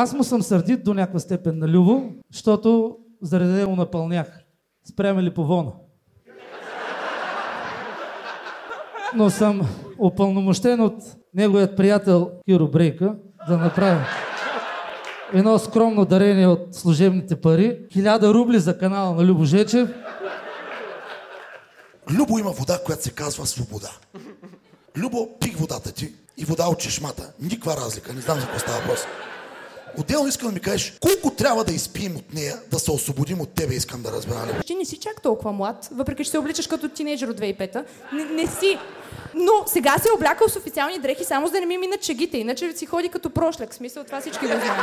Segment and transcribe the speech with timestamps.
[0.00, 4.40] Аз му съм сърдит до някаква степен на Любо, защото заради него напълнях.
[4.90, 5.72] Спряме ли по вона.
[9.14, 9.60] Но съм
[9.98, 10.94] упълномощен от
[11.34, 13.14] неговият приятел Киро Брейка
[13.48, 14.04] да направя
[15.32, 17.78] едно скромно дарение от служебните пари.
[17.92, 19.88] Хиляда рубли за канала на Любо Жечев.
[22.10, 23.90] Любо има вода, която се казва свобода.
[24.96, 27.32] Любо, пих водата ти и вода от чешмата.
[27.40, 29.06] Никаква разлика, не знам за какво става въпрос.
[29.98, 33.54] Отделно искам да ми кажеш, колко трябва да изпием от нея, да се освободим от
[33.54, 34.62] тебе, искам да разбера.
[34.66, 37.84] Ти не си чак толкова млад, въпреки че се обличаш като тинейджър от 2005-та.
[38.12, 38.78] Не, не си.
[39.34, 42.38] Но сега се е облякал с официални дрехи, само за да не ми минат чегите.
[42.38, 43.74] Иначе си ходи като прошляк.
[43.74, 44.82] Смисъл, това всички го знаем.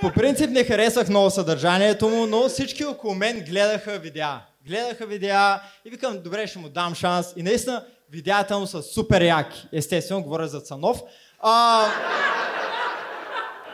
[0.00, 4.40] По принцип не харесвах много съдържанието му, но всички около мен гледаха видеа.
[4.66, 7.26] Гледаха видеа и викам, добре, ще му дам шанс.
[7.36, 9.68] И наистина видеята му са супер яки.
[9.72, 11.02] Естествено, говоря за Цанов.
[11.40, 11.86] А...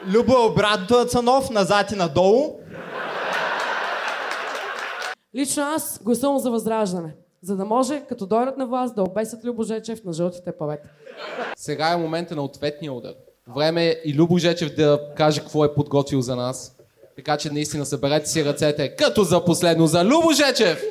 [0.07, 2.61] Любо е обратното на Цанов, назад и надолу.
[5.35, 9.63] Лично аз гласувам за възраждане, за да може, като дойдат на власт, да обесят Любо
[9.63, 10.89] Жечев на жълтите павета.
[11.57, 13.13] Сега е момента на ответния удар.
[13.55, 16.77] Време е и Любо Жечев да каже какво е подготвил за нас.
[17.17, 20.83] Така че наистина съберете си ръцете, като за последно за Любо Жечев!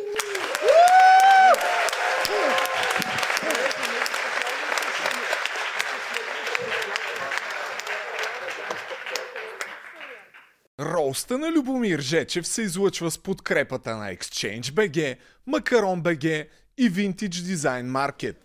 [11.20, 15.18] Роста на Любомир Жечев се излъчва с подкрепата на Exchange BG,
[15.48, 18.36] Макарон BG и Vintage Design Market.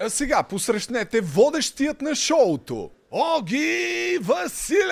[0.00, 4.88] А сега посрещнете водещият на шоуто Оги Василев!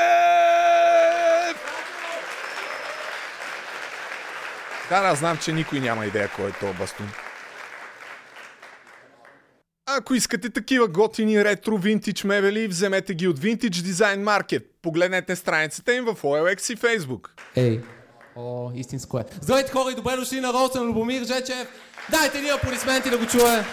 [4.88, 7.08] Да, да, знам, че никой няма идея кой е то бастун.
[9.86, 14.64] Ако искате такива готини ретро винтидж мебели, вземете ги от Vintage Design Market.
[14.82, 17.28] Погледнете страницата им в OLX и Facebook.
[17.56, 17.80] Ей,
[18.36, 19.24] о, истинско е.
[19.40, 21.68] Здравейте хора и добре дошли на роста на Любомир Жечев.
[22.10, 23.64] Дайте ни аплодисменти да го чуе.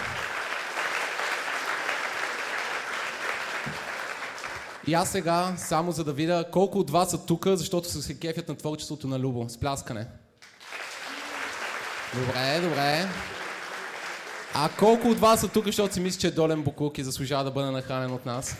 [4.88, 8.20] И аз сега, само за да видя колко от вас са тук, защото са се
[8.20, 9.50] кефят на творчеството на Любо.
[9.50, 10.08] С пляскане.
[12.16, 13.08] Добре, добре.
[14.54, 17.44] А колко от вас са тук, защото си мисли, че е долен буклук и заслужава
[17.44, 18.56] да бъде нахранен от нас?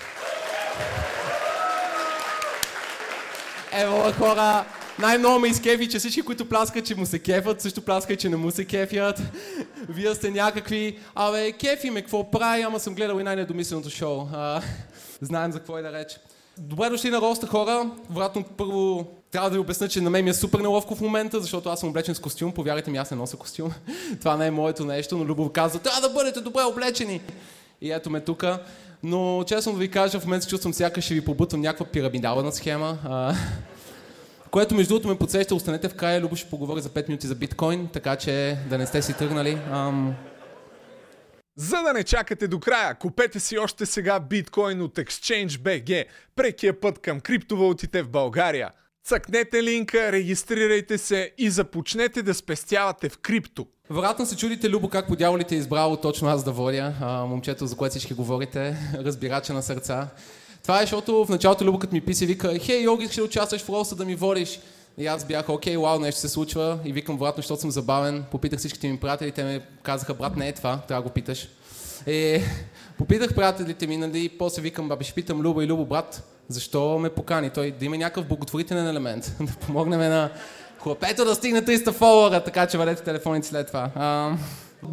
[3.72, 4.66] Ево, хора,
[5.00, 8.36] най-много ме изкефи, че всички, които пляскат, че му се кефят, също пляскат, че не
[8.36, 9.22] му се кефят.
[9.90, 14.28] Вие сте някакви, абе, кефи ме, какво прави, ама съм гледал и най-недомисленото шоу.
[14.34, 14.62] А,
[15.22, 16.20] знаем за какво е да реч.
[16.58, 17.92] Добре дошли на роста хора.
[18.10, 21.42] Вероятно първо трябва да ви обясня, че на мен ми е супер неловко в момента,
[21.42, 22.54] защото аз съм облечен с костюм.
[22.54, 23.72] Повярвайте ми, аз не нося костюм.
[24.20, 27.22] Това не е моето нещо, но Любов казва, трябва да бъдете добре облечени.
[27.82, 28.44] И ето ме тук.
[29.04, 32.52] Но честно да ви кажа, в момента се чувствам сякаш ще ви побутвам някаква пирамидална
[32.52, 32.98] схема.
[33.04, 33.36] А,
[34.52, 37.36] което между другото ме подсеща, останете в края, Любо ще поговори за 5 минути за
[37.36, 39.58] биткоин, така че да не сте си тръгнали.
[39.72, 40.16] Ам...
[41.56, 46.80] За да не чакате до края, купете си още сега биткоин от Exchange BG, прекия
[46.80, 48.70] път към криптовалутите в България.
[49.04, 53.68] Цъкнете линка, регистрирайте се и започнете да спестявате в крипто.
[53.90, 57.68] Вероятно се чудите, Любо, как по дяволите е избрало точно аз да водя, а, момчето,
[57.68, 60.08] за което всички говорите, разбирача на сърца.
[60.64, 63.70] Това е, защото в началото Любо, като ми писа, вика, хей, Йоги, ще участваш в
[63.70, 64.60] роста да ми водиш.
[64.98, 66.80] И аз бях, окей, вау, нещо се случва.
[66.86, 68.26] И викам, вероятно, защото съм забавен.
[68.32, 71.50] Попитах всичките ми приятели, те ми казаха, брат, не е това, трябва да го питаш.
[72.08, 72.42] И
[72.98, 77.10] попитах приятелите ми, нали, после викам, бабе, ще питам Любо и Любо, брат, защо ме
[77.10, 77.50] покани?
[77.50, 80.30] Той да има някакъв благотворителен елемент, да помогнем на
[80.84, 83.92] хлапето да стигне 300 фолуара, така че вадете телефоните след това.
[83.96, 84.38] А,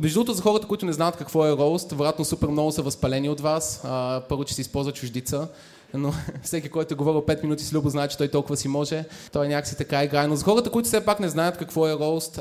[0.01, 3.29] между другото, за хората, които не знаят какво е роуст, вероятно супер много са възпалени
[3.29, 3.81] от вас.
[3.85, 5.49] А, първо, че се използва чуждица,
[5.95, 6.13] но
[6.43, 9.05] всеки, който е говорил 5 минути с Любо, знае, че той толкова си може.
[9.33, 10.27] Той някакси така играе.
[10.27, 12.39] Но за хората, които все пак не знаят какво е роуст,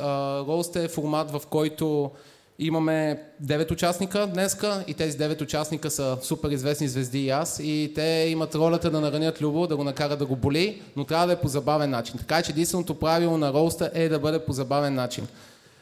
[0.47, 2.11] роуст е формат, в който
[2.59, 7.91] Имаме 9 участника днеска и тези 9 участника са супер известни звезди и аз и
[7.95, 11.33] те имат ролята да наранят Любо, да го накарат да го боли, но трябва да
[11.33, 12.15] е по забавен начин.
[12.17, 15.27] Така че единственото правило на роуста е да бъде по забавен начин.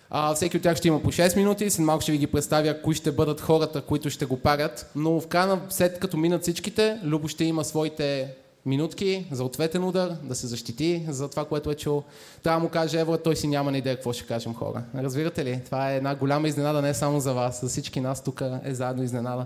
[0.09, 2.81] А, всеки от тях ще има по 6 минути, след малко ще ви ги представя
[2.81, 6.42] кои ще бъдат хората, които ще го парят, но в края на след като минат
[6.42, 11.71] всичките, Любо ще има своите минутки за ответен удар, да се защити за това, което
[11.71, 12.04] е чул.
[12.44, 14.83] Трябва му каже Евро, той си няма на идея какво ще кажем хора.
[14.95, 15.62] Разбирате ли?
[15.65, 19.04] Това е една голяма изненада не само за вас, за всички нас тук е заедно
[19.04, 19.45] изненада.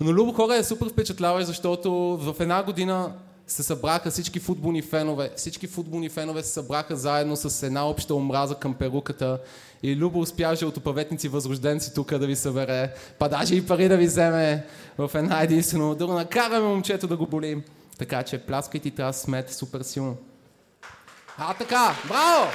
[0.00, 3.12] Но Любо хора е супер впечатляващ, защото в една година
[3.46, 5.30] се събраха всички футболни фенове.
[5.36, 9.38] Всички футболни фенове се събраха заедно с една обща омраза към перуката.
[9.82, 12.94] И Любо успя жълтопаветници възрожденци тук да ви събере.
[13.18, 14.66] Па даже и пари да ви вземе
[14.98, 15.94] в една единствено.
[15.94, 17.62] Да го накараме момчето да го боли.
[17.98, 20.16] Така че пляскайте и трябва да смеете супер силно.
[21.38, 22.50] А така, браво!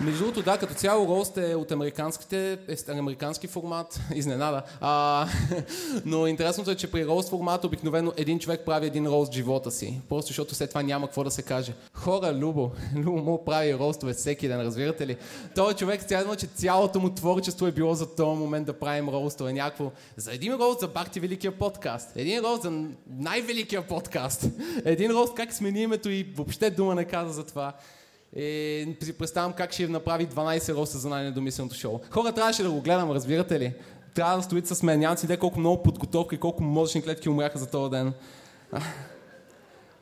[0.00, 4.62] Между другото, да, като цяло рост е от американските, е американски формат, изненада.
[4.80, 5.26] А,
[6.04, 9.70] но интересното е, че при рост формат обикновено един човек прави един рост в живота
[9.70, 10.00] си.
[10.08, 11.72] Просто защото след това няма какво да се каже.
[11.92, 15.16] Хора, Любо, Любо му прави ростове всеки ден, разбирате ли?
[15.54, 19.52] Той човек цяло, че цялото му творчество е било за този момент да правим ростове.
[19.52, 22.16] Някакво за един рост за Бахти Великия подкаст.
[22.16, 24.44] Един рост за най-великия подкаст.
[24.84, 27.72] Един рост как смени името и въобще дума не каза за това.
[28.36, 32.00] И си представям как ще направи 12 роста за най-недомисленото шоу.
[32.10, 33.74] Хора трябваше да го гледам, разбирате ли?
[34.14, 35.00] Трябва да стоите с мен.
[35.00, 38.12] Нямам си идея колко много подготовка и колко мозъчни клетки умряха за този ден.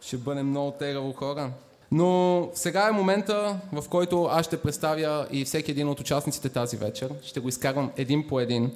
[0.01, 1.51] Ще бъде много тегаво хора.
[1.91, 6.77] Но сега е момента, в който аз ще представя и всеки един от участниците тази
[6.77, 7.11] вечер.
[7.23, 8.73] Ще го изкарвам един по един.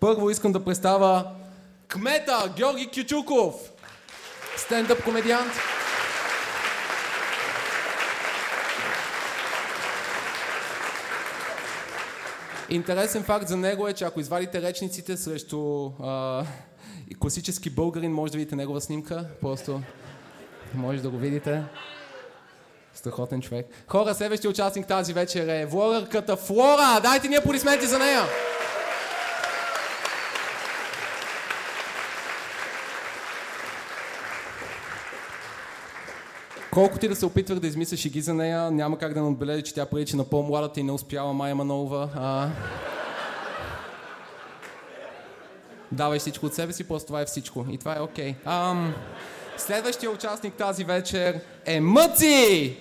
[0.00, 1.24] Първо искам да представя
[1.88, 3.54] кмета Георги Кючуков.
[4.56, 5.52] Стендъп комедиант.
[12.70, 16.44] Интересен факт за него е, че ако извадите речниците срещу а,
[17.20, 19.24] класически българин, може да видите негова снимка.
[19.40, 19.82] Просто
[20.74, 21.62] може да го видите.
[22.94, 23.66] Страхотен човек.
[23.88, 27.00] Хора, следващия участник тази вечер е влогърката Флора.
[27.02, 28.22] Дайте ни аплодисменти за нея.
[36.72, 39.62] Колкото и да се опитвах да измисля шеги за нея, няма как да не отбележа,
[39.62, 42.10] че тя прилича на по-младата и не успяла Майя Манолова.
[42.14, 42.48] А...
[45.92, 47.66] Давай всичко от себе си, просто това е всичко.
[47.70, 48.32] И това е окей.
[48.32, 48.70] Okay.
[48.70, 48.94] Ам...
[49.56, 52.76] Следващия участник тази вечер е Мъци!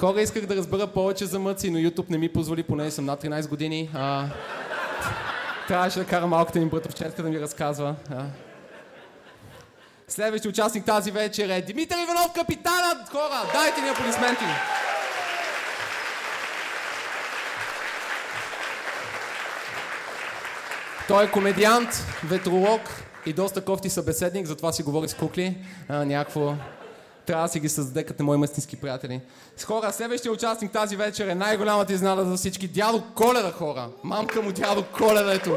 [0.00, 3.22] Хора, исках да разбера повече за Мъци, но YouTube не ми позволи, поне съм над
[3.22, 3.90] 13 години.
[3.94, 4.26] А...
[5.68, 7.94] Трябваше да кара малката ми братовчетка да ми разказва.
[8.10, 8.24] А...
[10.08, 13.08] Следващия участник тази вечер е Димитър Иванов, капитанът!
[13.08, 14.44] Хора, дайте ни аплодисменти!
[21.08, 21.88] Той е комедиант,
[22.24, 22.80] ветролог
[23.26, 25.56] и доста кофти събеседник, затова си говори с кукли.
[25.88, 26.54] А, някакво
[27.26, 29.20] трябва да си ги създаде като мои мъстински приятели.
[29.56, 32.68] С хора, следващия участник тази вечер е най-голямата изнада за всички.
[32.68, 33.88] Дядо Коледа, хора.
[34.04, 35.56] Мамка му дядо Коледа, ето.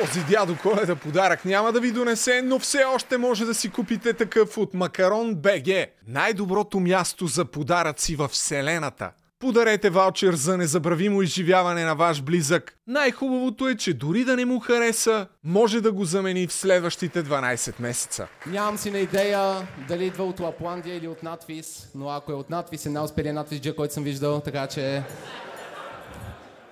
[0.00, 4.12] Този дядо Коледа подарък няма да ви донесе, но все още може да си купите
[4.12, 5.88] такъв от Макарон БГ.
[6.06, 9.10] Най-доброто място за подаръци във Вселената.
[9.40, 12.76] Подарете ваучер за незабравимо изживяване на ваш близък.
[12.86, 17.80] Най-хубавото е, че дори да не му хареса, може да го замени в следващите 12
[17.80, 18.28] месеца.
[18.46, 22.50] Нямам си на идея дали идва от Лапландия или от надвис, но ако е от
[22.50, 25.02] надвис, е най-успелият надвис, който съм виждал, така че...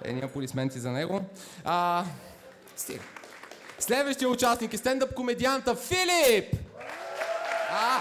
[0.04, 1.24] Едни аплодисменти за него.
[1.64, 2.04] А...
[2.76, 3.02] Стига.
[3.78, 6.54] Следващия участник е стендъп комедианта Филип!
[7.70, 8.00] А!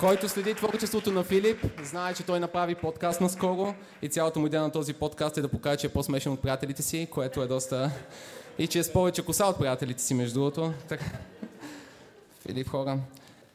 [0.00, 4.62] Който следи творчеството на Филип, знае, че той направи подкаст наскоро и цялата му идея
[4.62, 7.90] на този подкаст е да покаже, че е по-смешен от приятелите си, което е доста...
[8.58, 10.72] И че е с повече коса от приятелите си, между другото.
[10.88, 11.00] Так...
[12.46, 12.98] Филип хора.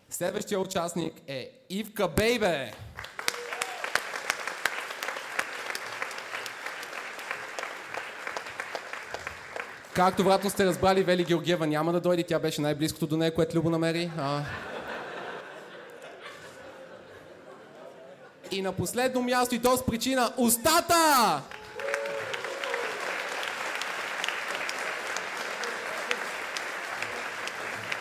[0.10, 2.72] Следващия участник е Ивка Бейбе.
[9.94, 12.24] Както вратно сте разбрали, Вели Георгиева няма да дойде.
[12.24, 14.12] Тя беше най-близкото до нея, което Любо намери.
[14.18, 14.44] А...
[18.52, 21.42] И на последно място и то с причина устата!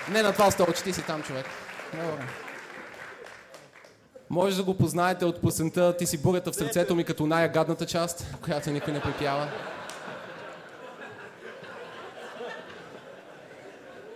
[0.08, 1.46] Не на това столче, ти си там човек.
[1.92, 2.26] Добре.
[4.30, 8.26] Може да го познаете от песента Ти си бурята в сърцето ми като най-гадната част,
[8.44, 9.48] която никой не припява.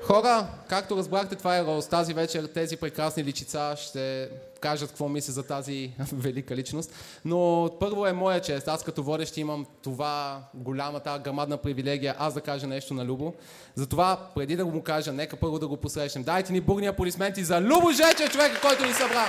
[0.09, 1.89] Хора, както разбрахте, това е Роуз.
[1.89, 4.29] Тази вечер тези прекрасни личица ще
[4.61, 6.95] кажат какво мисля за тази велика личност.
[7.25, 8.69] Но първо е моя чест.
[8.69, 13.35] Аз като водещ имам това голяма, тази грамадна привилегия, аз да кажа нещо на Любо.
[13.75, 16.25] Затова, преди да го му кажа, нека първо да го посрещнем.
[16.25, 19.27] Дайте ни бурни аплодисменти за Любо Жече, човека, който ни събра.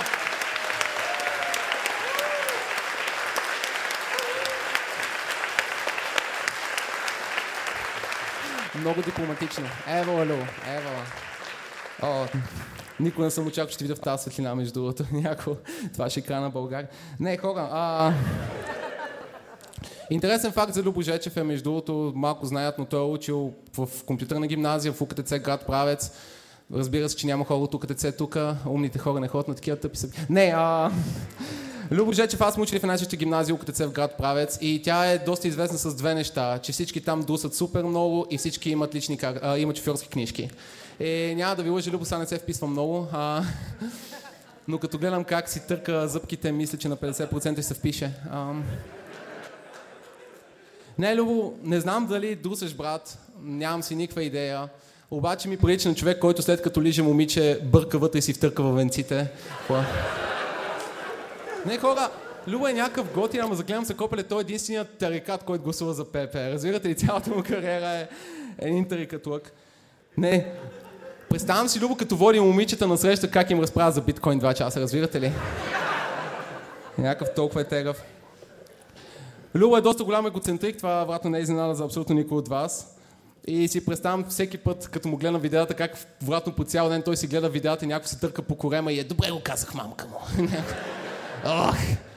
[8.80, 9.64] Много дипломатично.
[9.88, 11.06] Ева, Любо, ева.
[12.02, 12.26] О,
[13.00, 15.04] никога не съм очаквал, че ще видя в тази светлина, между другото.
[15.12, 15.56] Няко.
[15.92, 16.88] Това ще е на България.
[17.20, 17.68] Не, хора.
[17.72, 18.12] А...
[20.10, 23.88] Интересен факт за Любо Жечев е, между другото, малко знаят, но той е учил в
[24.06, 26.12] компютърна гимназия в УКТЦ град Правец.
[26.74, 28.36] Разбира се, че няма хора от УКТЦ тук.
[28.66, 30.26] Умните хора не ходят на такива тъпи събития.
[30.30, 30.90] Не, а...
[31.92, 35.06] Любо Жечев, аз съм учил в една съща гимназия УКТЦ в град Правец и тя
[35.06, 38.94] е доста известна с две неща, че всички там дусат супер много и всички имат,
[38.94, 40.50] лични, а, имат шофьорски книжки.
[41.00, 43.42] Е, няма да ви лъжа, Любо са не се вписва много, а...
[44.68, 48.12] но като гледам как си търка зъбките, мисля, че на 50% се впише.
[48.30, 48.52] А...
[50.98, 54.68] Не, Любо, не знам дали дусаш брат, нямам си никаква идея.
[55.10, 58.62] Обаче ми прилича на човек, който след като лиже момиче, бърка вътре и си втърка
[58.62, 59.30] във венците.
[59.58, 59.82] Какво?
[61.66, 62.10] Не, хора,
[62.48, 66.04] Любо е някакъв готин, ама загледам се копеле, той е единственият тарикат, който гласува за
[66.04, 66.34] ПП.
[66.34, 68.08] Разбирате ли, цялата му кариера е
[68.58, 69.52] един тарикатлък.
[70.18, 70.52] Не,
[71.28, 74.80] представям си Любо като води момичета на среща, как им разправя за биткоин 2 часа,
[74.80, 75.32] разбирате ли?
[76.98, 78.02] Някакъв толкова е тегъв.
[79.54, 82.96] Любо е доста голям егоцентрик, това вратно не е изненада за абсолютно никой от вас.
[83.46, 87.16] И си представям всеки път, като му гледам видеята, как вратно по цял ден той
[87.16, 90.06] си гледа видеята и някой се търка по корема и е добре го казах мамка
[90.06, 90.46] му.
[91.46, 91.76] Ох,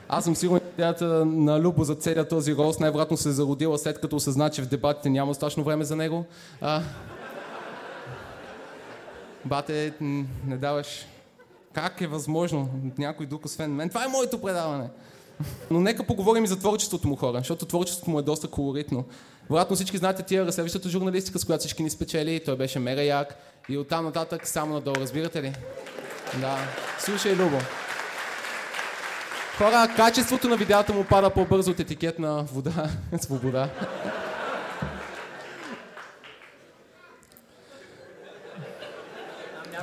[0.10, 3.78] аз съм сигурен, че идеята на Любо за целият този рост най-вероятно се е зародила
[3.78, 6.26] след като осъзна, че в дебатите няма достатъчно време за него.
[6.62, 6.82] А...
[9.46, 9.94] Бате,
[10.48, 11.06] не даваш.
[11.74, 13.90] Как е възможно някой друг освен мен?
[13.90, 14.90] Това е моето предаване.
[15.72, 19.06] Но нека поговорим и за творчеството му хора, защото творчеството му е доста колоритно.
[19.50, 22.42] Вероятно всички знаете тия разследващата журналистика, с която всички ни спечели.
[22.46, 23.36] Той беше мега як.
[23.70, 25.54] И оттам нататък само надолу, разбирате ли?
[26.42, 26.58] Да.
[27.00, 27.58] Слушай, Любо.
[29.58, 32.90] Хора, качеството на видеята му пада по-бързо от етикет на вода.
[33.22, 33.70] Свобода.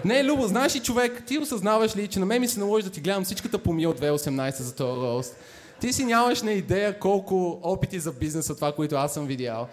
[0.05, 2.91] Не, Любо, знаеш ли човек, ти осъзнаваш ли, че на мен ми се наложи да
[2.91, 5.37] ти гледам всичката помия от 2018 за този рост.
[5.81, 9.69] Ти си нямаш на идея колко опити за бизнес са това, които аз съм видял.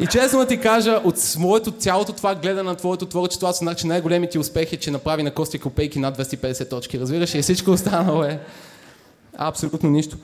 [0.00, 3.76] И честно да ти кажа, от моето цялото това гледане на твоето творчество, аз знах,
[3.76, 7.00] че най-големите успехи че направи на Кости Копейки над 250 точки.
[7.00, 7.34] Разбираш?
[7.34, 8.40] И всичко останало е
[9.38, 10.16] абсолютно нищо.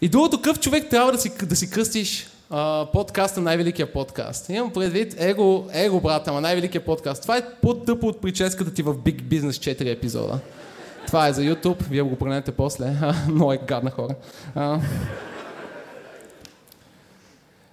[0.00, 4.48] И другото къв човек трябва да си, да си кръстиш а, подкаста най-великия подкаст.
[4.48, 7.22] Имам предвид его, его брат, ама най-великия подкаст.
[7.22, 10.38] Това е по-тъпо от прическата ти в Big Business 4 епизода.
[11.06, 12.96] Това е за YouTube, вие го погледнете после.
[13.28, 14.14] Много е гадна хора.
[14.54, 14.78] А...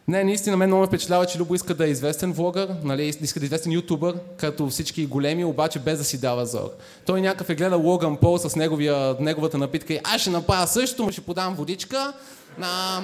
[0.08, 3.40] Не, наистина мен много ме впечатлява, че Любо иска да е известен влогър, нали, иска
[3.40, 6.70] да е известен ютубър, като всички големи, обаче без да си дава зор.
[7.06, 11.12] Той някакъв е гледал Логан Пол с неговия, неговата напитка и аз ще направя същото,
[11.12, 12.14] ще подам водичка.
[12.62, 13.02] А...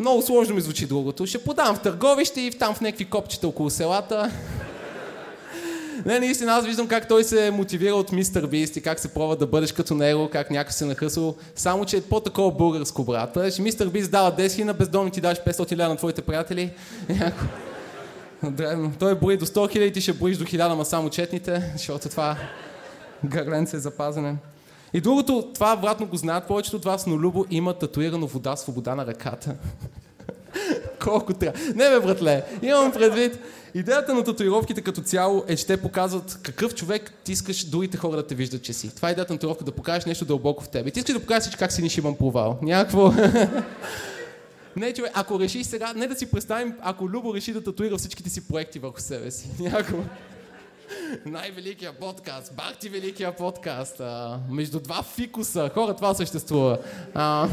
[0.00, 1.26] Много сложно ми звучи другото.
[1.26, 4.30] Ще подам в търговище и там в някакви копчета около селата.
[6.06, 9.36] Не, наистина, аз виждам как той се мотивира от мистер Бист и как се пробва
[9.36, 13.30] да бъдеш като него, как някой се нахъсал, само че е по-такова българско, брат.
[13.34, 16.70] Тоест, мистер Бист дава 10 на бездомни ти даш 500 ля на твоите приятели.
[18.42, 18.92] Древно.
[18.98, 22.36] Той брои до 100 хиляди, ти ще броиш до 1000, ма само четните, защото това
[23.24, 24.36] гърленце е запазене.
[24.92, 28.94] И другото, това вратно го знаят повечето от вас, но Любо има татуирано вода, свобода
[28.94, 29.54] на ръката.
[31.04, 31.60] Колко трябва.
[31.74, 33.38] Не бе, братле, имам предвид.
[33.78, 38.16] Идеята на татуировките като цяло е, че те показват какъв човек ти искаш другите хора
[38.16, 38.94] да те виждат, че си.
[38.96, 40.86] Това е идеята на татуировка, да покажеш нещо дълбоко в теб.
[40.86, 42.58] И ти искаш да покажеш как си нишиман провал.
[42.62, 43.12] Някакво...
[44.76, 48.30] Не, човек, ако решиш сега, не да си представим, ако Любо реши да татуира всичките
[48.30, 49.48] си проекти върху себе си.
[49.60, 49.98] Някакво...
[51.26, 54.00] Най-великия подкаст, бах ти великия подкаст.
[54.00, 55.70] А, между два фикуса.
[55.74, 56.78] Хора, това съществува.
[57.14, 57.48] А,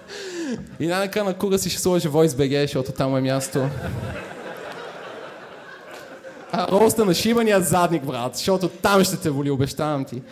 [0.80, 3.68] и най-нака на кура си ще сложи VoiceBG, защото там е място.
[6.72, 10.22] Роста на шибания задник, брат, защото там ще те воли, обещавам ти.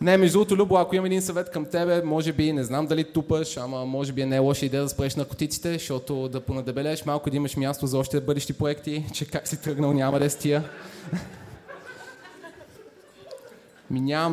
[0.00, 3.04] Не, между другото, Любо, ако имам един съвет към тебе, може би, не знам дали
[3.04, 7.30] тупаш, ама може би е не лоша идея да спреш наркотиците, защото да понадебелеш малко
[7.30, 10.36] да имаш място за още бъдещи проекти, че как си тръгнал няма да е с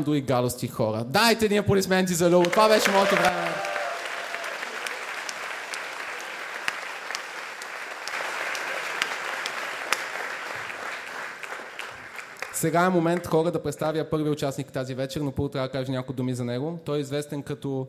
[0.04, 1.04] дори гадости хора.
[1.08, 2.50] Дайте ни аплодисменти за Любо.
[2.50, 3.53] Това беше моето време.
[12.64, 15.92] Сега е момент хора да представя първи участник тази вечер, но първо трябва да кажа
[15.92, 16.80] няколко думи за него.
[16.86, 17.88] Той е известен като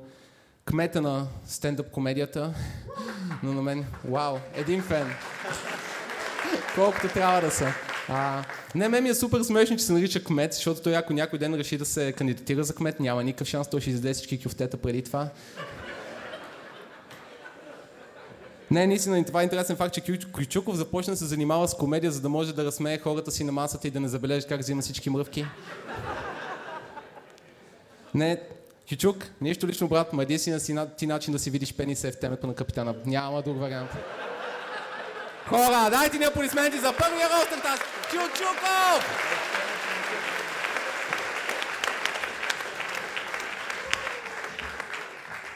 [0.64, 2.54] кмета на стендъп комедията,
[3.42, 5.06] но на мен, вау, един фен.
[6.74, 7.66] Колкото трябва да са.
[8.08, 11.38] А, не, мен ми е супер смешно, че се нарича кмет, защото той ако някой
[11.38, 14.76] ден реши да се кандидатира за кмет, няма никакъв шанс, той ще издаде всички кюфтета
[14.76, 15.28] преди това.
[18.70, 20.00] Не, наистина, това е интересен факт, че
[20.32, 23.52] Кючуков започна да се занимава с комедия, за да може да разсмее хората си на
[23.52, 25.46] масата и да не забележи как взима всички мръвки.
[28.14, 28.40] Не,
[28.86, 32.12] Чичук, нещо лично, брат, ма единствена си на- ти начин да си видиш пениса е
[32.12, 32.94] в темето на капитана.
[33.06, 33.90] Няма друг вариант.
[35.48, 37.82] Хора, дайте ни аплодисменти за първия ростен тази.
[38.10, 39.04] Чучуков!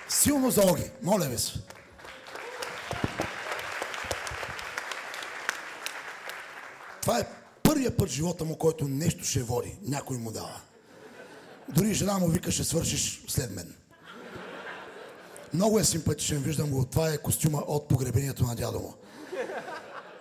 [0.09, 0.63] Силно за
[1.03, 1.53] моля ви се.
[7.09, 7.27] Това е
[7.63, 9.79] първият път в живота му, който нещо ще води.
[9.83, 10.61] Някой му дава.
[11.69, 13.75] Дори жена му вика, ще свършиш след мен.
[15.55, 16.85] Много е симпатичен, виждам го.
[16.85, 18.95] Това е костюма от погребението на дядо му.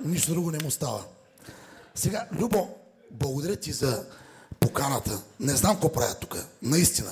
[0.05, 1.03] Нищо друго не му става.
[1.95, 2.69] Сега, Любо,
[3.11, 4.05] благодаря ти за
[4.59, 5.21] поканата.
[5.39, 6.37] Не знам какво правя тук.
[6.61, 7.11] Наистина.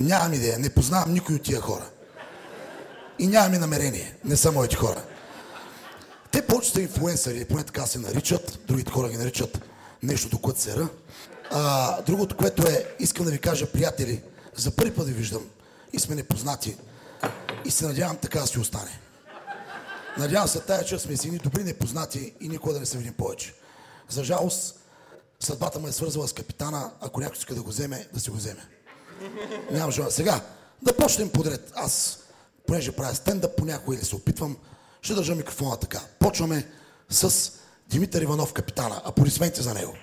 [0.00, 0.58] Нямам идея.
[0.58, 1.90] Не познавам никой от тия хора.
[3.18, 4.16] И нямам и намерение.
[4.24, 5.02] Не са моите хора.
[6.32, 8.58] Те повече са инфлуенсъри, поне така се наричат.
[8.66, 9.60] Другите хора ги наричат
[10.02, 10.88] нещото, което се ра.
[11.50, 14.22] А, другото, което е, искам да ви кажа, приятели,
[14.56, 15.42] за първи път ви виждам
[15.92, 16.76] и сме непознати.
[17.64, 19.00] И се надявам така да си остане.
[20.18, 23.14] Надявам се тая, че сме си едни добри непознати и никога да не се видим
[23.14, 23.54] повече.
[24.08, 24.80] За жалост,
[25.40, 28.36] съдбата ме е свързала с капитана, ако някой иска да го вземе, да си го
[28.36, 28.68] вземе.
[29.70, 30.12] Нямам желание.
[30.12, 30.40] Сега,
[30.82, 31.72] да почнем подред.
[31.74, 32.18] Аз,
[32.66, 34.56] понеже правя стендъп понякога или се опитвам,
[35.02, 36.00] ще държа микрофона така.
[36.18, 36.66] Почваме
[37.08, 37.52] с
[37.88, 39.02] Димитър Иванов, капитана.
[39.04, 39.94] Аплодисменти за него.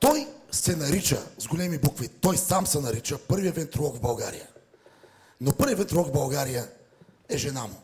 [0.00, 4.46] Той се нарича, с големи букви, той сам се нарича първият вентролог в България.
[5.40, 6.68] Но първият вентролог в България
[7.28, 7.82] е жена му.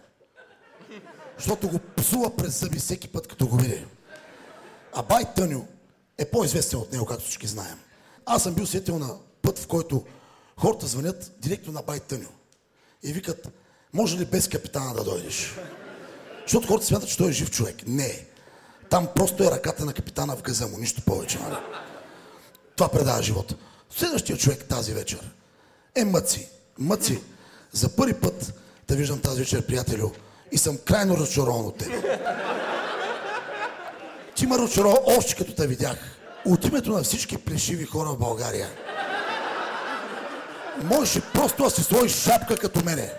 [1.37, 3.87] Защото го псува през зъби всеки път, като го види.
[4.93, 5.67] А Бай Тъню
[6.19, 7.79] е по-известен от него, както всички знаем.
[8.27, 10.05] Аз съм бил свидетел на път, в който
[10.57, 12.29] хората звънят директно на Бай Тъню
[13.03, 13.49] и викат,
[13.93, 15.55] може ли без капитана да дойдеш?
[16.43, 17.77] Защото хората смятат, че той е жив човек.
[17.87, 18.27] Не.
[18.91, 21.39] Там просто е ръката на капитана в газа му, нищо повече.
[21.39, 21.57] Нали?
[22.77, 23.55] Това предава живота.
[23.91, 25.31] Следващия човек тази вечер
[25.95, 26.49] е Мъци.
[26.79, 27.23] Мъци,
[27.73, 28.55] за първи път
[28.87, 30.11] те виждам тази вечер, приятелю,
[30.53, 31.89] и съм крайно разочарован от теб.
[34.37, 35.99] Ти ме разочарова още като те видях.
[36.47, 38.69] От името на всички плешиви хора в България.
[40.83, 43.13] Можеше просто да си сложиш шапка като мене.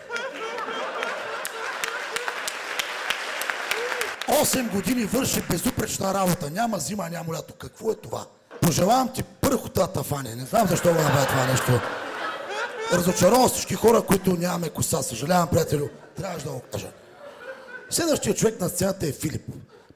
[4.27, 6.49] 8 години върши безупречна работа.
[6.49, 7.53] Няма зима, няма лято.
[7.53, 8.25] Какво е това?
[8.61, 10.35] Пожелавам ти пърх от тази тафания.
[10.35, 11.79] Не знам защо го направя това нещо.
[12.93, 15.03] Разочаровам всички хора, които нямаме коса.
[15.03, 15.87] Съжалявам, приятелю.
[16.17, 16.87] Трябваше да го кажа.
[17.89, 19.41] Следващия човек на сцената е Филип.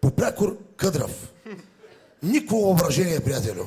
[0.01, 1.11] По прякор Къдрав.
[2.23, 3.65] Никакво въображение, приятелю.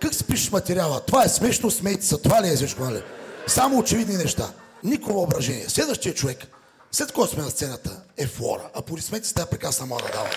[0.00, 1.00] Как спиш материала?
[1.00, 2.18] Това е смешно, смейте се.
[2.22, 3.02] Това ли е всичко, нали?
[3.46, 4.50] Само очевидни неща.
[4.84, 5.68] Никакво въображение.
[5.68, 6.46] Следващия човек,
[6.92, 8.70] след който сме на сцената, е Флора.
[8.74, 10.28] Аплодисменти с тази прекрасна млада дава.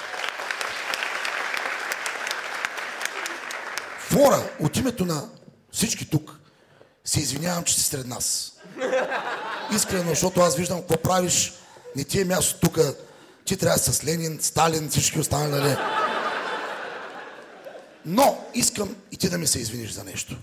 [3.99, 5.29] Флора, от името на
[5.71, 6.39] всички тук,
[7.05, 8.53] се извинявам, че си сред нас.
[9.75, 11.53] Искрено, защото аз виждам какво правиш.
[11.95, 12.79] Не ти е място тук.
[13.45, 15.75] Ти трябва с Ленин, Сталин, всички останали.
[18.05, 20.35] Но искам и ти да ми се извиниш за нещо.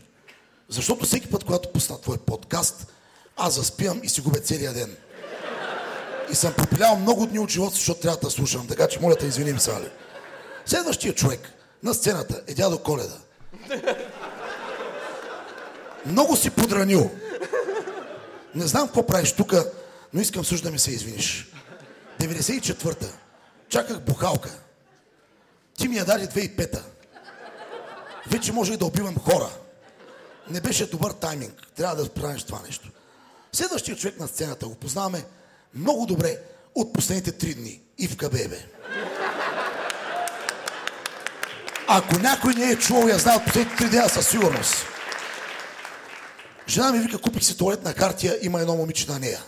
[0.68, 2.86] Защото всеки път, когато пусна твой подкаст,
[3.36, 4.96] аз заспивам и си губя целия ден.
[6.32, 8.66] И съм попилял много дни от живота, защото трябва да слушам.
[8.66, 9.90] Така че моля те, извиним се, Али.
[10.66, 13.18] Следващия човек на сцената е дядо Коледа.
[16.06, 17.10] Много си подранил.
[18.54, 19.54] Не знам какво правиш тук,
[20.12, 21.52] но искам също да ми се извиниш.
[22.20, 23.06] 94-та.
[23.68, 24.50] Чаках бухалка.
[25.78, 26.82] Ти ми я даде 2005-та.
[28.26, 29.50] Вече може и да убивам хора.
[30.50, 31.54] Не беше добър тайминг.
[31.76, 32.88] Трябва да правиш това нещо.
[33.52, 35.24] Следващия човек на сцената го познаваме
[35.74, 36.38] много добре
[36.74, 37.80] от последните три дни.
[37.98, 38.58] Ивка Бебе.
[41.88, 44.74] Ако някой не е чувал, я знае от последните три дни със сигурност.
[46.68, 49.40] Жена ми вика, купих си туалетна хартия, има едно момиче на нея.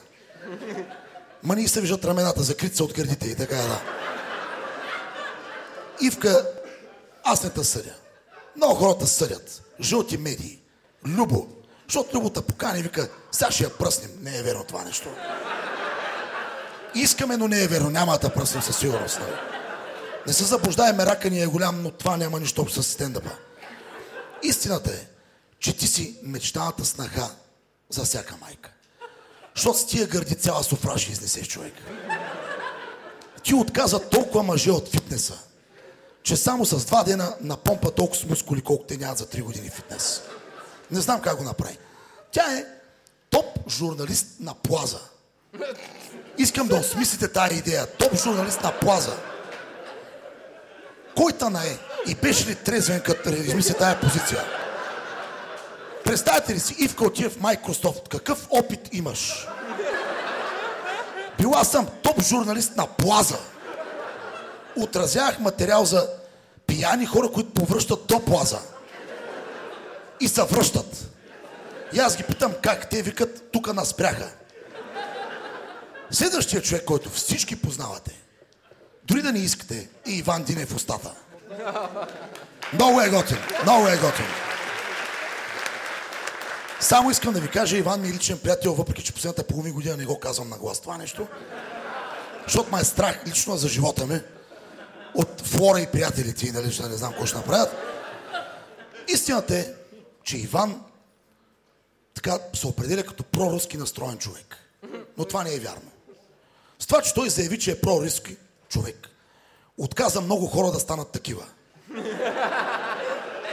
[1.43, 3.81] Ма ние се виждат рамената, закрити са от гърдите и така да.
[6.01, 6.47] Ивка,
[7.25, 7.95] аз не те съдя.
[8.57, 9.63] Много хората съдят.
[9.81, 10.59] Жълти медии.
[11.07, 11.49] Любо.
[11.89, 14.11] Защото Любо покани и вика, сега ще я пръснем.
[14.21, 15.09] Не е верно това нещо.
[16.95, 17.91] Искаме, но не е верно.
[17.91, 19.21] Няма да пръснем със сигурност.
[19.21, 19.33] нали?
[20.27, 23.31] Не се заблуждай, мерака ни е голям, но това няма нищо общо с стендъпа.
[24.43, 25.07] Истината е,
[25.59, 27.31] че ти си мечтаната снаха
[27.91, 28.71] за всяка майка.
[29.55, 31.75] Защото с тия гърди цяла софра ще изнесеш човек.
[33.43, 35.39] Ти отказа толкова мъже от фитнеса,
[36.23, 39.71] че само с два дена напомпа толкова с мускули, колко те нямат за три години
[39.71, 40.23] фитнес.
[40.91, 41.79] Не знам как го направи.
[42.33, 42.65] Тя е
[43.31, 44.99] топ журналист на плаза.
[46.39, 47.87] Искам да осмислите тази идея.
[47.87, 49.17] Топ журналист на плаза.
[51.17, 51.79] Кой та на е?
[52.07, 54.45] И беше ли трезвен, като измисли тая позиция?
[56.05, 58.09] Представете ли си, Ивка отива в Microsoft.
[58.09, 59.47] Какъв опит имаш?
[61.39, 63.39] Била съм топ журналист на Плаза.
[64.77, 66.09] Отразявах материал за
[66.67, 68.59] пияни хора, които повръщат до Плаза.
[70.21, 71.11] И се връщат.
[71.93, 72.91] И аз ги питам как.
[72.91, 74.29] Те викат, тук нас спряха.
[76.11, 78.23] Следващия човек, който всички познавате,
[79.05, 81.15] дори да не искате, е Иван Динев устата.
[82.73, 83.39] Много е готин.
[83.63, 84.27] Много е готин.
[86.81, 89.97] Само искам да ви кажа, Иван ми е личен приятел, въпреки че последната половин година
[89.97, 91.27] не го казвам на глас това нещо.
[92.47, 94.21] Защото ме е страх лично за живота ми.
[95.15, 97.77] От Флора и приятелите, и нали, ще не знам какво ще направят.
[99.09, 99.67] Истината е,
[100.25, 100.83] че Иван
[102.15, 104.57] така се определя като проруски настроен човек.
[105.19, 105.91] Но това не е вярно.
[106.79, 108.37] С това, че той заяви, че е проруски
[108.69, 109.09] човек,
[109.79, 111.45] отказа много хора да станат такива.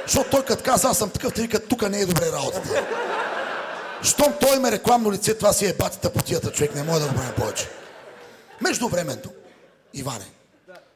[0.06, 2.86] Защото той като каза, аз съм такъв, те викат, тук не е добре работата.
[4.04, 7.16] Щом той има рекламно лице, това си е батята потията, човек, не може да го
[7.16, 7.70] правим повече.
[8.62, 9.30] Между времето,
[9.94, 10.26] Иване,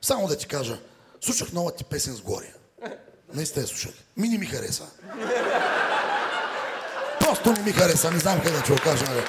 [0.03, 0.77] само да ти кажа,
[1.21, 2.53] слушах нова ти песен с Гория.
[3.33, 3.91] Наистина я слушах.
[4.17, 4.83] Мини ми хареса.
[7.19, 9.05] Просто не ми хареса, не знам как да ти го кажа.
[9.05, 9.23] Нали.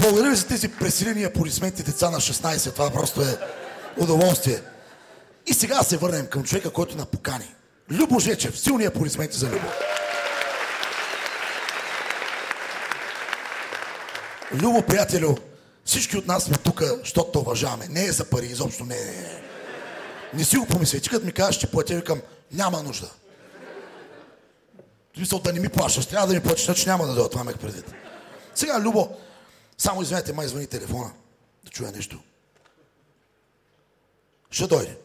[0.00, 2.72] Благодаря ви за тези пресилени аплодисменти деца на 16.
[2.72, 3.38] Това просто е
[3.96, 4.60] удоволствие.
[5.46, 7.54] И сега се върнем към човека, който на покани.
[7.90, 8.58] Любо Жечев.
[8.58, 9.68] Силни аплодисменти за Любо.
[14.52, 15.36] Любо, приятелю,
[15.88, 17.88] всички от нас сме тук, защото те уважаваме.
[17.88, 19.42] Не е за пари, изобщо не е.
[20.34, 21.00] Не си го помисли.
[21.00, 22.20] Ти като ми кажеш, че платя, викам,
[22.52, 23.10] няма нужда.
[25.12, 27.44] В смисъл да не ми плащаш, трябва да ми платиш, значи няма да дойда, това
[27.44, 27.92] ме предвид.
[28.54, 29.16] Сега, Любо,
[29.78, 31.10] само извинете, май звъни телефона,
[31.64, 32.18] да чуя нещо.
[34.50, 34.96] Ще дойде.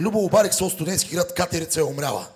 [0.00, 2.26] Любо обарих се от студентски град, катерица е умряла.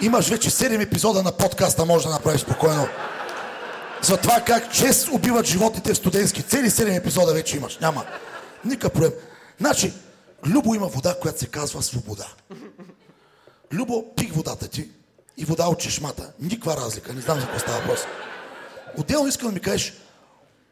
[0.00, 2.88] Имаш вече 7 епизода на подкаста, може да направиш спокойно.
[4.02, 6.42] За това как чест убиват животите в студентски.
[6.42, 7.78] Цели 7 епизода вече имаш.
[7.78, 8.04] Няма.
[8.64, 9.12] Никакъв проблем.
[9.60, 9.92] Значи,
[10.46, 12.26] Любо има вода, която се казва свобода.
[13.72, 14.88] Любо, пих водата ти
[15.36, 16.32] и вода от чешмата.
[16.40, 17.12] Никаква разлика.
[17.12, 18.00] Не знам за какво става въпрос.
[18.98, 19.92] Отделно искам да ми кажеш,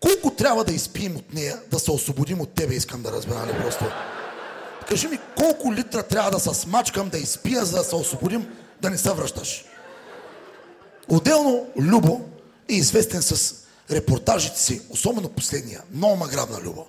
[0.00, 3.62] колко трябва да изпием от нея, да се освободим от тебе, искам да разбера, не
[3.62, 3.84] просто.
[4.88, 8.90] Кажи ми, колко литра трябва да се смачкам, да изпия, за да се освободим, да
[8.90, 9.64] не се връщаш.
[11.08, 12.20] Отделно, Любо
[12.74, 13.54] е известен с
[13.90, 16.86] репортажите си, особено последния, много ма грабна Любо.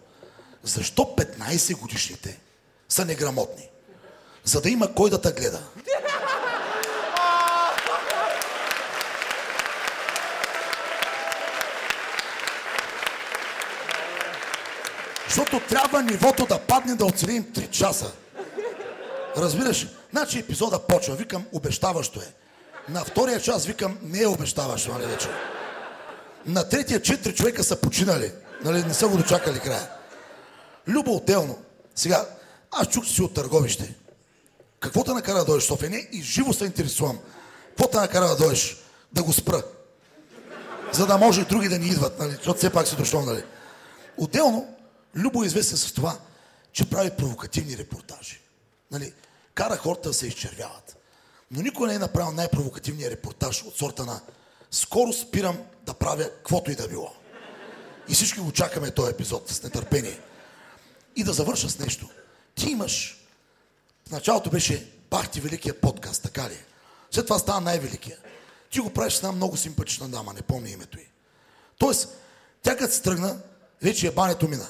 [0.63, 2.39] Защо 15 годишните
[2.89, 3.69] са неграмотни?
[4.43, 5.63] За да има кой да те гледа.
[15.27, 18.11] Защото трябва нивото да падне да оценим 3 часа.
[19.37, 19.87] Разбираш?
[20.11, 21.15] Значи епизода почва.
[21.15, 22.33] Викам, обещаващо е.
[22.89, 25.27] На втория час викам, не е обещаващо, нали вече.
[26.45, 28.31] На третия четири човека са починали.
[28.63, 29.89] Нали, не са го дочакали края.
[30.87, 31.57] Любо отделно.
[31.95, 32.25] Сега,
[32.71, 33.95] аз чух си от търговище.
[34.79, 35.89] Какво те накара да дойдеш в?
[35.89, 37.19] Не, и живо се интересувам.
[37.67, 38.77] Какво те накара да дойдеш?
[39.13, 39.63] Да го спра.
[40.93, 42.31] За да може други да ни идват, нали?
[42.31, 43.43] Защото все пак си дошъл, нали?
[44.17, 44.73] Отделно,
[45.15, 46.17] Любо е известен с това,
[46.71, 48.39] че прави провокативни репортажи.
[48.91, 49.13] Нали?
[49.53, 50.97] Кара хората да се изчервяват.
[51.51, 54.21] Но никой не е направил най-провокативния репортаж от сорта на
[54.71, 57.13] скоро спирам да правя каквото и да било.
[58.09, 60.19] И всички го чакаме този епизод с нетърпение.
[61.15, 62.09] И да завърша с нещо.
[62.55, 63.19] Ти имаш...
[64.07, 66.57] В началото беше бах ти великия подкаст, така ли?
[67.11, 68.17] След това става най-великия.
[68.69, 71.07] Ти го правиш с една много симпатична дама, не помня името й.
[71.77, 72.09] Тоест,
[72.61, 73.37] тя като се тръгна,
[73.81, 74.67] вече е бането мина.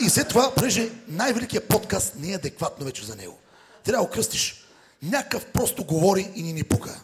[0.00, 3.38] И след това, понеже най-великият подкаст не е адекватно вече за него.
[3.84, 4.64] Трябва да кръстиш.
[5.02, 7.00] Някакъв просто говори и ни ни пука.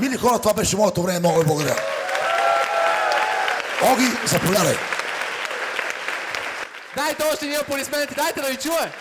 [0.00, 1.18] Мили хора, това беше моето време.
[1.18, 1.76] Много ви благодаря.
[3.92, 4.74] Оги, заповядай.
[6.96, 8.92] Дайте още един аплодисменти, дайте да ви чуе!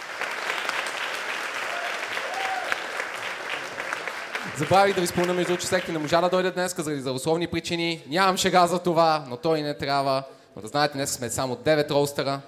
[4.57, 8.03] Забравих да ви спомня между че Секти не можа да дойде днес заради здравословни причини.
[8.07, 10.23] Нямам шега за това, но той не трябва.
[10.55, 12.41] Но да знаете, днес сме само 9 роустера.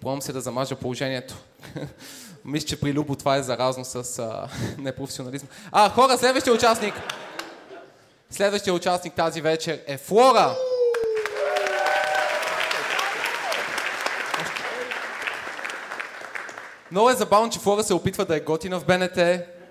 [0.00, 1.34] Пробвам се да замажа положението.
[2.44, 5.46] Мисля, че при Любо това е заразно с а, непрофесионализм.
[5.72, 6.94] А, хора, следващия участник.
[8.30, 10.56] Следващия участник тази вечер е Флора.
[16.90, 19.18] Много е забавно, че Флора се опитва да е готина в БНТ,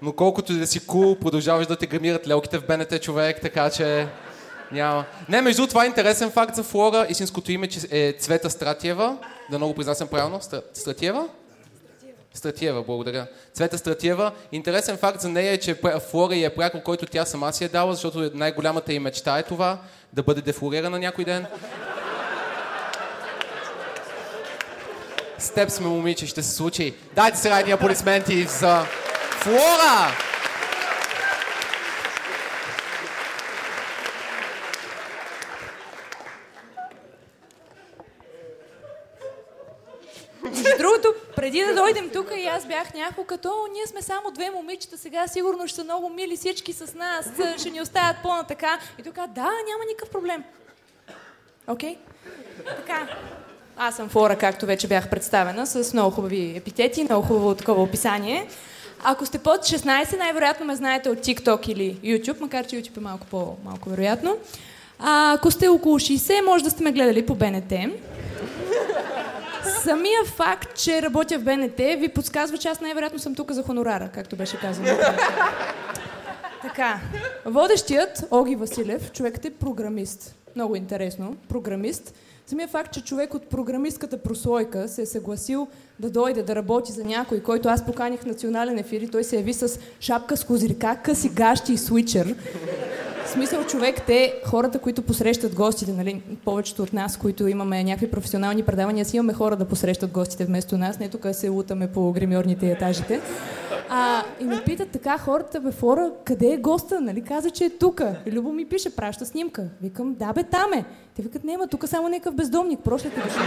[0.01, 3.69] но колкото и да си кул, продължаваш да те грамират лелките в БНТ човек, така
[3.69, 4.07] че
[4.71, 5.05] Няма.
[5.29, 7.05] Не, между това е интересен факт за Флора.
[7.09, 9.17] Истинското име е Цвета Стратиева.
[9.51, 10.41] Да много произнасям правилно.
[10.41, 10.61] Стра...
[10.73, 11.27] Стратиева?
[12.37, 13.27] Стратиева, благодаря.
[13.53, 14.31] Цвета Стратиева.
[14.51, 15.77] Интересен факт за нея е, че
[16.09, 19.77] Флора е прякор, който тя сама си е дала, защото най-голямата й мечта е това,
[20.13, 21.45] да бъде дефлорирана някой ден.
[25.39, 26.95] С теб сме момиче, ще се случи.
[27.15, 28.85] Дайте сега едни аплодисменти за
[29.39, 30.11] Флора!
[40.43, 44.31] Между другото, преди да дойдем тук и аз бях някакво като, «О, ние сме само
[44.31, 48.79] две момичета, сега сигурно ще са много мили всички с нас, ще ни оставят по-натака.
[48.99, 50.43] И тук, да, няма никакъв проблем.
[51.67, 51.97] Окей?
[52.65, 53.07] Така.
[53.77, 58.47] Аз съм Флора, както вече бях представена, с много хубави епитети, много хубаво такова описание.
[59.03, 62.99] Ако сте под 16, най-вероятно ме знаете от TikTok или YouTube, макар че YouTube е
[62.99, 64.37] малко по-малко вероятно.
[64.99, 67.73] А, ако сте около 60, може да сте ме гледали по БНТ.
[69.67, 74.09] Самия факт, че работя в БНТ, ви подсказва, че аз най-вероятно съм тук за хонорара,
[74.13, 74.87] както беше казано.
[76.61, 76.99] така,
[77.45, 80.35] водещият Оги Василев, човекът е програмист.
[80.55, 82.13] Много интересно, програмист.
[82.45, 85.67] Самия факт, че човек от програмистката прослойка се е съгласил
[85.99, 89.53] да дойде да работи за някой, който аз поканих национален ефир и той се яви
[89.53, 92.35] с шапка с козирка, къси гащи и свичър.
[93.25, 98.11] В смисъл човек, те, хората, които посрещат гостите, нали, повечето от нас, които имаме някакви
[98.11, 102.11] професионални предавания, си имаме хора да посрещат гостите вместо нас, не тук се лутаме по
[102.11, 103.21] гримьорните етажите.
[103.89, 107.01] А, и ме питат така хората, бе, Флора, къде е госта?
[107.01, 108.15] Нали, каза, че е тука.
[108.25, 109.63] И Любо ми пише, праща снимка.
[109.81, 110.85] Викам, да бе, там е.
[111.15, 113.41] Те викат, няма, тук само някакъв бездомник, прошлете дошли.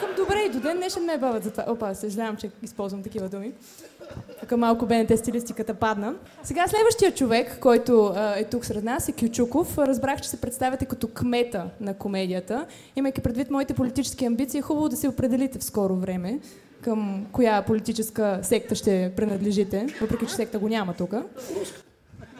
[0.00, 1.64] Викам, добре, и до ден днешен ме е бават за това.
[1.68, 3.52] Опа, съжалявам, че използвам такива думи.
[4.40, 6.14] Тук малко БНТ стилистиката падна.
[6.42, 9.78] Сега следващия човек, който а, е тук сред нас, е Кючуков.
[9.78, 12.66] Разбрах, че се представяте като кмета на комедията.
[12.96, 16.40] Имайки предвид моите политически амбиции, е хубаво да се определите в скоро време
[16.82, 21.14] към коя политическа секта ще принадлежите, въпреки че секта го няма тук.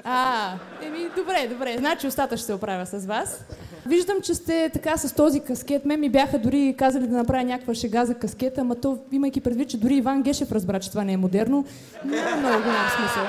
[0.04, 1.76] А, еми, добре, добре.
[1.78, 3.44] Значи устата ще се оправя с вас.
[3.86, 5.84] Виждам, че сте така с този каскет.
[5.84, 9.68] Ме ми бяха дори казали да направя някаква шега за каскета, ама то, имайки предвид,
[9.68, 11.64] че дори Иван Гешев разбра, че това не е модерно,
[12.04, 13.24] няма много голям смисъл.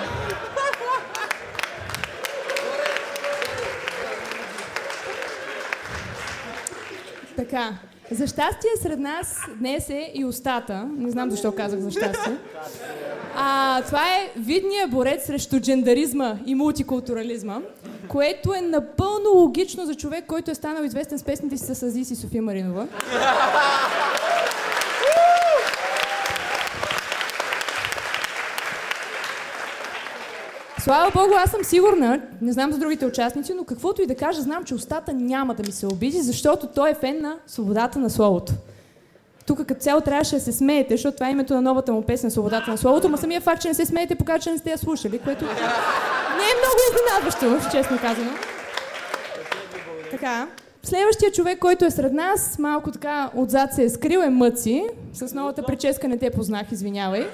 [7.35, 7.73] Така,
[8.11, 10.89] за щастие сред нас днес е и устата.
[10.97, 12.37] Не знам защо казах за щастие.
[13.41, 17.57] А, това е видният борец срещу джендаризма и мултикултурализма,
[18.07, 22.11] което е напълно логично за човек, който е станал известен с песните си с Азис
[22.11, 22.87] и София Маринова.
[30.79, 34.41] Слава Богу, аз съм сигурна, не знам за другите участници, но каквото и да кажа,
[34.41, 38.09] знам, че устата няма да ми се обиди, защото той е фен на свободата на
[38.09, 38.53] словото.
[39.49, 42.31] Тук като цяло трябваше да се смеете, защото това е името на новата му песен
[42.31, 44.77] Свободата на словото, но самия факт, че не се смеете, показва, че не сте я
[44.77, 45.51] слушали, което не
[46.51, 48.31] е много изненадващо, честно казано.
[50.11, 50.47] Така.
[50.83, 54.89] Следващия човек, който е сред нас, малко така отзад се е скрил, е Мъци.
[55.13, 57.27] С новата прическа не те познах, извинявай.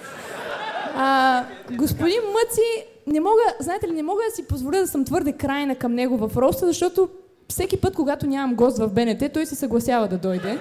[0.95, 5.31] А, господин Мъци, не мога, знаете ли, не мога да си позволя да съм твърде
[5.31, 7.09] крайна към него в роста, защото
[7.47, 10.57] всеки път, когато нямам гост в БНТ, той се съгласява да дойде.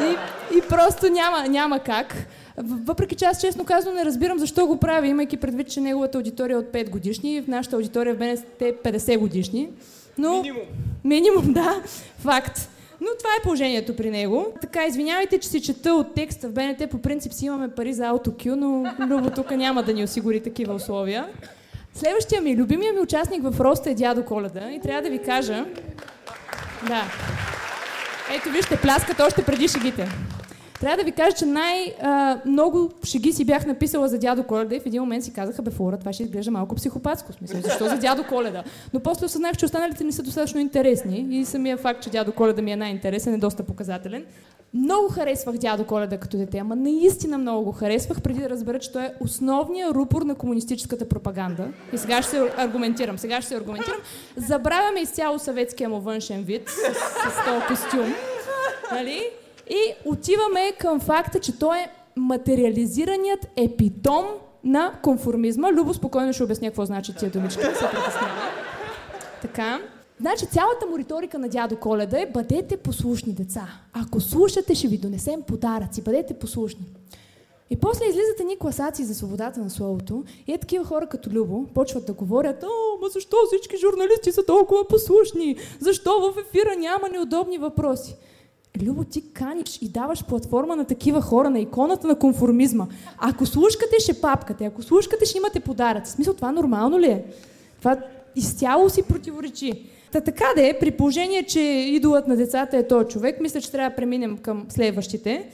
[0.00, 0.16] И,
[0.58, 2.26] и просто няма, няма как.
[2.56, 6.54] Въпреки че аз честно казвам не разбирам защо го прави, имайки предвид, че неговата аудитория
[6.54, 9.68] е от 5 годишни, в нашата аудитория в БНТ е 50 годишни.
[10.18, 10.36] Но...
[10.36, 10.62] Минимум.
[11.04, 11.82] Минимум, да.
[12.18, 12.68] Факт.
[13.00, 14.46] Но това е положението при него.
[14.60, 16.90] Така, извинявайте, че си чета от текста в БНТ.
[16.90, 20.74] По принцип си имаме пари за AutoQ, но Любо тук няма да ни осигури такива
[20.74, 21.28] условия.
[21.94, 25.66] Следващия ми, любимия ми участник в Роста е дядо Коледа и трябва да ви кажа...
[26.88, 27.04] Да.
[28.34, 30.08] Ето вижте, пляскат още преди шегите.
[30.80, 34.86] Трябва да ви кажа, че най-много шеги си бях написала за дядо Коледа и в
[34.86, 37.32] един момент си казаха, бе, Флора, това ще изглежда малко психопатско.
[37.32, 38.64] Смисъл, защо за дядо Коледа?
[38.94, 42.62] Но после осъзнах, че останалите не са достатъчно интересни и самия факт, че дядо Коледа
[42.62, 44.24] ми е най-интересен е доста показателен.
[44.74, 48.92] Много харесвах дядо Коледа като дете, ама наистина много го харесвах, преди да разбера, че
[48.92, 51.68] той е основният рупор на комунистическата пропаганда.
[51.92, 53.18] И сега ще се аргументирам.
[53.18, 53.98] Сега ще се аргументирам.
[54.36, 56.94] Забравяме изцяло съветския му външен вид с,
[57.30, 58.14] с този костюм.
[58.92, 59.22] Нали?
[59.70, 64.26] И отиваме към факта, че той е материализираният епитом
[64.64, 65.72] на конформизма.
[65.72, 67.62] Любо спокойно ще обясня какво значи тия думички.
[67.62, 68.50] Се притеснявай.
[69.42, 69.80] Така.
[70.20, 73.68] Значи цялата му риторика на дядо Коледа е бъдете послушни деца.
[73.92, 76.02] Ако слушате, ще ви донесем подаръци.
[76.02, 76.86] Бъдете послушни.
[77.70, 81.66] И после излизат едни класации за свободата на словото и е такива хора като Любо
[81.74, 85.56] почват да говорят, о, ма защо всички журналисти са толкова послушни?
[85.80, 88.16] Защо в ефира няма неудобни въпроси?
[88.82, 92.86] Любо, ти каниш и даваш платформа на такива хора, на иконата на конформизма.
[93.18, 94.64] Ако слушкате, ще папкате.
[94.64, 96.10] Ако слушкате, ще имате подаръци.
[96.10, 97.24] В смисъл, това нормално ли е?
[97.78, 97.96] Това
[98.36, 99.86] изцяло си противоречи.
[100.12, 103.72] Та така да е, при положение, че идолът на децата е този човек, мисля, че
[103.72, 105.48] трябва да преминем към следващите.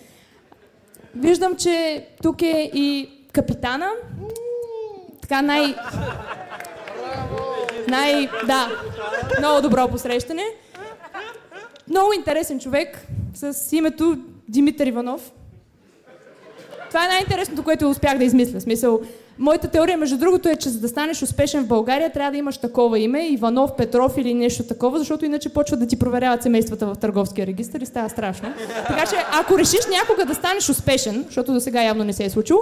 [1.15, 3.91] Виждам, че тук е и капитана.
[5.21, 5.75] Така най...
[7.89, 8.29] Най...
[8.47, 8.69] Да,
[9.39, 10.45] много добро посрещане.
[11.91, 14.19] Много интересен човек с името
[14.49, 15.33] Димитър Иванов.
[16.89, 18.61] Това е най-интересното, което успях да измисля.
[18.61, 19.01] Смисъл,
[19.39, 22.59] моята теория, между другото, е, че за да станеш успешен в България, трябва да имаш
[22.59, 26.97] такова име, Иванов, Петров или нещо такова, защото иначе почват да ти проверяват семействата в
[27.01, 28.55] търговския регистр и става страшно.
[28.89, 32.31] Така че, ако решиш някога да станеш успешен, защото до сега явно не се е
[32.31, 32.59] случило,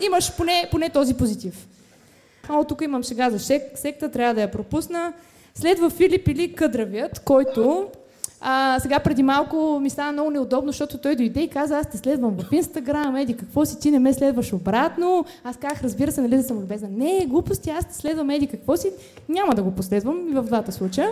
[0.00, 1.66] имаш поне, поне този позитив.
[2.48, 5.12] О, тук имам сега за сек, секта, трябва да я пропусна.
[5.54, 7.86] Следва Филип или Къдравият, който
[8.40, 11.98] а, сега преди малко ми стана много неудобно, защото той дойде и каза, аз те
[11.98, 15.24] следвам в Инстаграм, еди, какво си ти не ме следваш обратно.
[15.44, 16.88] Аз казах, разбира се, нали да съм любезна.
[16.90, 18.90] Не, глупости, аз те следвам, еди, какво си.
[19.28, 21.10] Няма да го последвам и в двата случая.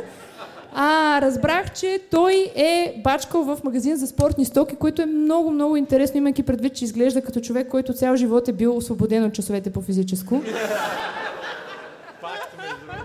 [0.75, 5.77] А, разбрах, че той е бачкал в магазин за спортни стоки, което е много, много
[5.77, 9.73] интересно, имайки предвид, че изглежда като човек, който цял живот е бил освободен от часовете
[9.73, 10.43] по физическо.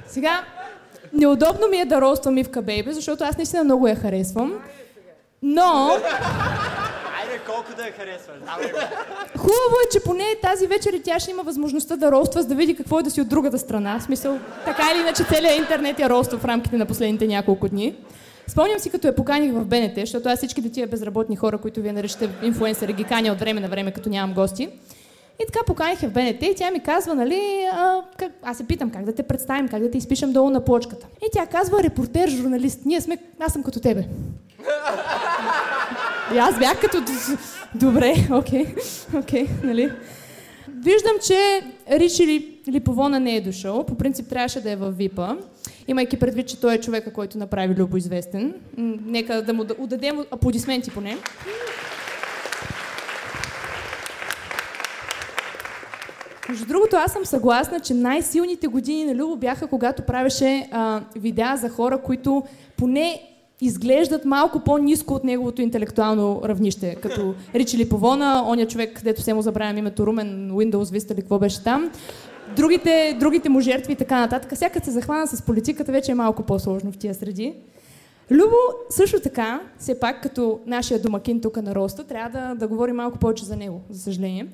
[0.07, 0.43] Сега,
[1.19, 4.53] Неудобно ми е да роствам Ивка Бейбе, защото аз наистина много я харесвам.
[5.41, 5.89] Но...
[7.21, 8.35] Айде, колко да я харесваш.
[9.37, 12.55] Хубаво е, че поне тази вечер и тя ще има възможността да роства, за да
[12.55, 13.99] види какво е да си от другата страна.
[13.99, 17.95] В смисъл, така или иначе целият интернет я роства в рамките на последните няколко дни.
[18.47, 21.93] Спомням си, като я поканих в БНТ, защото аз всички тия безработни хора, които вие
[21.93, 24.69] наричате инфуенсери, ги каня от време на време, като нямам гости.
[25.41, 28.67] И така поканих я в БНТ и тя ми казва, нали, а, как, аз се
[28.67, 31.07] питам как да те представим, как да те изпишем долу на плочката.
[31.21, 34.07] И тя казва, репортер, журналист, ние сме, аз съм като тебе.
[36.33, 36.97] И аз бях като,
[37.75, 39.91] добре, окей, okay, окей, okay, нали.
[40.83, 43.83] Виждам, че Ричи Липовона не е дошъл.
[43.83, 45.37] По принцип трябваше да е в ВИПа,
[45.87, 48.53] имайки предвид, че той е човека, който направи Любо известен.
[49.05, 51.17] Нека да му дадем аплодисменти поне.
[56.49, 61.57] Между другото, аз съм съгласна, че най-силните години на Любо бяха, когато правеше а, видеа
[61.57, 62.43] за хора, които
[62.77, 63.21] поне
[63.61, 69.41] изглеждат малко по-низко от неговото интелектуално равнище, като Ричи Липовона, оня човек, където се му
[69.41, 71.91] забравям името Румен, Windows Vista или какво беше там,
[72.55, 74.55] другите, другите му жертви и така нататък.
[74.55, 77.53] Всяка се захвана с политиката, вече е малко по-сложно в тия среди.
[78.31, 78.55] Любо
[78.89, 83.17] също така, все пак като нашия домакин тук на Роста, трябва да, да говори малко
[83.17, 84.47] повече за него, за съжаление.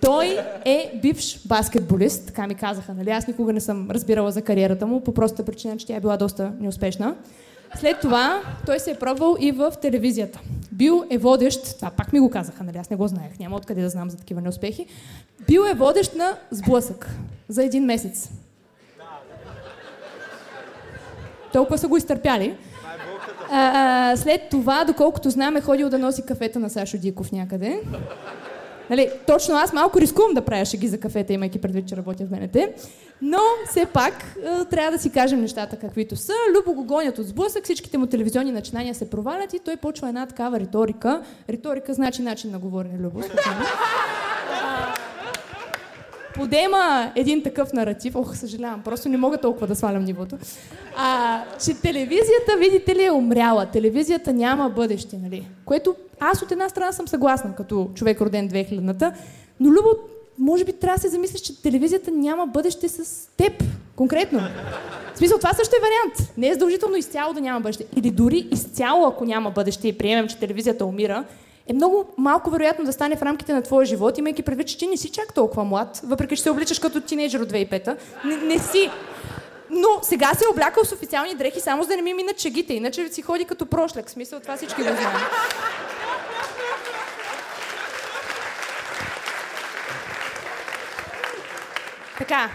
[0.00, 3.10] Той е бивш баскетболист, така ми казаха, нали?
[3.10, 6.16] Аз никога не съм разбирала за кариерата му, по простата причина, че тя е била
[6.16, 7.14] доста неуспешна.
[7.76, 10.40] След това той се е пробвал и в телевизията.
[10.72, 12.78] Бил е водещ, това пак ми го казаха, нали?
[12.78, 14.86] Аз не го знаех, няма откъде да знам за такива неуспехи.
[15.46, 17.10] Бил е водещ на сблъсък
[17.48, 18.30] за един месец.
[21.52, 22.56] Толкова са го изтърпяли.
[23.50, 27.80] А, след това, доколкото знам, е ходил да носи кафета на Сашо Диков някъде.
[28.90, 32.28] Нали, точно аз малко рискувам да правя шеги за кафета, имайки предвид, че работя в
[32.28, 32.56] БНТ.
[33.22, 33.38] Но
[33.70, 34.36] все пак
[34.70, 36.32] трябва да си кажем нещата каквито са.
[36.56, 40.26] Любо го гонят от сблъсък, всичките му телевизионни начинания се провалят и той почва една
[40.26, 41.22] такава риторика.
[41.48, 43.20] Риторика значи начин на говорене, Любо.
[46.36, 50.38] Подема един такъв наратив, ох, съжалявам, просто не мога толкова да свалям нивото,
[50.96, 53.66] а, че телевизията, видите ли, е умряла.
[53.66, 55.48] Телевизията няма бъдеще, нали?
[55.64, 59.12] Което аз от една страна съм съгласна, като човек роден 2000-та,
[59.60, 59.88] но Любо,
[60.38, 63.64] може би трябва да се замислиш, че телевизията няма бъдеще с теб,
[63.96, 64.40] конкретно.
[65.14, 66.32] В смисъл, това също е вариант.
[66.36, 67.86] Не е задължително изцяло да няма бъдеще.
[67.96, 71.24] Или дори изцяло, ако няма бъдеще и приемем, че телевизията умира,
[71.68, 74.86] е много малко вероятно да стане в рамките на твоя живот, имайки предвид, че ти
[74.86, 77.96] не си чак толкова млад, въпреки че се обличаш като тинейджър от 2005-та.
[78.24, 78.90] Не, не си.
[79.70, 82.74] Но сега се е облякал с официални дрехи, само за да не ми минат чегите,
[82.74, 84.10] иначе си ходи като прошляк.
[84.10, 85.16] Смисъл, това всички го знаем.
[92.18, 92.50] Така,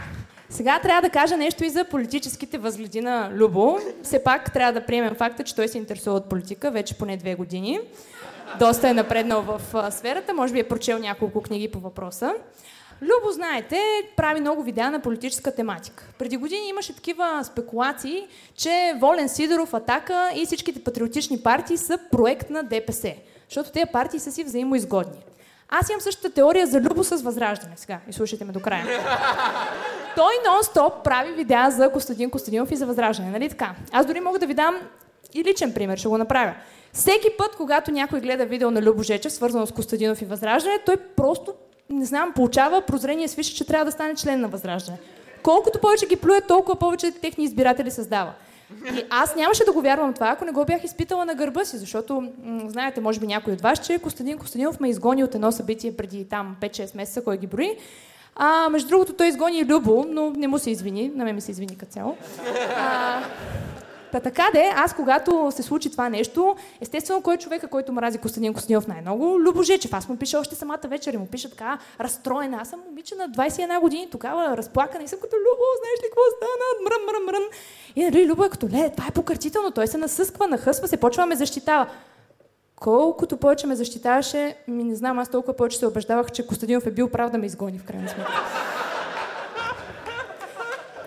[0.50, 3.80] сега трябва да кажа нещо и за политическите възгледи на Любо.
[4.04, 7.36] Все пак трябва да приемем факта, че той се интересува от политика вече поне две
[7.36, 7.80] години
[8.60, 12.34] доста е напреднал в а, сферата, може би е прочел няколко книги по въпроса.
[13.02, 13.82] Любо, знаете,
[14.18, 16.04] прави много видеа на политическа тематика.
[16.20, 22.50] Преди години имаше такива спекулации, че Волен Сидоров, Атака и всичките патриотични партии са проект
[22.50, 23.14] на ДПС,
[23.50, 25.26] защото тези партии са си взаимоизгодни.
[25.70, 27.74] Аз имам същата теория за Любо с възраждане.
[27.76, 28.86] Сега, изслушайте ме до края.
[30.16, 33.76] Той нон-стоп прави видеа за Костадин Костадинов и за възраждане, нали така?
[33.92, 34.76] Аз дори мога да ви дам
[35.34, 36.54] и личен пример, ще го направя.
[36.94, 40.98] Всеки път, когато някой гледа видео на Любо Жечев, свързано с Костадинов и Възраждане, той
[40.98, 41.54] просто,
[41.90, 44.98] не знам, получава прозрение свише, че трябва да стане член на Възраждане.
[45.44, 48.34] Колкото повече ги плюе, толкова повече техни избиратели създава.
[48.94, 51.78] И аз нямаше да го вярвам това, ако не го бях изпитала на гърба си,
[51.78, 55.52] защото м- знаете, може би някой от вас, че Костадин Костадинов ме изгони от едно
[55.52, 57.78] събитие преди там 5-6 месеца, кой ги брои.
[58.36, 61.52] А, между другото, той изгони Любо, но не му се извини, на мен ми се
[61.52, 62.18] извини като цяло.
[62.78, 63.22] А,
[64.12, 68.18] Та така де, аз когато се случи това нещо, естествено кой е човека, който мрази
[68.18, 69.40] Костадин Костадинов най-много?
[69.40, 69.94] Любо Жечев.
[69.94, 72.58] Аз му пиша още самата вечер и му пиша така разстроена.
[72.62, 76.22] Аз съм момиче на 21 години, тогава разплакана и съм като Любо, знаеш ли какво
[76.38, 76.84] стана?
[76.84, 77.44] Мръм, мръм, мръм.
[77.96, 81.26] И нали, Любо е като, ле, това е покъртително, той се насъсква, нахъсва се, почва
[81.26, 81.88] ме защитава.
[82.76, 86.92] Колкото повече ме защитаваше, ми не знам, аз толкова повече се убеждавах, че Костадинов е
[86.92, 88.32] бил прав да ме изгони в крайна сметка.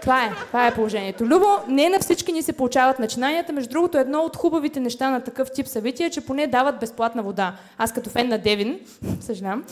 [0.04, 1.24] Това е, това е положението.
[1.24, 3.52] Любо, не на всички ни се получават начинанията.
[3.52, 7.22] Между другото, едно от хубавите неща на такъв тип събития е, че поне дават безплатна
[7.22, 7.56] вода.
[7.78, 8.80] Аз като фен на Девин,
[9.20, 9.64] съжалявам,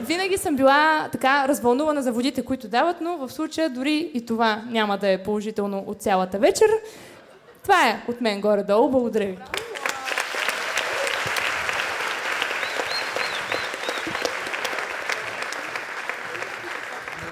[0.00, 4.62] винаги съм била така развълнувана за водите, които дават, но в случая дори и това
[4.70, 6.68] няма да е положително от цялата вечер.
[7.62, 8.88] Това е от мен горе-долу.
[8.88, 9.38] Благодаря ви.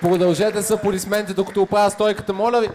[0.05, 2.69] Продължете с аплодисменти, докато оправя стойката, моля ви.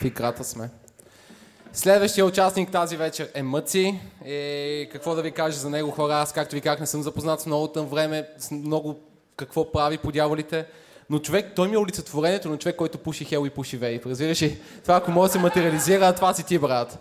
[0.00, 0.70] В играта сме.
[1.72, 4.00] Следващия участник тази вечер е Мъци.
[4.24, 6.14] Е, какво да ви кажа за него хора?
[6.14, 8.98] Аз, както ви казах, не съм запознат с много тъм време, с много
[9.36, 10.66] какво прави по дяволите.
[11.10, 14.06] Но човек, той ми е олицетворението на човек, който пуши хел и пуши вейп.
[14.06, 14.58] Разбираш ли?
[14.82, 16.98] Това, ако може да се материализира, това си ти, брат.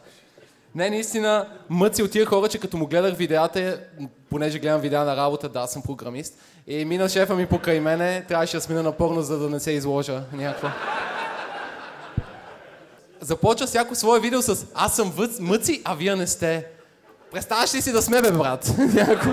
[0.76, 3.80] Не, наистина, мъци от тия хора, че като му гледах видеята,
[4.30, 6.34] понеже гледам видеа на работа, да, съм програмист,
[6.68, 9.72] и мина шефа ми покрай мене, трябваше да смина на порно, за да не се
[9.72, 10.74] изложа някаква.
[13.22, 16.66] Започва всяко свое видео с аз съм въц, мъци, а вие не сте.
[17.32, 18.74] Представяш ли си да сме, бе, брат?
[18.94, 19.32] Някакво.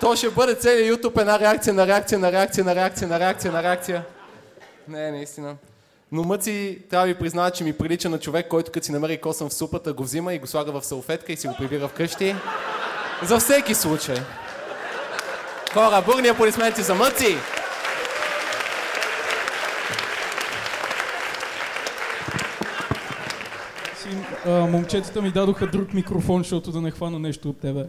[0.00, 3.52] То ще бъде целият YouTube една реакция на реакция на реакция на реакция на реакция
[3.52, 4.04] на реакция.
[4.88, 5.56] Не, наистина.
[6.12, 9.20] Но мъци трябва да ви призная, че ми прилича на човек, който като си намери
[9.20, 12.34] косъм в супата, го взима и го слага в салфетка и си го прибира вкъщи.
[13.22, 14.16] За всеки случай.
[15.72, 17.36] Хора, бурни аплодисменти за мъци!
[24.46, 27.88] Момчетата ми дадоха друг микрофон, защото да не хвана нещо от тебе.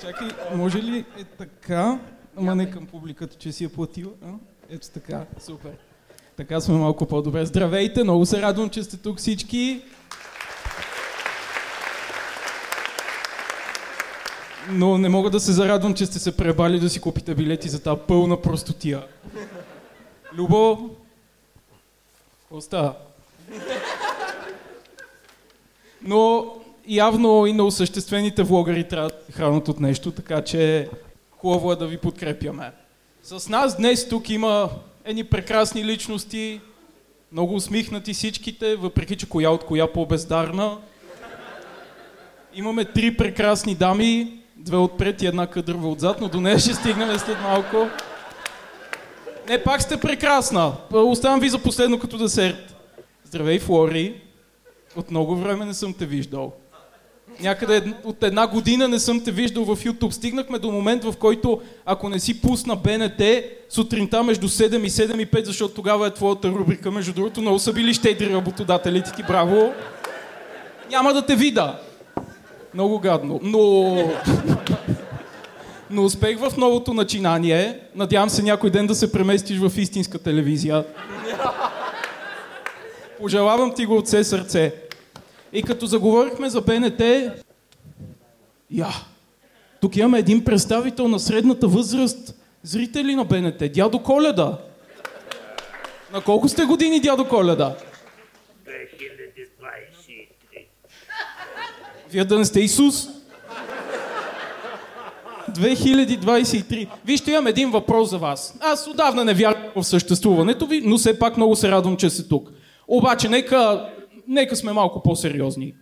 [0.00, 1.98] Чакай, може ли е така,
[2.36, 4.12] ама не към публиката, че си е платила?
[4.24, 4.28] А?
[4.70, 5.70] Ето така, супер.
[6.36, 7.46] Така сме малко по-добре.
[7.46, 9.82] Здравейте, много се радвам, че сте тук всички.
[14.70, 17.82] Но не мога да се зарадвам, че сте се пребали да си купите билети за
[17.82, 19.02] тази пълна простотия.
[20.32, 20.90] Любо,
[22.40, 22.94] какво става?
[26.02, 26.54] Но
[26.88, 30.90] явно и на осъществените влогари трябва хранат от нещо, така че
[31.30, 32.72] хубаво е да ви подкрепяме.
[33.28, 34.70] С нас днес тук има
[35.04, 36.60] едни прекрасни личности,
[37.32, 40.78] много усмихнати всичките, въпреки че коя от коя по-бездарна.
[42.54, 47.18] Имаме три прекрасни дами, две отпред и една къдрава отзад, но до нея ще стигнем
[47.18, 47.88] след малко.
[49.48, 50.72] Не, пак сте прекрасна.
[50.92, 52.76] Оставам ви за последно като десерт.
[53.24, 54.20] Здравей, Флори.
[54.96, 56.52] От много време не съм те виждал.
[57.40, 60.10] Някъде от една година не съм те виждал в YouTube.
[60.10, 63.22] Стигнахме до момент, в който ако не си пусна БНТ,
[63.68, 66.90] сутринта между 7 и 7 и 5, защото тогава е твоята рубрика.
[66.90, 69.22] Между другото, много са били щедри работодателите ти.
[69.22, 69.72] Браво!
[70.90, 71.78] Няма да те вида.
[72.74, 73.40] Много гадно.
[73.42, 73.96] Но...
[75.90, 77.78] Но успех в новото начинание.
[77.94, 80.84] Надявам се някой ден да се преместиш в истинска телевизия.
[83.20, 84.85] Пожелавам ти го от все сърце.
[85.56, 87.00] И като заговорихме за БНТ,
[88.70, 88.88] я,
[89.80, 94.58] тук имаме един представител на средната възраст, зрители на БНТ, дядо Коледа.
[96.12, 97.76] На колко сте години, дядо Коледа?
[98.66, 100.66] 2023.
[102.10, 103.08] Вие да не сте Исус?
[105.50, 106.88] 2023.
[107.04, 108.58] Вижте, имам един въпрос за вас.
[108.60, 112.28] Аз отдавна не вярвам в съществуването ви, но все пак много се радвам, че сте
[112.28, 112.50] тук.
[112.88, 113.90] Обаче, нека,
[114.28, 115.74] нека сме малко по-сериозни.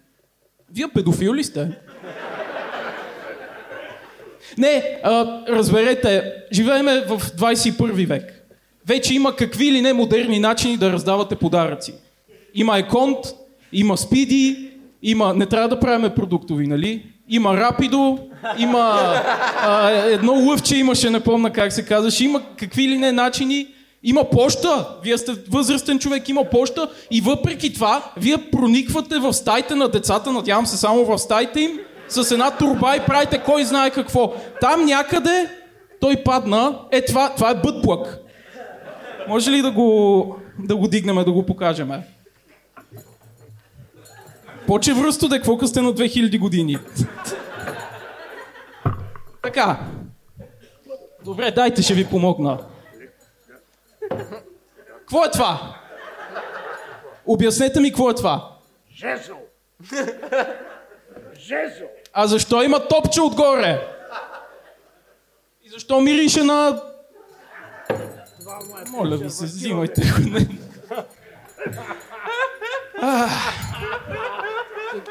[0.75, 1.71] Вие педофил ли сте?
[4.59, 8.45] Не, а, разберете, живееме в 21 век.
[8.87, 11.95] Вече има какви ли не модерни начини да раздавате подаръци.
[12.55, 13.19] Има Еконт,
[13.73, 14.71] има Спиди,
[15.03, 15.35] има...
[15.35, 17.07] Не трябва да правиме продуктови, нали?
[17.29, 18.19] Има Рапидо,
[18.59, 18.99] има
[19.63, 23.74] а, едно лъвче имаше, не помня как се казваше, има какви ли не начини,
[24.05, 24.89] има поща.
[25.03, 30.33] Вие сте възрастен човек, има поща и въпреки това, вие прониквате в стаите на децата,
[30.33, 31.79] надявам се само в стаите им,
[32.09, 34.35] с една турба и правите кой знае какво.
[34.61, 35.49] Там някъде
[36.01, 38.19] той падна, е това, това е бъдплък.
[39.29, 41.91] Може ли да го, да го дигнем, да го покажем?
[44.67, 46.79] Поче връсто да какво сте на 2000 години.
[49.43, 49.81] така.
[51.25, 52.59] Добре, дайте, ще ви помогна.
[54.99, 55.77] Какво е това?
[57.27, 58.51] Обяснете ми какво е това.
[58.97, 59.33] Жезл!
[61.39, 61.85] Жезл!
[62.13, 63.89] А защо има топче отгоре?
[65.65, 66.83] И защо мирише на...
[68.91, 70.39] Моля ви се, взимайте го.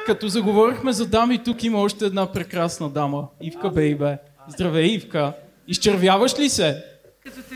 [0.05, 3.27] Като заговорихме за дами, тук има още една прекрасна дама.
[3.41, 4.17] Ивка Бейбе.
[4.47, 5.33] Здравей, Ивка.
[5.67, 6.83] Изчервяваш ли се?
[7.23, 7.55] Като те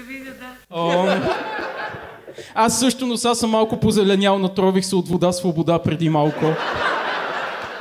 [0.78, 1.08] О,
[2.56, 6.46] аз също, но сега съм малко позеленял, натрових се от вода свобода преди малко.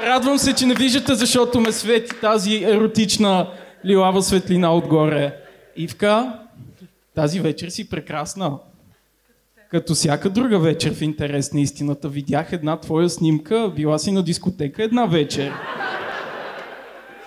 [0.06, 3.46] Радвам се, че не виждате, защото ме свети тази еротична
[3.84, 5.36] лилава светлина отгоре.
[5.76, 6.38] Ивка,
[7.14, 8.52] тази вечер си прекрасна.
[9.70, 14.22] Като всяка друга вечер в интерес на истината, видях една твоя снимка, била си на
[14.22, 15.52] дискотека една вечер.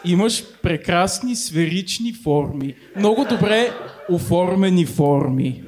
[0.05, 2.75] Имаш прекрасни сферични форми.
[2.95, 3.71] Много добре
[4.09, 5.63] оформени форми.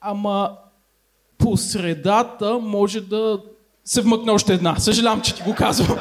[0.00, 0.50] Ама
[1.38, 3.40] по средата може да
[3.84, 4.76] се вмъкне още една.
[4.76, 5.98] Съжалявам, че ти го казвам.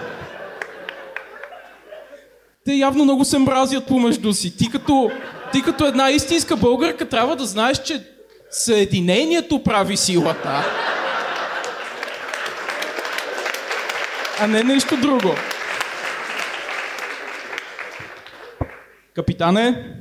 [2.65, 4.57] Те явно много се мразят помежду си.
[4.57, 5.11] Ти като,
[5.51, 8.03] ти като една истинска българка трябва да знаеш, че
[8.49, 10.63] съединението прави силата.
[14.39, 15.35] А не нещо друго.
[19.15, 19.95] Капитане,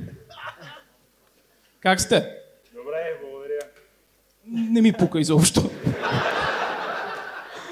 [1.79, 2.29] как сте?
[2.75, 3.59] Добре, благодаря.
[4.45, 5.69] Не ми пука изобщо.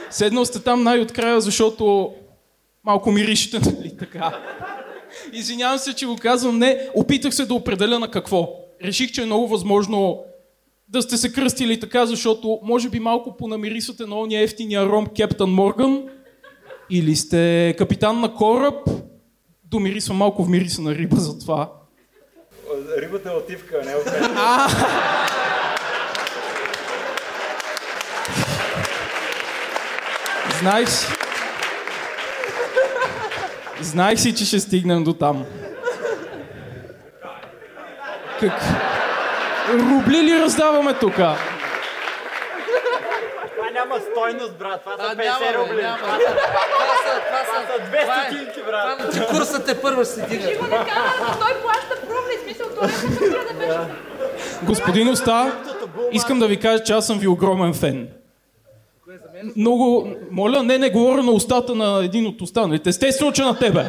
[0.09, 2.13] Седнал сте там най-открая, защото
[2.83, 4.39] малко миришете, нали така?
[5.33, 6.59] Извинявам се, че го казвам.
[6.59, 8.49] Не, опитах се да определя на какво.
[8.83, 10.23] Реших, че е много възможно
[10.87, 15.49] да сте се кръстили така, защото може би малко понамирисвате на ония ефтиния ром Кептън
[15.49, 16.03] Морган
[16.89, 18.89] или сте капитан на кораб.
[19.71, 21.71] Домирисва малко в мириса на риба за това.
[22.97, 24.31] Рибата е отивка, не е мен.
[33.81, 34.35] Знаех си.
[34.35, 35.45] Че ще стигнем до там.
[38.39, 38.61] Как?
[39.69, 41.15] Рубли ли раздаваме тук?
[43.81, 44.81] Няма стойност, брат.
[44.83, 45.81] Това са 50 рубли.
[45.99, 48.97] Това са, това са, са две стотинки, брат.
[48.97, 50.43] Това, че курсът е първа ще се дига.
[50.43, 53.79] Ще го накара, той плаща рубли, смисъл, това е да беше.
[54.63, 55.51] Господин Оста,
[56.11, 58.07] искам да ви кажа, че аз съм ви огромен фен.
[59.55, 60.07] Много...
[60.31, 62.89] Моля, не, не говоря на устата на един от останалите.
[62.89, 63.85] Естествено, че на тебе.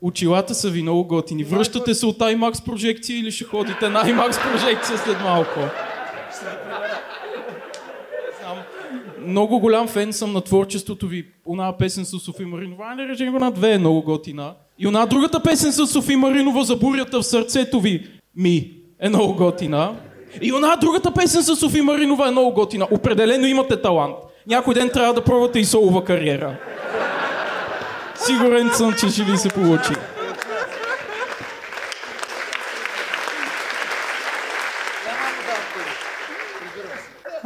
[0.00, 1.44] Очилата са ви много готини.
[1.44, 5.60] Връщате се от IMAX прожекция или ще ходите на IMAX прожекция след малко?
[8.40, 8.58] Знам.
[9.26, 11.26] Много голям фен съм на творчеството ви.
[11.46, 14.54] Она песен с Софи Маринова, не режим на две е много готина.
[14.78, 18.70] И она другата песен с Софи Маринова за бурята в сърцето ви ми
[19.00, 19.94] е много готина.
[20.42, 22.86] И она другата песен с Софи Маринова е много готина.
[22.90, 24.14] Определено имате талант.
[24.46, 26.56] Някой ден трябва да пробвате и солова кариера.
[28.16, 29.92] Сигурен съм, че ще ви се получи.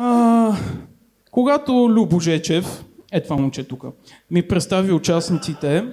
[0.01, 0.57] А,
[1.39, 3.85] когато Любо Жечев, е това момче тук,
[4.31, 5.85] ми представи участниците,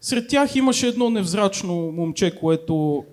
[0.00, 3.04] сред тях имаше едно невзрачно момче, което...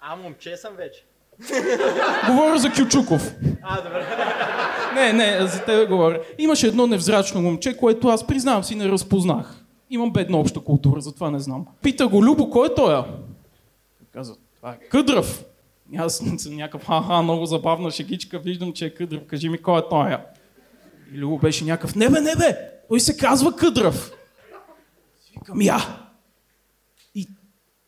[0.00, 1.04] А, момче съм вече.
[2.30, 3.34] Говоря за Кючуков.
[3.62, 4.06] А, добре.
[4.94, 6.20] Не, не, за тебе говоря.
[6.38, 9.64] Имаше едно невзрачно момче, което аз признавам си не разпознах.
[9.90, 11.66] Имам бедна обща култура, затова не знам.
[11.82, 13.04] Пита го, Любо, кой е той?
[14.12, 15.44] Каза, това е Къдрав.
[15.92, 19.78] И Аз съм някакъв, ха-ха, много забавна шегичка, виждам, че е Къдрав, кажи ми кой
[19.78, 20.16] е той?
[21.14, 22.58] И Любо беше някакъв, не бе, не бе,
[22.88, 24.12] той се казва Къдрав.
[25.32, 25.78] Викам, я.
[27.14, 27.28] И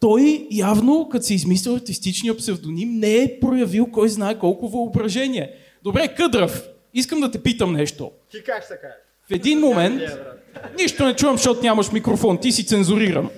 [0.01, 5.55] той явно, като се измислил артистичния псевдоним, не е проявил кой знае колко въображение.
[5.83, 6.63] Добре, Къдрав,
[6.95, 8.11] искам да те питам нещо.
[8.31, 8.97] Ти как се кажеш?
[9.29, 10.75] В един момент, брат.
[10.79, 13.31] нищо не чувам, защото нямаш микрофон, ти си цензуриран.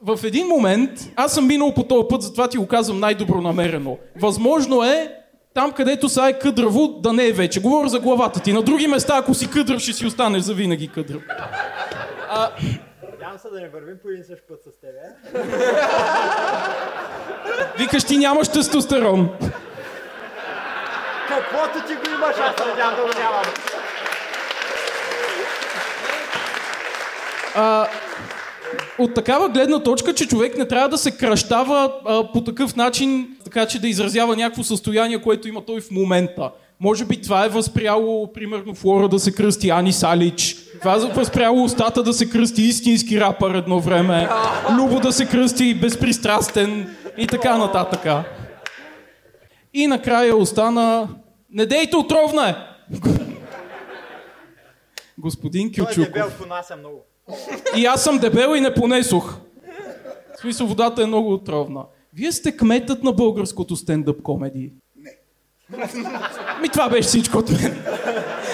[0.00, 3.98] В един момент, аз съм минал по този път, затова ти го казвам най-добронамерено.
[4.16, 5.19] Възможно е
[5.54, 7.60] Там, където са е къдраво, да не е вече.
[7.60, 8.52] Говоря за главата ти.
[8.52, 11.22] На други места, ако си къдрав, ще си останеш за винаги къдрав.
[12.30, 12.50] А,
[13.12, 14.98] Надявам се да не вървим по един същ път с тебе.
[17.78, 19.28] викаш ти нямаш тестостерон.
[21.28, 23.44] Каквото ти го имаш, аз надявам да го нямам.
[27.54, 27.86] А,
[28.98, 33.36] от такава гледна точка, че човек не трябва да се кръщава а, по такъв начин,
[33.44, 36.50] така че да изразява някакво състояние, което има той в момента.
[36.80, 40.56] Може би това е възпряло, примерно, Флора да се кръсти Ани Салич.
[40.78, 44.28] Това е възпряло устата да се кръсти истински рапър едно време.
[44.78, 48.24] Любо да се кръсти безпристрастен и така нататък.
[49.74, 51.08] И накрая остана...
[51.52, 52.54] Не дейте отровна е!
[55.18, 56.12] Господин Той е Кючуков.
[56.12, 57.09] дебел, понася много.
[57.76, 59.36] И аз съм дебел и не понесох.
[60.36, 61.84] В смисъл, водата е много отровна.
[62.14, 64.72] Вие сте кметът на българското стендъп комеди.
[64.96, 65.88] Не.
[66.62, 67.82] Ми това беше всичко от мен.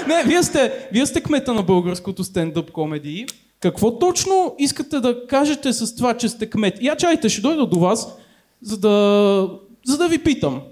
[0.09, 3.27] Не, вие сте, вие сте кмета на българското стендъп комеди.
[3.61, 6.79] Какво точно искате да кажете с това, че сте кмет?
[6.83, 8.17] Я чайте, ще дойда до вас,
[8.63, 9.51] за да,
[9.87, 10.63] за да ви питам.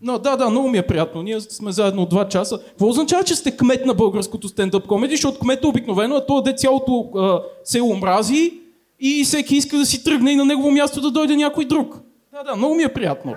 [0.00, 1.22] Но, да, да, много ми е приятно.
[1.22, 2.60] Ние сме заедно от два часа.
[2.68, 5.16] Какво означава, че сте кмет на българското стендъп комеди?
[5.16, 8.60] Защото кмет обикновено е то, де цялото а, село мрази
[9.00, 12.00] и всеки иска да си тръгне и на негово място да дойде някой друг.
[12.32, 13.36] Да, да, много ми е приятно.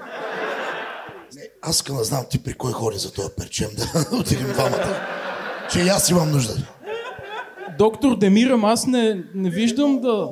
[1.61, 4.95] Аз искам да знам ти при кой ходи за този перчем да отидем двамата.
[5.71, 6.53] Че и аз имам нужда.
[7.77, 10.27] Доктор Демирам, аз не, не виждам да...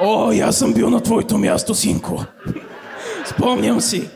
[0.00, 2.24] О, и аз съм бил на твоето място, синко.
[3.26, 4.10] Спомням си.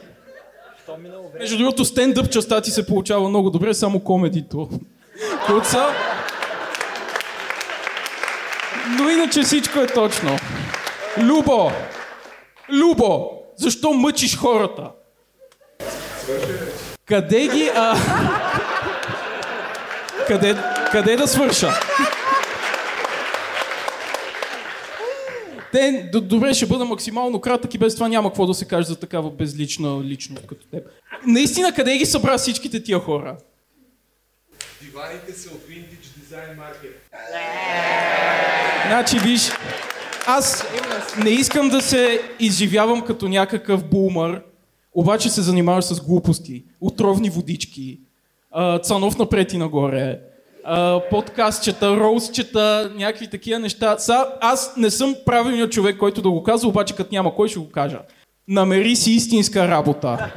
[1.39, 4.69] Между другото, стендъп частта ти се получава много добре, само комедито.
[5.47, 5.87] Куца.
[8.99, 10.37] Но иначе всичко е точно.
[11.19, 11.71] Любо!
[12.73, 13.31] Любо!
[13.57, 14.91] Защо мъчиш хората?
[17.07, 17.71] Къде ги...
[17.75, 17.97] А...
[20.27, 20.57] Къде,
[20.93, 21.71] къде да свърша?
[25.73, 28.97] Те, добре, ще бъда максимално кратък и без това няма какво да се каже за
[28.97, 30.87] такава безлична личност като теб.
[31.27, 33.37] Наистина, къде ги събра всичките тия хора?
[34.83, 36.95] Диваните са от Vintage Design Market.
[38.87, 39.51] Значи, виж,
[40.27, 40.65] аз
[41.25, 44.43] не искам да се изживявам като някакъв бумър,
[44.95, 48.01] обаче се занимаваш с глупости, отровни водички,
[48.83, 50.21] цанов напред и нагоре,
[50.65, 53.99] а, подкастчета, роустчета, някакви такива неща.
[53.99, 57.59] Са, аз не съм правилният човек, който да го казва, обаче като няма кой ще
[57.59, 57.99] го кажа.
[58.49, 60.33] Намери си истинска работа.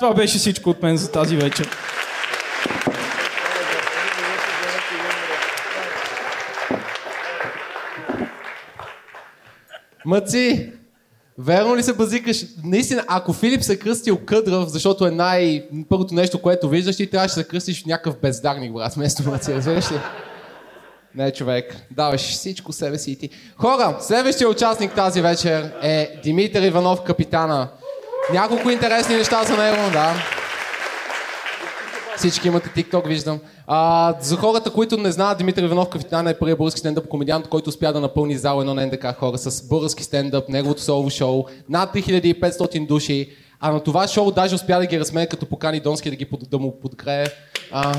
[0.00, 1.68] Това беше всичко от мен за тази вечер.
[10.04, 10.72] Мъци,
[11.40, 12.44] верно ли се базикаш?
[12.64, 15.64] Наистина, ако Филип се кръстил къдрав, защото е най...
[15.88, 19.54] първото нещо, което виждаш, ти трябваше да се кръстиш в някакъв бездарник, брат, вместо Мъци,
[19.54, 19.96] разбираш ли?
[21.14, 21.76] Не, човек.
[21.90, 23.30] Даваш всичко себе си и ти.
[23.56, 27.68] Хора, следващия участник тази вечер е Димитър Иванов, капитана.
[28.32, 30.14] Няколко интересни неща за него, да.
[32.20, 33.40] Всички имате TikTok, виждам.
[33.66, 37.68] А, за хората, които не знаят, Димитър Иванов Капитан е първият български стендъп комедиант, който
[37.68, 41.94] успя да напълни зал едно на НДК хора с български стендъп, неговото солово шоу, над
[41.94, 43.30] 3500 души.
[43.60, 46.58] А на това шоу даже успя да ги разсмее, като покани Донски да, ги, да
[46.58, 47.26] му подгрее.
[47.72, 47.94] А...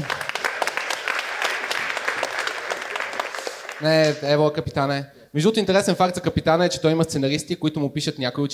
[3.82, 5.05] Не, ево, капитане.
[5.34, 8.51] Между интересен факт за капитана е, че той има сценаристи, които му пишат някои от.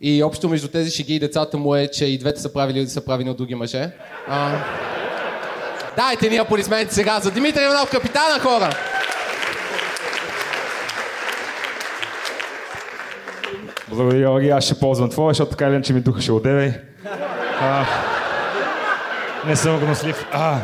[0.00, 3.04] И общо между тези шеги и децата му е, че и двете са правили са
[3.04, 3.90] правени от други мъже.
[4.28, 4.58] А...
[5.96, 8.70] Дайте ни аплодисменти сега за Димитър Иванов, капитана, хора!
[13.88, 14.50] Благодаря, Йорги.
[14.50, 16.72] Аз ще ползвам твоя, защото така или иначе ми духа ще одевей.
[17.60, 17.86] А,
[19.46, 20.26] не съм гнослив.
[20.32, 20.58] А.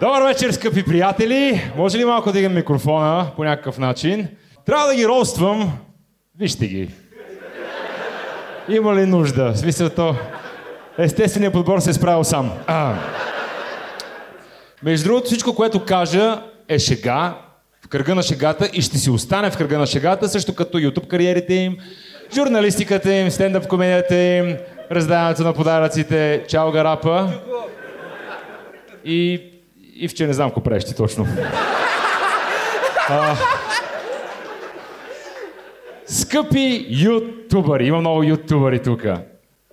[0.00, 1.70] Добър вечер, скъпи приятели!
[1.76, 4.28] Може ли малко да дигам микрофона по някакъв начин?
[4.66, 5.78] Трябва да ги роствам.
[6.38, 6.90] Вижте ги.
[8.68, 9.52] Има ли нужда?
[9.52, 10.14] В смисъл то...
[10.98, 12.52] Естественият подбор се е справил сам.
[12.66, 12.94] А.
[14.82, 17.34] Между другото, всичко, което кажа е шега,
[17.84, 21.06] в кръга на шегата и ще си остане в кръга на шегата, също като YouTube
[21.06, 21.76] кариерите им,
[22.34, 24.56] журналистиката им, стендъп комедията им,
[24.92, 27.32] раздаването на подаръците, чао гарапа.
[29.04, 29.42] И,
[29.94, 31.26] и в че не знам какво правиш ти точно.
[33.08, 33.36] А,
[36.06, 39.04] скъпи ютубъри, има много ютубъри тук.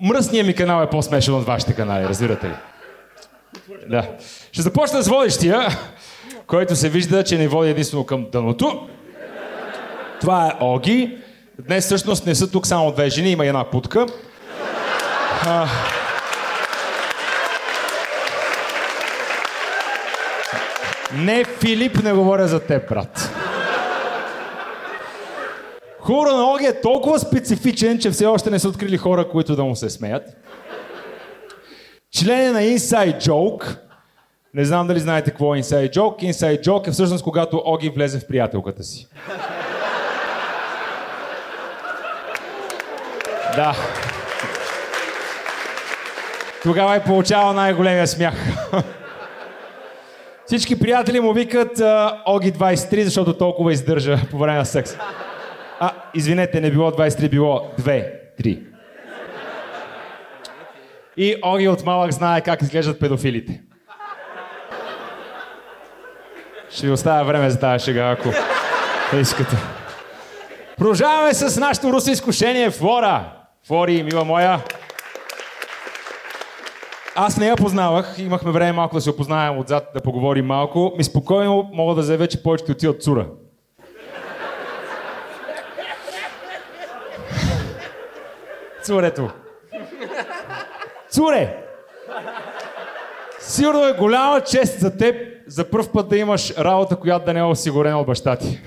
[0.02, 2.54] Мръсният ми канал е по-смешен от вашите канали, разбирате ли?
[3.90, 4.08] Да.
[4.52, 5.68] Ще започна с водещия,
[6.48, 8.88] който се вижда, че не води единствено към дъното.
[10.22, 11.18] Това е Оги.
[11.60, 14.06] Днес всъщност не са тук само две жени, има една путка.
[21.14, 23.32] Не, Филип, не говоря за теб, брат.
[26.04, 29.64] Хора на Оги е толкова специфичен, че все още не са открили хора, които да
[29.64, 30.24] му се смеят.
[32.18, 33.78] Член е на Inside Joke.
[34.54, 36.32] Не знам дали знаете какво е Inside Joke.
[36.32, 39.08] Inside Joke е всъщност когато Оги влезе в приятелката си.
[43.56, 43.76] Да.
[46.64, 48.36] Тогава е получавал най-големия смях.
[50.46, 51.82] Всички приятели му викат
[52.26, 54.98] Оги 23, защото толкова издържа по време на секс.
[55.86, 58.64] А, извинете, не било 23, било 2, 3.
[61.18, 63.62] И Оги от малък знае как изглеждат педофилите.
[66.70, 68.30] Ще ви оставя време за тази шега, ако
[69.18, 69.56] искате.
[70.78, 73.24] Продължаваме с нашето русе изкушение Флора.
[73.68, 74.60] Флори, мила моя.
[77.16, 80.94] Аз не я познавах, имахме време малко да се опознаем отзад, да поговорим малко.
[80.98, 83.28] Ми спокойно мога да заявя, че повечето ти от Цура.
[88.84, 89.30] Цурето.
[91.10, 91.58] Цуре!
[93.40, 95.16] Сигурно е голяма чест за теб
[95.48, 98.62] за първ път да имаш работа, която да не е осигурена от баща ти.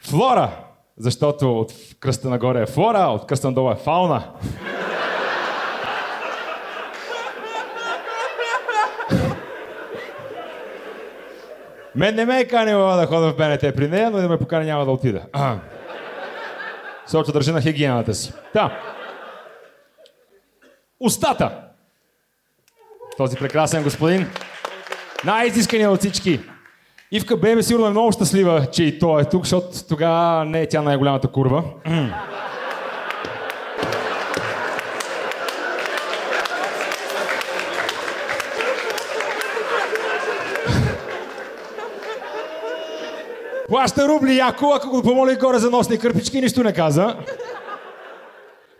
[0.00, 0.50] Флора!
[0.96, 4.32] Защото от кръста нагоре е флора, от кръста надолу е фауна.
[11.98, 14.66] Мен не ме е канила да ходя в БНТ при нея, но да ме покани
[14.66, 15.22] няма да отида.
[17.06, 18.32] Защото държа на хигиената си.
[18.52, 18.78] Та.
[21.00, 21.50] Устата.
[23.16, 24.26] Този прекрасен господин.
[25.24, 26.40] Най-изискания от всички.
[27.12, 30.68] Ивка Бебе сигурно е много щастлива, че и той е тук, защото тогава не е
[30.68, 31.64] тя най-голямата курва.
[43.68, 47.16] Плаща рубли яко, ако го помоли горе за носни кърпички, нищо не каза.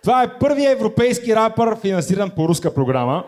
[0.03, 3.25] Това е първият европейски рапър, финансиран по руска програма.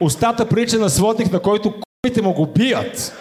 [0.00, 3.12] Устата прилича на сводник, на който купите му го бият.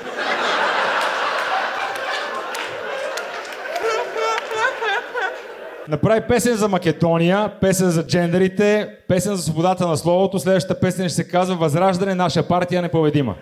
[5.87, 10.39] Направи песен за Македония, песен за джендерите, песен за свободата на словото.
[10.39, 13.35] Следващата песен ще се казва Възраждане, наша партия непобедима.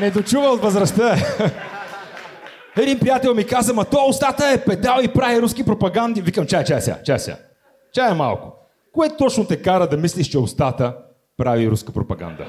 [0.00, 1.16] Не дочува от възрастта.
[2.76, 6.20] Един приятел ми каза, ма то устата е педал и прави руски пропаганди.
[6.20, 7.36] Викам, чай, чай сега, чай сега.
[7.92, 8.52] Чай малко.
[8.92, 10.96] Кое точно те кара да мислиш, че устата
[11.36, 12.44] прави руска пропаганда?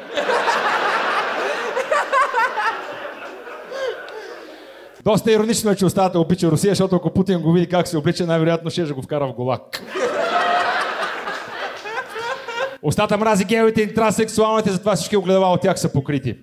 [5.03, 8.25] Доста иронично е, че устата обича Русия, защото ако Путин го види как се облича,
[8.25, 9.83] най-вероятно ще го вкара в голак.
[12.81, 16.37] Устата мрази геовите и транссексуалните, затова всички огледала от тях са покрити.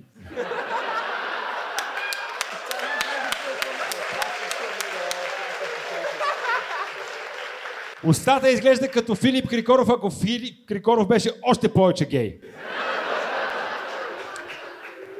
[8.04, 12.38] Устата изглежда като Филип Крикоров, ако Филип Крикоров беше още повече гей.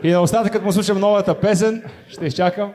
[0.03, 2.73] И на устата, като му слушам новата песен, ще изчакам.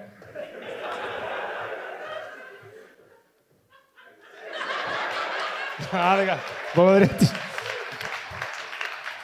[5.93, 6.37] А, така.
[6.75, 7.25] Благодаря ти.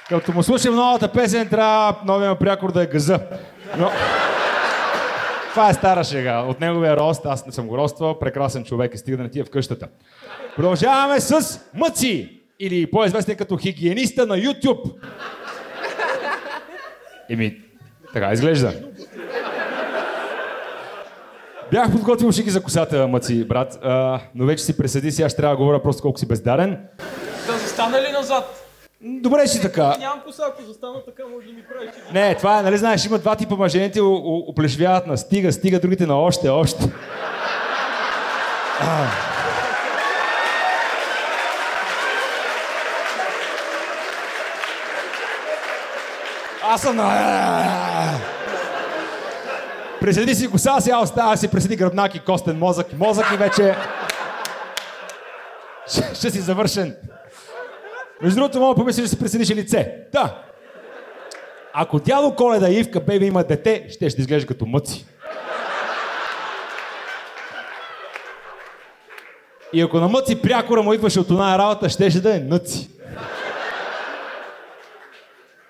[0.09, 3.19] Като му слушам новата песен, трябва новия прякор да е газа.
[3.77, 3.91] Но...
[5.53, 6.39] Това е стара шега.
[6.39, 9.39] От неговия рост, аз не съм го роствал, прекрасен човек и стига да не ти
[9.39, 9.87] е в къщата.
[10.55, 14.93] Продължаваме с Мъци, или по-известен като хигиениста на YouTube.
[17.29, 17.61] Еми,
[18.13, 18.73] така изглежда.
[21.71, 25.55] Бях подготвил шики за косата, Мъци, брат, а, но вече си пресъди, сега ще трябва
[25.55, 26.87] да говоря просто колко си бездарен.
[27.47, 28.62] Да застана ли назад?
[29.05, 29.95] Добре си така.
[29.99, 31.89] Нямам коса, ако застана така, може да ми правиш.
[32.13, 36.05] Не, това е, нали знаеш, има два типа мъже, едните оплешвяват на стига, стига, другите
[36.05, 36.83] на още, още.
[38.81, 39.07] А.
[46.63, 48.19] Аз съм на...
[50.01, 52.87] Преседи си коса, сега остава си преседи гръбнак и костен мозък.
[52.97, 53.75] Мозък и вече...
[55.87, 56.95] ще, ще си завършен.
[58.23, 59.95] Между другото, мога да помислиш да си преседиш и лице.
[60.11, 60.43] Да.
[61.73, 65.05] Ако дядо Коледа и Ивка Беби има дете, ще ще изглежда като мъци.
[69.73, 72.89] И ако на Мъци прякора му идваше от една работа, щеше да е Нъци.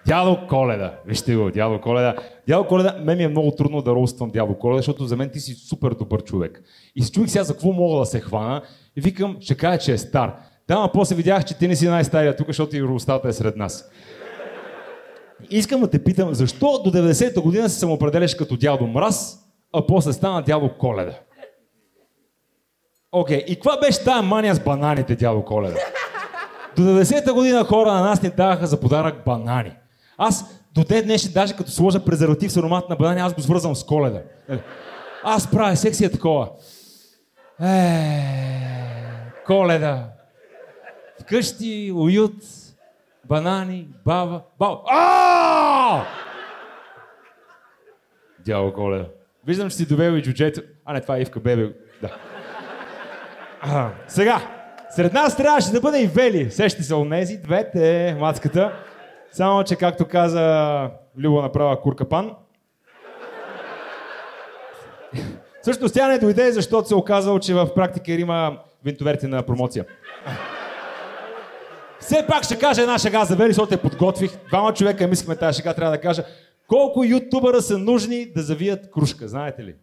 [0.07, 0.93] Дядо Коледа.
[1.05, 2.15] Вижте го, дядо Коледа.
[2.47, 5.39] Дядо Коледа, мен ми е много трудно да роствам дядо Коледа, защото за мен ти
[5.39, 6.63] си супер добър човек.
[6.95, 8.61] И се чуих сега за какво мога да се хвана
[8.95, 10.35] и викам, ще кажа, че е стар.
[10.67, 13.57] Да, а после видях, че ти не си най-стария тук, защото и ростата е сред
[13.57, 13.89] нас.
[15.49, 19.39] Искам да те питам, защо до 90-та година се самоопределяш като дядо Мраз,
[19.73, 21.13] а после стана дядо Коледа?
[23.11, 23.45] Окей, okay.
[23.45, 25.79] и каква беше тая мания с бананите, дядо Коледа?
[26.75, 29.71] До 90-та година хора на нас ни даваха за подарък банани.
[30.17, 33.75] Аз до ден днешни, даже като сложа презерватив с аромат на банани, аз го свързвам
[33.75, 34.21] с коледа.
[35.23, 36.49] Аз правя секция такова.
[37.61, 38.23] Е,
[39.45, 40.12] коледа.
[41.23, 42.35] Вкъщи, уют,
[43.25, 44.81] банани, баба, баба.
[44.87, 46.03] А!
[48.45, 49.05] Дяло коледа.
[49.45, 50.61] Виждам, че си довел и джуджето.
[50.85, 51.73] А, не, това е Ивка Бебе.
[52.01, 52.15] Да.
[53.61, 54.41] А, сега,
[54.89, 56.51] сред нас трябваше да бъде и Вели.
[56.51, 58.73] Сещи се онези, двете, мацката.
[59.31, 62.35] Само, че както каза Любо направа куркапан.
[65.61, 69.85] Всъщност тя не дойде, защото се оказало, че в практика има винтоверти на промоция.
[72.05, 74.31] Все пак ще кажа една шега за Вели, защото я подготвих.
[74.47, 76.23] Двама човека мислихме тази шега, трябва да кажа.
[76.67, 79.75] Колко ютубъра са нужни да завият кружка, знаете ли?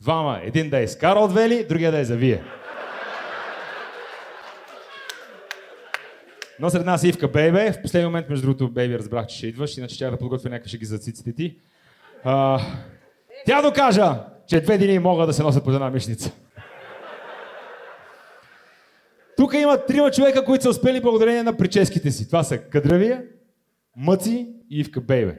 [0.00, 0.40] Двама.
[0.42, 2.42] Един да е изкара от Вели, другия да е завие.
[6.60, 7.72] Но сред нас е Ивка Бейбе.
[7.72, 10.70] В последния момент, между другото, Бейби разбрах, че ще идваш, иначе ще да подготвя някакви
[10.70, 11.56] шеги за циците ти.
[12.24, 12.60] А,
[13.46, 16.32] тя докажа, че две дни могат да се носят под една мишница.
[19.38, 22.26] Тук има трима човека, които са успели благодарение на прическите си.
[22.26, 23.24] Това са Кадравия,
[23.96, 25.38] Мъци и Ивка Бейбе.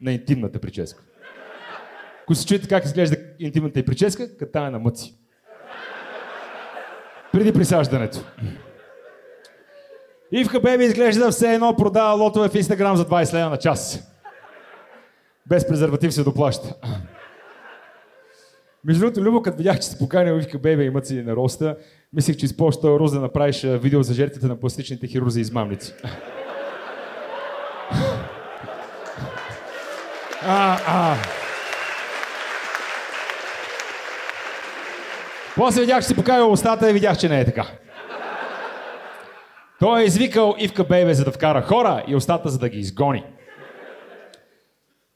[0.00, 1.02] На интимната прическа.
[2.22, 5.14] Ако се чуете как изглежда интимната и прическа, като е на Мъци.
[7.32, 8.18] Преди присаждането.
[10.32, 14.12] Ивка Беби изглежда все едно продава лотове в Инстаграм за 20 лева на час.
[15.46, 16.74] Без презерватив се доплаща.
[18.84, 21.76] Между другото, Любо, като видях, че се поканил Ивка Бебе и мъци на роста,
[22.12, 25.94] мислех, че използваш този рост да направиш видео за жертвите на пластичните хирурзи и измамници.
[30.42, 31.16] А, а.
[35.56, 37.66] После видях, че си покавил устата и видях, че не е така.
[39.80, 43.24] Той е извикал Ивка Бейбе, за да вкара хора и устата, за да ги изгони.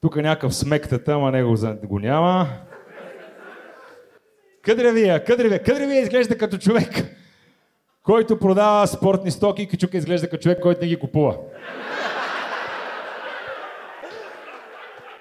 [0.00, 2.48] Тук е някакъв смектата, ама него го няма.
[4.70, 6.88] Къдревия, къдревия, къдревия изглежда като човек,
[8.04, 11.36] който продава спортни стоки и Кичука изглежда като човек, който не ги купува.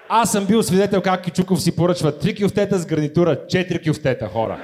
[0.08, 4.58] Аз съм бил свидетел как Кичуков си поръчва 3 кюфтета с гарнитура, 4 кюфтета, хора.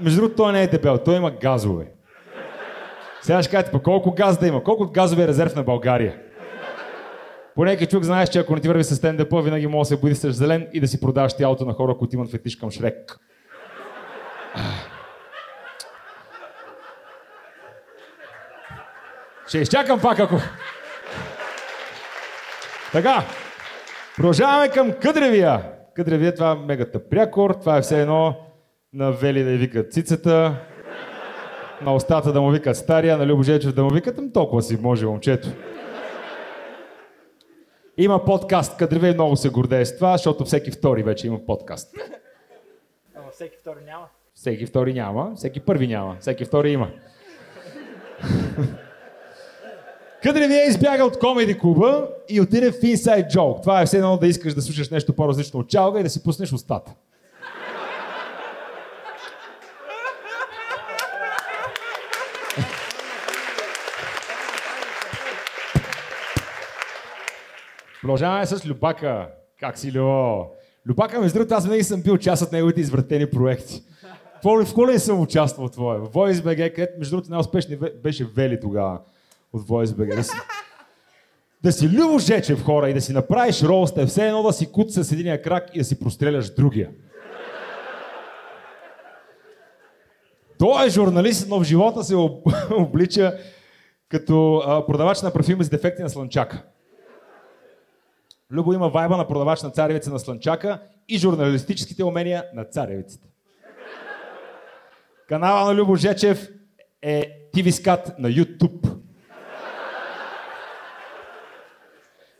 [0.00, 1.86] Между другото, той не е дебел, той има газове.
[3.22, 4.64] Сега ще кажете, колко газ да има?
[4.64, 6.25] Колко газове е резерв на България?
[7.56, 10.14] Поне чук знаеш, че ако не ти върви с стендъпа, винаги може да се буди
[10.14, 13.18] с зелен и да си продаваш тялото на хора, които имат фетиш към Шрек.
[19.48, 20.36] Ще изчакам пак, ако...
[22.92, 23.24] Така,
[24.16, 25.62] продължаваме към Къдревия.
[25.94, 28.34] Къдревия, това е мегата прякор, това е все едно
[28.92, 30.54] на Вели да викат цицата,
[31.82, 35.06] на устата да му викат стария, на Любо Жечев да му викат, толкова си може
[35.06, 35.48] момчето.
[37.98, 41.94] Има подкаст, Кадревей много се гордее с това, защото всеки втори вече има подкаст.
[43.16, 44.06] Ама всеки втори няма.
[44.34, 46.90] Всеки втори няма, всеки първи няма, всеки втори има.
[50.22, 53.62] Кадревия избяга от комеди клуба и отиде в Inside Joke.
[53.62, 56.22] Това е все едно да искаш да слушаш нещо по-различно от чалга и да си
[56.22, 56.94] пуснеш устата.
[68.06, 69.28] Продължаваме с Любака.
[69.60, 70.46] Как си, Любо?
[70.86, 73.82] Любака, между другото, аз винаги съм бил част от неговите извратени проекти.
[74.44, 75.98] В ли съм участвал в твоя?
[75.98, 79.00] В VoiceBG, където между другото най-успешни беше Вели тогава
[79.52, 80.16] от VoiceBG.
[80.16, 80.32] Да си,
[81.62, 84.92] да си Любо Жечев хора и да си направиш ролста все едно да си кут
[84.92, 86.90] с единия крак и да си простреляш другия.
[90.58, 92.14] Той е журналист, но в живота се
[92.70, 93.38] облича
[94.08, 96.62] като продавач на парфюми с дефекти на слънчака.
[98.52, 100.78] Любо има вайба на продавач на царевица на слънчака
[101.08, 103.28] и журналистическите умения на царевиците.
[105.28, 106.48] Канала на Любо Жечев
[107.02, 108.96] е TV Scat на YouTube.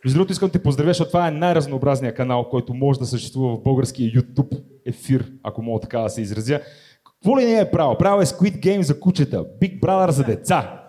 [0.05, 3.57] Между другото искам да те поздравя, защото това е най-разнообразният канал, който може да съществува
[3.57, 6.61] в българския YouTube ефир, ако мога така да се изразя.
[7.05, 7.99] Какво ли не е правил?
[7.99, 10.83] Правил е Squid Game за кучета, Big Brother за деца,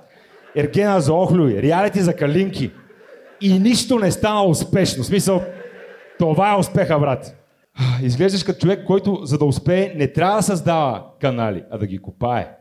[0.55, 2.72] Ергена за охлюви, реалити за калинки.
[3.42, 5.04] И нищо не стана успешно.
[5.04, 5.44] В смисъл,
[6.20, 7.36] това е успеха, брат.
[8.02, 11.98] Изглеждаш като човек, който за да успее не трябва да създава канали, а да ги
[11.98, 12.58] копае.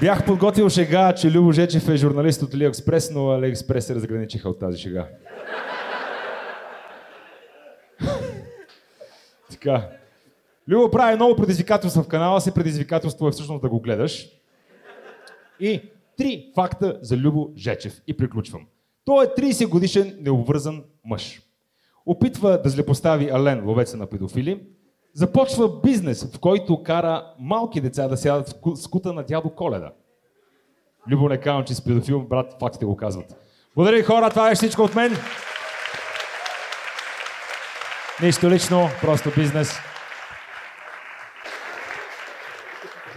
[0.00, 4.58] Бях подготвил шега, че Любо Жечев е журналист от Алиекспрес, но Алиекспрес се разграничиха от
[4.58, 5.06] тази шега.
[9.50, 9.88] така.
[10.68, 12.54] Любо прави много предизвикателства в канала си.
[12.54, 14.28] Предизвикателство е всъщност да го гледаш.
[15.60, 15.82] И
[16.16, 18.00] три факта за Любо Жечев.
[18.06, 18.66] И приключвам.
[19.04, 21.40] Той е 30 годишен необвързан мъж.
[22.06, 24.60] Опитва да злепостави Ален, ловеца на педофили.
[25.14, 29.92] Започва бизнес, в който кара малки деца да сядат в ку- скута на дядо Коледа.
[31.10, 33.36] Любо не казвам, че си педофил, брат, фактите го казват.
[33.74, 35.16] Благодаря ви хора, това е всичко от мен.
[38.22, 39.78] Нищо лично, просто бизнес.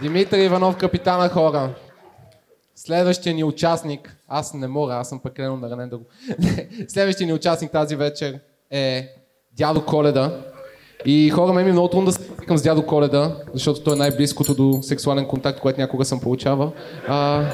[0.02, 1.74] Димитър Иванов, капитана хора.
[2.76, 6.04] Следващия ни участник, аз не мога, аз съм прекалено наранен да го...
[6.88, 8.38] Следващия ни участник тази вечер
[8.70, 9.08] е
[9.56, 10.40] дядо Коледа.
[11.04, 12.20] И хора, мен ми е много трудно да се
[12.56, 16.72] с дядо Коледа, защото той е най-близкото до сексуален контакт, което някога съм получавал.
[17.08, 17.46] А...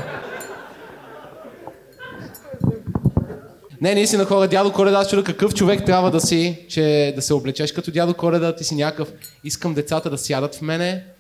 [3.81, 7.35] Не, наистина хора, дядо Коледа, аз чудя какъв човек трябва да си, че да се
[7.35, 9.13] облечеш като дядо Коледа, ти си някакъв,
[9.45, 11.16] искам децата да сядат в мене,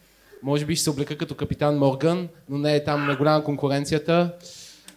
[0.46, 4.32] може би ще се облека като капитан Морган, но не е там на голяма конкуренцията.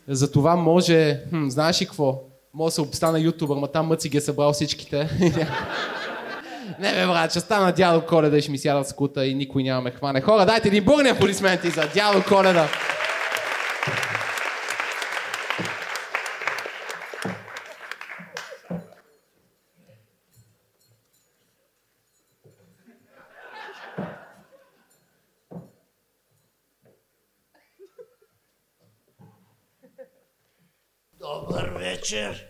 [0.07, 2.21] Затова може, хм, знаеш ли какво?
[2.53, 4.97] Може да се стана ютубър, ма там Мъци ги е събрал всичките.
[6.79, 9.63] не бе, брат, ще стана дядо Коледа и ще ми сядат в скута и никой
[9.63, 10.21] няма ме хване.
[10.21, 12.67] Хора, дайте един бурни аплодисменти за дядо Коледа.
[31.19, 31.69] Добър
[32.09, 32.45] вечер.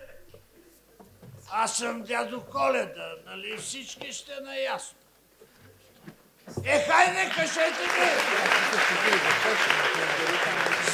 [1.51, 4.97] Аз съм дядо Коледа, нали всички сте наясно?
[6.65, 8.09] Е, хайде, кажете ми!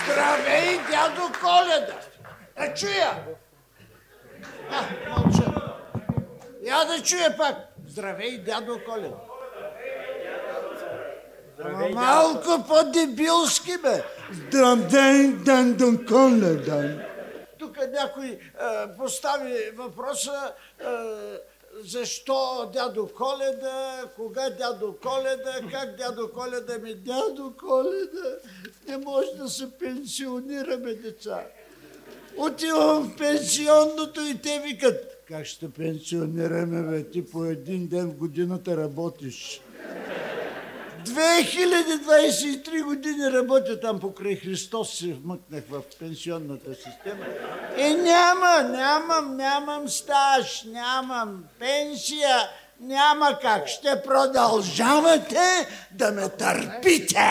[0.04, 2.00] Здравей, дядо Коледа!
[2.58, 3.26] Да чуя!
[4.72, 5.52] А, мълча.
[6.64, 7.56] Я да чуя пак.
[7.88, 9.16] Здравей, дядо Коледа.
[11.66, 14.04] Ама малко по-дебилски, бе.
[14.32, 17.15] Здравей, дядо Коледа.
[17.76, 20.54] Тук някой а, постави въпроса
[20.84, 21.06] а,
[21.84, 28.38] защо дядо Коледа, кога дядо Коледа, как дядо Коледа ми дядо Коледа,
[28.88, 31.46] не може да се пенсионираме деца.
[32.38, 38.16] Отивам в пенсионното и те викат, как ще пенсионираме, бе, ти по един ден в
[38.16, 39.62] годината работиш.
[41.06, 47.26] 2023 години работя там покрай Христос, се вмъкнах в пенсионната система.
[47.78, 52.38] Е, няма, нямам, нямам стаж, нямам пенсия,
[52.80, 53.68] няма как.
[53.68, 57.26] Ще продължавате да ме търпите.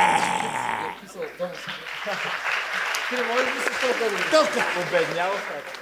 [4.31, 4.49] Тук.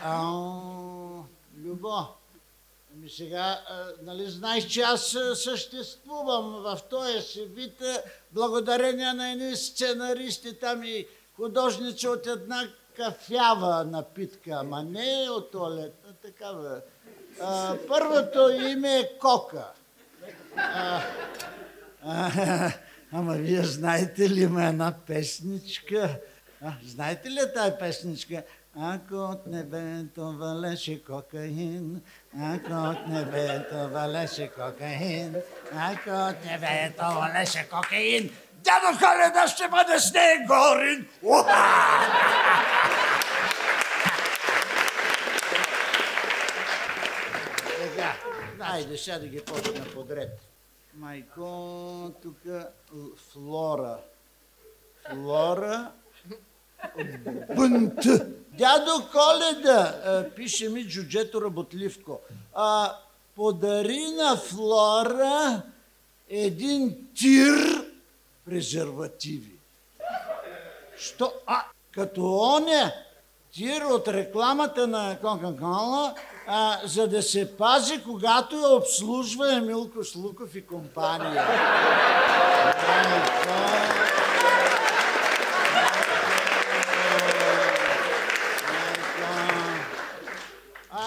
[0.05, 1.24] Ау,
[1.64, 2.07] Любо,
[2.95, 7.82] Ами сега, а, нали знаеш, че аз съществувам в този си вид,
[8.32, 16.12] благодарение на едни сценаристи там и художници от една кафява напитка, ама не от туалетна,
[16.22, 16.80] такава.
[17.40, 19.72] А, първото име е Кока.
[20.57, 21.03] А,
[22.05, 22.72] а,
[23.12, 26.20] ама вие знаете ли има една песничка?
[26.62, 28.43] А, знаете ли тази песничка?
[28.81, 32.03] Ако от небето валеше кокаин,
[32.43, 35.37] ако от небето валеше кокаин,
[35.77, 41.09] ако от небето валеше кокаин, дядо Коледа ще бъде снегорин!
[41.23, 41.53] Уха!
[47.81, 48.12] Сега,
[48.61, 50.41] айде сега да ги почна подред.
[50.95, 52.39] Майко, тук
[53.33, 53.99] Флора.
[55.11, 55.93] Флора,
[57.57, 58.01] Бънт.
[58.59, 62.20] Дядо Коледа, а, пише ми Джуджето Работливко,
[62.55, 62.97] а,
[63.37, 65.62] подари на Флора
[66.28, 67.85] един тир
[68.45, 69.53] презервативи.
[70.97, 71.33] Що?
[71.47, 72.93] А, като оня
[73.55, 76.14] тир от рекламата на Кока-Кола,
[76.85, 81.47] за да се пази, когато я обслужва Емилко Шлуков и компания.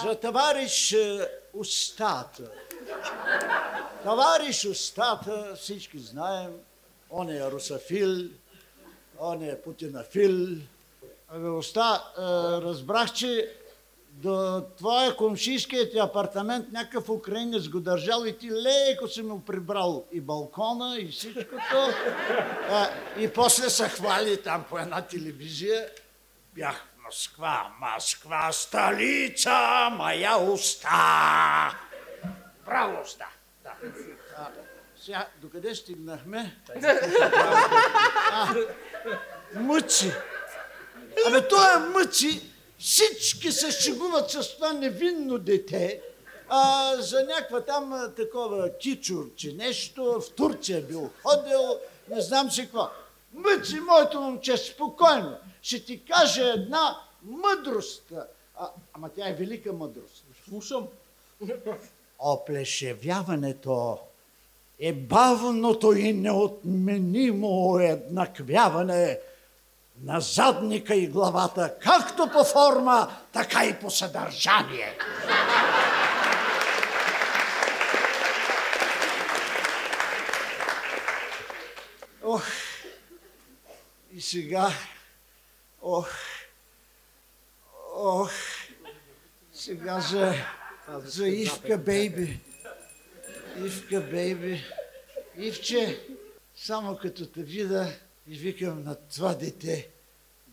[0.06, 2.50] За товарищ е, Устата.
[4.02, 6.52] Товарищ Устата, всички знаем,
[7.10, 8.28] он е русофил,
[9.18, 10.58] он е путинофил.
[11.58, 12.22] Уста, е,
[12.62, 13.52] разбрах, че
[14.10, 20.20] до твоя комшийският апартамент някакъв украинец го държал и ти леко си му прибрал и
[20.20, 21.76] балкона и всичкото.
[22.70, 22.88] А,
[23.18, 25.88] и после се хвали там по една телевизия.
[26.54, 31.78] Бях Москва, Москва, столица, моя уста.
[32.64, 33.26] Браво, уста.
[33.62, 33.72] Да.
[34.36, 34.48] А,
[35.04, 36.60] сега, докъде стигнахме?
[38.32, 38.54] А,
[39.54, 40.12] мъчи.
[41.26, 42.42] Абе, той е мъчи.
[42.78, 46.00] Всички се шегуват с това невинно дете.
[46.48, 52.90] А, за някаква там такова кичурче нещо, в Турция бил ходил, не знам си какво.
[53.32, 55.36] Мъчи, моето момче, спокойно.
[55.62, 58.12] Ще ти кажа една мъдрост.
[58.58, 60.24] А, ама тя е велика мъдрост.
[60.48, 60.88] Слушам.
[62.18, 63.98] Оплешевяването
[64.78, 69.18] е бавното и неотменимо еднаквяване
[70.02, 74.98] на задника и главата, както по форма, така и по съдържание.
[82.24, 82.42] Ох,
[84.16, 84.70] и сега,
[85.82, 86.10] ох,
[87.94, 88.30] ох,
[89.52, 90.34] сега за,
[90.88, 92.40] за Ивка Бейби.
[93.64, 94.64] Ивка Бейби.
[95.36, 96.06] Ивче,
[96.54, 97.92] само като те видя
[98.28, 99.88] и викам на това дете,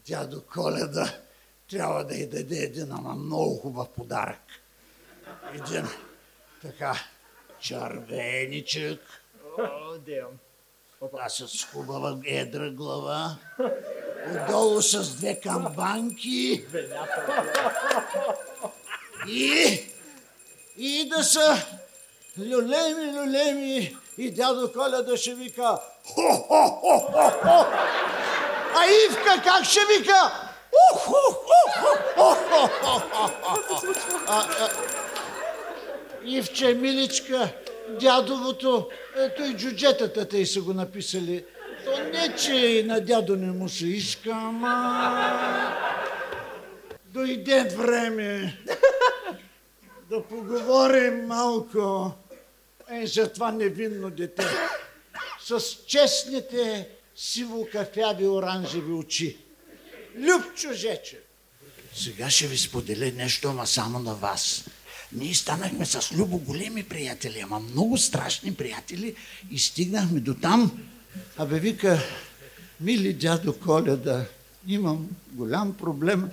[0.07, 1.21] дядо Коледа,
[1.69, 4.41] трябва да й даде един, ама много хубав подарък.
[5.53, 5.87] Един
[6.61, 6.95] така
[7.59, 8.99] червеничък.
[9.57, 10.39] О, дем.
[11.11, 13.37] Това с хубава едра глава.
[14.31, 16.65] Отдолу с две камбанки.
[19.27, 19.81] И,
[20.77, 21.57] и да са
[22.39, 23.97] люлеми, люлеми.
[24.17, 25.79] И дядо Коледа ще вика
[26.15, 27.65] хо-хо-хо-хо-хо.
[28.75, 30.49] А Ивка как ще вика?
[36.25, 37.49] Ивче, миличка,
[37.99, 41.45] дядовото, ето и джуджетата тъй са го написали.
[41.85, 45.77] То не, че и на дядо не му се иска, ама...
[47.05, 48.57] Дойде време
[50.09, 52.11] да поговорим малко
[52.91, 54.43] е, за това невинно дете
[55.43, 59.37] с честните сиво-кафяви оранжеви очи.
[60.15, 61.19] Любчо Жече.
[61.95, 64.65] Сега ще ви споделя нещо, ама само на вас.
[65.15, 69.15] Ние станахме с Любо големи приятели, ама много страшни приятели
[69.51, 70.71] и стигнахме до там.
[71.37, 71.99] Абе вика,
[72.81, 74.25] мили дядо Коледа,
[74.67, 76.29] имам голям проблем,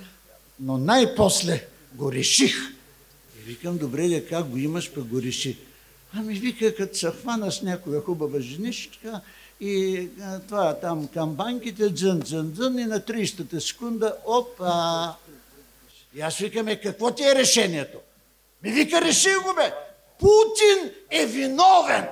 [0.61, 2.55] но най-после го реших.
[3.39, 5.59] И викам, добре, де, как го имаш, пък го реши.
[6.13, 9.21] Ами вика, като се хвана с някоя хубава женишка
[9.61, 10.09] и
[10.49, 15.15] това там камбанките, дзън, дзън, дзън и на 30-та секунда, опа!
[16.15, 17.99] И аз викаме, какво ти е решението?
[18.63, 19.73] Ми вика, реши го бе!
[20.19, 22.05] Путин е виновен!
[22.05, 22.09] Е,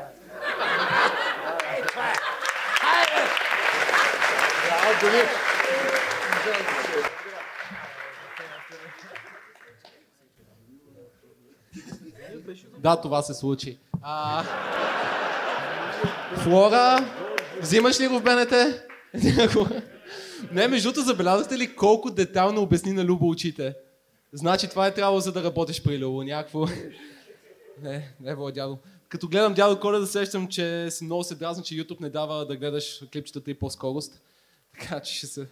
[1.71, 1.83] е.
[2.81, 3.29] Хайде!
[12.79, 13.79] Да, това се случи.
[14.03, 14.45] А...
[16.37, 17.05] Флора,
[17.61, 18.53] взимаш ли го в БНТ?
[20.53, 23.75] Не, между другото, забелязахте ли колко детално обясни на Любо очите?
[24.33, 26.67] Значи това е трябвало за да работиш при Любо, някакво...
[27.83, 28.79] Не, не е дядо.
[29.09, 32.47] Като гледам дядо Коля да сещам, че си много се дразна, че YouTube не дава
[32.47, 34.21] да гледаш клипчетата и по скорост.
[34.81, 35.47] Така че ще се...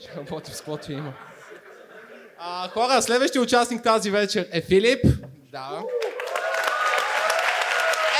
[0.00, 1.14] Ще работим с каквото има.
[2.38, 5.04] А, хора, следващия участник тази вечер е Филип.
[5.52, 5.82] Да.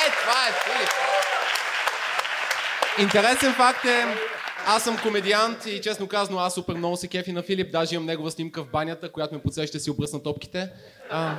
[0.07, 0.91] Е, това е Филип.
[2.99, 4.07] Интересен факт е,
[4.67, 8.07] аз съм комедиант и честно казано аз супер много се кефи на Филип, даже имам
[8.07, 10.69] негова снимка в банята, която ме подсеща си обръсна топките.
[11.11, 11.35] А...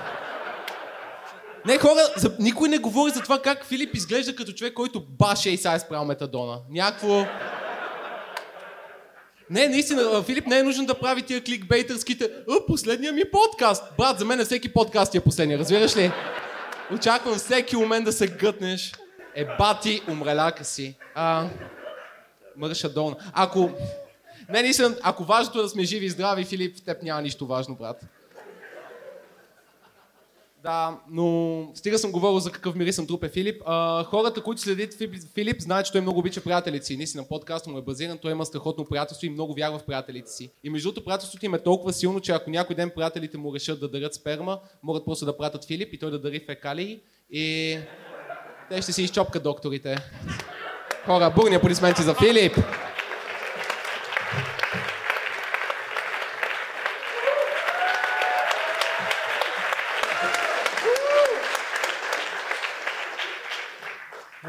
[1.66, 2.36] Не, хора, за...
[2.40, 5.80] никой не говори за това как Филип изглежда като човек, който баше и сега е
[5.80, 6.60] спрял метадона.
[6.70, 7.26] Някакво...
[9.50, 13.84] Не, наистина, Филип не е нужно да прави тия кликбейтърските а, последния ми подкаст.
[13.98, 16.12] Брат, за мен всеки подкаст е последния, разбираш ли?
[16.94, 18.94] Очаквам всеки момент да се гътнеш.
[19.36, 20.96] Е, бати, умреляка си.
[21.16, 21.48] А,
[22.58, 23.16] мърша долна.
[23.34, 23.72] Ако...
[24.50, 27.48] Не, наистина, ако важното е да сме живи и здрави, Филип, в теб няма нищо
[27.48, 28.06] важно, брат.
[30.66, 33.62] Да, но стига съм говорил за какъв мирисен труп е Филип.
[33.66, 34.94] А, хората, които следят
[35.34, 36.98] Филип, знаят, че той много обича приятелите си.
[36.98, 40.52] Наистина, подкаст му е базиран, той има страхотно приятелство и много вярва в приятелите си.
[40.64, 43.80] И между другото, приятелството им е толкова силно, че ако някой ден приятелите му решат
[43.80, 47.02] да дарят сперма, могат просто да пратят Филип и той да дари фекалии.
[47.30, 47.78] И
[48.70, 49.98] те ще си изчопкат докторите.
[51.06, 52.58] Хора, бурни аплодисменти за Филип!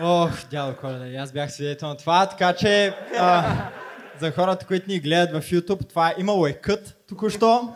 [0.01, 3.45] Ох, дядо Коледа, аз бях свидетел на това, така че а,
[4.21, 7.75] за хората, които ни гледат в YouTube, това имало е кът току-що.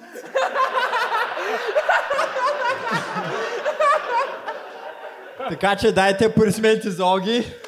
[5.49, 7.60] така че дайте аплодисменти за Оги.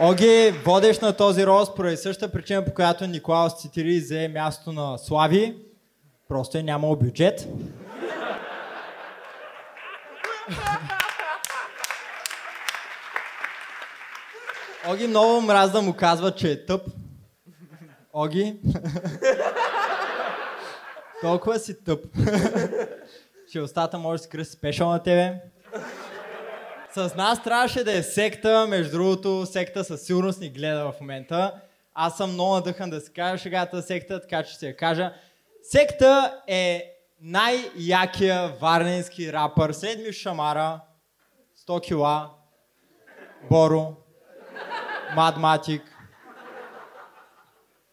[0.00, 4.98] Оги, водещ на този рост, поради същата причина, по която Николаус Цитири взе място на
[4.98, 5.56] Слави.
[6.28, 7.48] Просто е нямало бюджет.
[14.88, 16.82] Оги много мраз да му казва, че е тъп.
[18.12, 18.60] Оги.
[21.22, 22.04] Толкова си тъп.
[23.52, 25.34] че устата може да кръси спешъл на тебе.
[26.94, 31.54] С нас трябваше да е секта, между другото, секта със сигурност ни гледа в момента.
[31.94, 35.12] Аз съм много надъхан да се кажа шегата секта, така че ще я кажа.
[35.62, 40.80] Секта е най-якия варненски рапър, след Шамара,
[41.68, 42.30] 100 кила,
[43.50, 43.96] Боро,
[45.14, 45.82] Мадматик,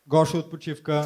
[0.07, 1.05] Гошо от почивка.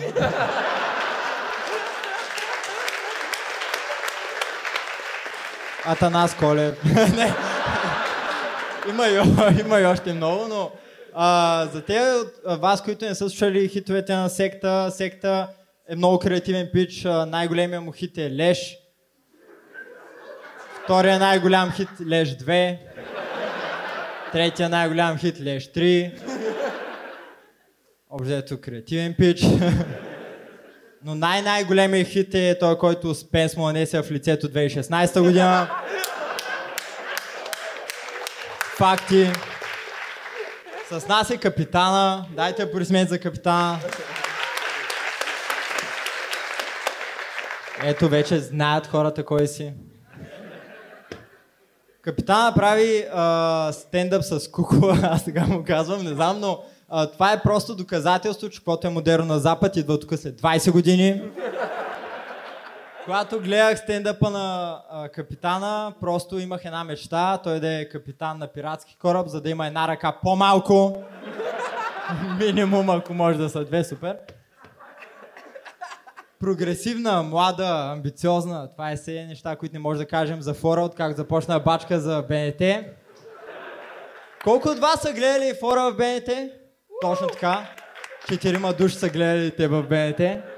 [5.86, 6.84] Атанас Колев.
[8.90, 9.16] Има, и,
[9.60, 10.72] има и още много, но
[11.14, 12.00] а, за те
[12.46, 15.48] от вас, които не са слушали хитовете на секта, секта
[15.90, 17.04] е много креативен пич.
[17.28, 18.78] Най-големия му хит е Леш.
[20.84, 22.78] Втория най-голям хит Леш 2.
[24.32, 26.12] Третия най-голям хит Леш 3.
[28.10, 29.42] Обзето креативен пич.
[31.06, 35.68] Но най-най-големият хит е той, който Спенс му нанесе в лицето 2016 година.
[38.84, 39.32] Факти.
[40.92, 42.26] С нас е капитана.
[42.36, 43.80] Дайте аплодисмент за капитана.
[47.84, 49.74] Ето вече знаят хората кой си.
[52.02, 57.32] Капитана прави а, стендъп с кукла, аз сега му казвам, не знам, но а, това
[57.32, 61.22] е просто доказателство, че каквото е модерно на Запад, идва тук след 20 години.
[63.06, 68.48] Когато гледах стендъпа на а, капитана, просто имах една мечта, той да е капитан на
[68.48, 71.04] пиратски кораб, за да има една ръка по-малко.
[72.40, 74.18] Минимум, ако може да са две, супер.
[76.40, 80.96] Прогресивна, млада, амбициозна, това е все неща, които не може да кажем за фора, от
[80.96, 82.86] как започна бачка за БНТ.
[84.44, 86.52] Колко от вас са гледали фора в БНТ?
[87.02, 87.70] Точно така.
[88.30, 90.53] Четирима души са гледали те в БНТ.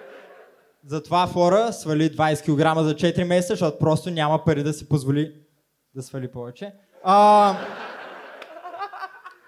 [0.87, 5.33] Затова фора свали 20 кг за 4 месеца, защото просто няма пари да си позволи
[5.95, 6.73] да свали повече.
[7.03, 7.55] А,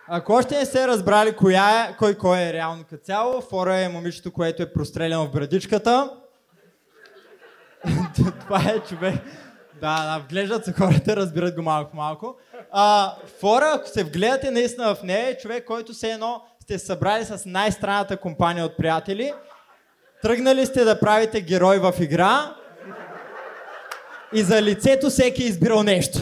[0.07, 3.89] ако още не сте разбрали коя е, кой кой е реално като цяло, фора е
[3.89, 6.09] момичето, което е простреляно в брадичката.
[8.39, 9.15] Това е човек.
[9.81, 12.35] Да, да, вглеждат се хората, разбират го малко-малко.
[12.71, 17.25] А, фора, ако се вгледате наистина в нея, е човек, който се едно сте събрали
[17.25, 19.33] с най-странната компания от приятели.
[20.21, 22.55] Тръгнали сте да правите герой в игра
[24.33, 26.19] и за лицето всеки е избирал нещо.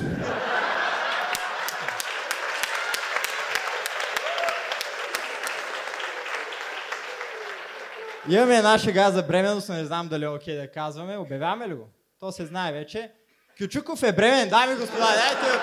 [8.29, 11.17] Имаме една шега за бременност, но не знам дали е окей да казваме.
[11.17, 11.87] Обявяваме ли го?
[12.19, 13.11] То се знае вече.
[13.57, 15.59] Кючуков е бремен, дами и господа, дайте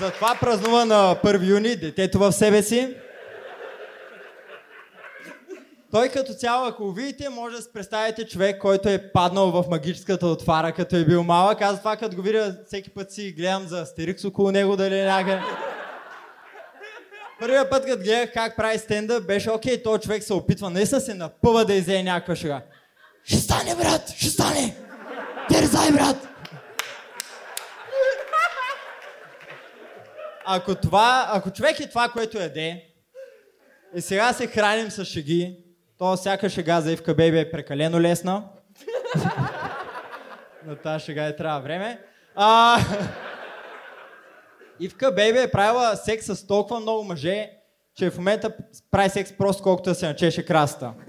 [0.00, 2.96] Затова празнува на 1 юни детето в себе си.
[5.94, 10.26] Той като цяло, ако видите, може да си представите човек, който е паднал в магическата
[10.26, 11.62] отвара, като е бил малък.
[11.62, 15.04] Аз това като го видя, всеки път си гледам за Астерикс около него, дали е
[15.04, 15.42] някъде.
[17.40, 21.14] Първия път, като гледах как прави стендъп, беше окей, този човек се опитва наистина се
[21.14, 22.62] напъва да изее някаква шега.
[23.24, 24.08] Ще стане, брат!
[24.16, 24.76] Ще стане!
[25.50, 26.28] Дерзай, брат!
[30.44, 32.84] Ако, това, ако човек е това, което яде,
[33.96, 35.63] и сега се храним с шеги,
[35.98, 38.42] то всяка шега за Ивка Бейби е прекалено лесна.
[40.66, 42.00] Но тази шега е трябва време.
[42.34, 42.78] А...
[44.80, 47.50] Ивка Бейби е правила секс с толкова много мъже,
[47.96, 48.50] че в момента
[48.90, 50.92] прави секс просто колкото да се начеше краста.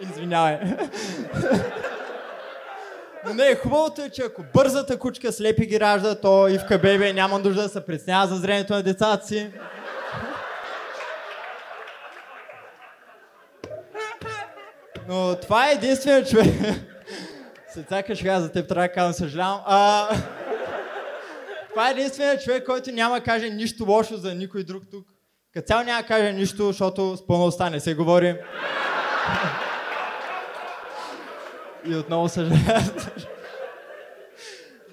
[0.00, 0.58] Извинявай.
[3.26, 7.38] Но не, хубавото е, че ако бързата кучка слепи ги ражда, то Ивка Бебе няма
[7.38, 9.50] нужда да се притеснява за зрението на децата си.
[15.08, 16.54] Но това е единственият човек.
[17.68, 19.60] Се цакаш сега за теб, трябва да казвам, съжалявам.
[19.66, 20.08] А...
[21.70, 25.06] Това е единственият човек, който няма да каже нищо лошо за никой друг тук.
[25.54, 28.36] Като цяло няма да каже нищо, защото с пълността не се говори.
[31.88, 32.90] И отново съжалявам.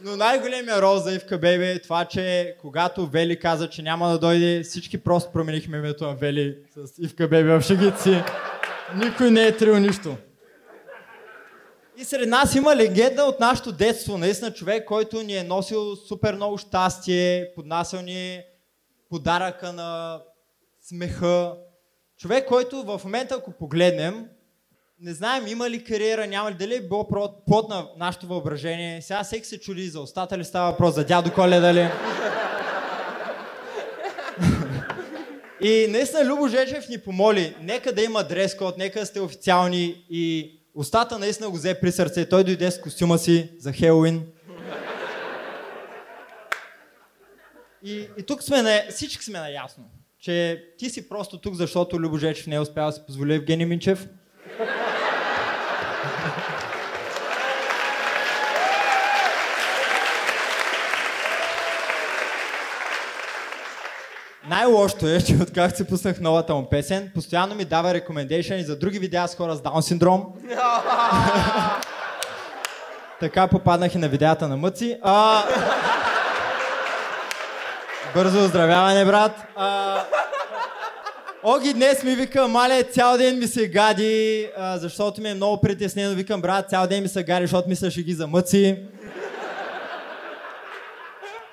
[0.04, 4.20] Но най-големия рол за Ивка Бебе е това, че когато Вели каза, че няма да
[4.20, 8.24] дойде, всички просто променихме името на Вели с Ивка Бебе в шегите си.
[8.96, 10.16] Никой не е трил нищо.
[11.98, 14.18] И сред нас има легенда от нашето детство.
[14.18, 18.42] Наистина човек, който ни е носил супер много щастие, поднасял ни
[19.10, 20.22] подаръка на
[20.82, 21.54] смеха.
[22.18, 24.30] Човек, който в момента, ако погледнем,
[25.04, 27.08] не знаем има ли кариера, няма ли, дали е било
[27.48, 29.02] плод на нашето въображение.
[29.02, 31.90] Сега всеки се чуди за устата ли става въпрос, за дядо Коледа ли.
[35.62, 40.52] И наистина Любо Жечев ни помоли, нека да има дрес-код, нека да сте официални и
[40.76, 42.30] устата наистина го взе при сърце.
[42.30, 44.24] Той дойде с костюма си за Хелуин.
[47.84, 49.84] И, и тук сме на, всички сме наясно,
[50.20, 53.66] че ти си просто тук, защото Любо Жечев не е успял да си позволи Евгений
[53.66, 54.08] Минчев.
[64.48, 69.00] Най-лошото е, че откакто си пуснах новата му песен, постоянно ми дава рекомендейшън за други
[69.00, 70.26] видеа с хора с даун синдром.
[73.20, 74.98] така попаднах и на видеята на Мъци.
[75.02, 75.44] А...
[78.16, 79.32] Бързо оздравяване, брат.
[79.56, 80.23] А...
[81.46, 85.62] Оги днес ми вика, мале, цял ден ми се гади, а, защото ми е много
[85.62, 86.16] притеснено.
[86.16, 88.80] Викам, брат, цял ден ми се гади, защото мисля, ще ги замъци.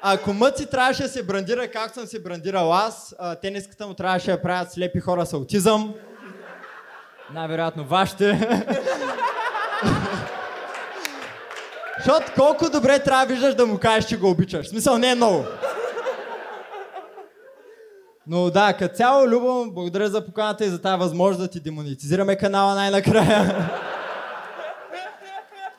[0.03, 4.31] Ако Мъци трябваше да се брандира както съм се брандирал аз, а, тениската му трябваше
[4.31, 5.95] да правят слепи хора с аутизъм.
[7.35, 8.49] Най-вероятно вашите.
[11.99, 14.67] Защото колко добре трябва да виждаш да му кажеш, че го обичаш.
[14.67, 15.45] В смисъл не е много.
[18.31, 22.37] Но да, като цяло, Любо, благодаря за поканата и за тази възможност да ти демонетизираме
[22.37, 23.71] канала най-накрая.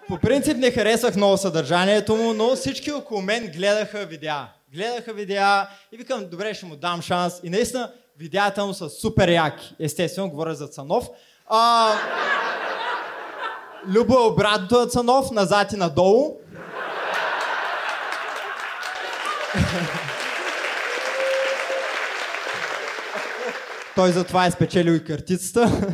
[0.08, 4.48] По принцип не харесвах много съдържанието му, но всички около мен гледаха видеа.
[4.74, 7.40] Гледаха видеа и викам, добре, ще му дам шанс.
[7.44, 9.76] И наистина видеята му са супер яки.
[9.80, 11.10] Естествено, говоря за Цанов.
[11.48, 11.92] А...
[13.88, 16.38] Любо е обратното от Цанов, назад и надолу.
[23.96, 25.88] Той затова е спечелил и картицата.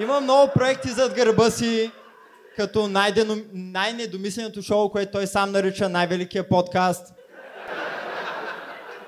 [0.00, 1.90] Има много проекти зад гърба си,
[2.56, 3.42] като най-деном...
[3.52, 7.14] най-недомисленото шоу, което той сам нарича най-великия подкаст.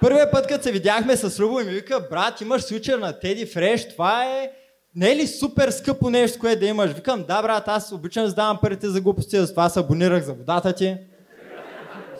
[0.00, 3.46] Първият път, като се видяхме с Любо и ми вика, брат, имаш свичер на Теди
[3.46, 4.50] Фреш, това е...
[4.94, 6.90] Не е ли супер скъпо нещо, което да имаш?
[6.90, 10.72] Викам, да, брат, аз обичам да давам парите за глупости, затова се абонирах за водата
[10.72, 10.96] ти.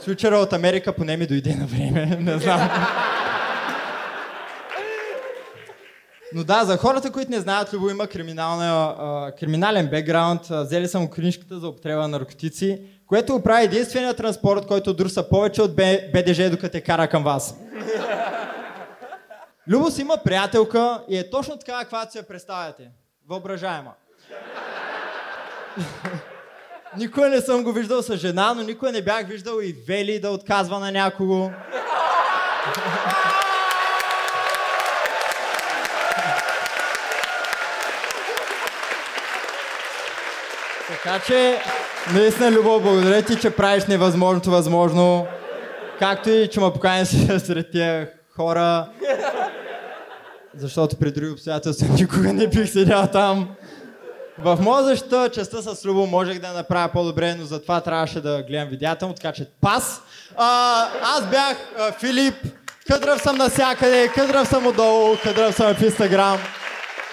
[0.00, 2.70] Свичера от Америка поне ми дойде на време, не знам.
[6.34, 10.40] Но да, за хората, които не знаят, Любо има а, криминален бекграунд.
[10.50, 15.62] Взели съм книжката за употреба на наркотици, което го прави единствения транспорт, който друса повече
[15.62, 15.76] от
[16.12, 17.54] БДЖ, докато те кара към вас.
[19.68, 22.90] Любо си има приятелка и е точно така, каквато се представяте.
[23.28, 23.92] Въображаема.
[26.96, 30.30] никой не съм го виждал с жена, но никой не бях виждал и Вели да
[30.30, 31.50] отказва на някого.
[40.94, 41.58] Така че,
[42.12, 45.26] наистина, Любов, благодаря ти, че правиш невъзможното възможно.
[45.98, 47.08] Както и, че ме поканиш
[47.38, 48.88] сред тия хора.
[50.56, 53.48] Защото при други обстоятелства никога не бих седял там.
[54.38, 58.68] В моя защита частта с Любо можех да направя по-добре, но затова трябваше да гледам
[58.68, 60.02] видеята му, така че пас.
[60.36, 62.34] А, аз бях а, Филип,
[62.90, 66.38] къдрав съм насякъде, къдрав съм отдолу, къдрав съм в Инстаграм.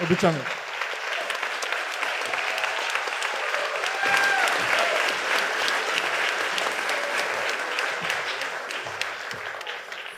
[0.04, 0.61] Обичам ви.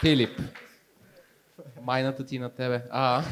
[0.03, 0.41] Филип.
[1.81, 2.81] Майната ти на тебе.
[2.91, 3.23] А.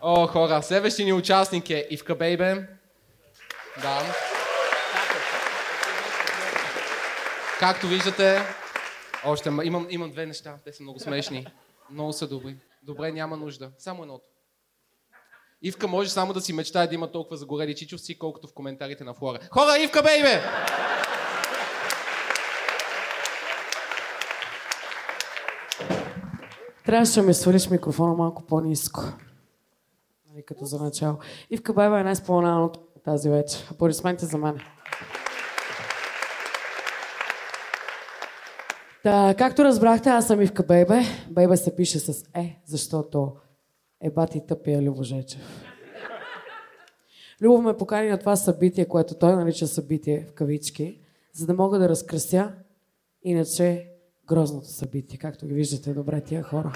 [0.00, 2.68] О, хора, следващия ни участник е Ивка Бейбе.
[3.82, 4.02] Да.
[7.58, 8.40] Както виждате,
[9.24, 11.46] още имам, имам две неща, те са много смешни.
[11.90, 12.56] Много са добри.
[12.82, 13.70] Добре, няма нужда.
[13.78, 14.24] Само едното.
[15.62, 19.14] Ивка може само да си мечтае да има толкова загорели чичовци, колкото в коментарите на
[19.14, 19.38] Флора.
[19.50, 20.42] Хора, Ивка, бейбе!
[26.92, 29.00] Трябваше да ми свалиш микрофона малко по-низко.
[30.30, 31.18] Нали, като за начало.
[31.50, 33.68] Ивка Байба е най-споменаното тази вечер.
[33.70, 34.58] Аплодисменти за мен.
[39.02, 41.00] Та, както разбрахте, аз съм Ивка Бейбе.
[41.30, 43.36] Бейбе се пише с Е, защото
[44.00, 45.64] е бати тъпия Любо Жечев.
[47.40, 51.00] Любо ме покани на това събитие, което той нарича събитие в кавички,
[51.32, 52.52] за да мога да разкрася
[53.22, 53.91] иначе
[54.34, 56.72] грозното събитие, както ги виждате добре тия хора.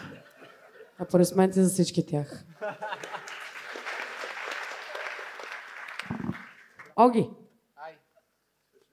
[0.98, 2.44] Аплодисменти за всички тях.
[6.96, 7.30] Оги,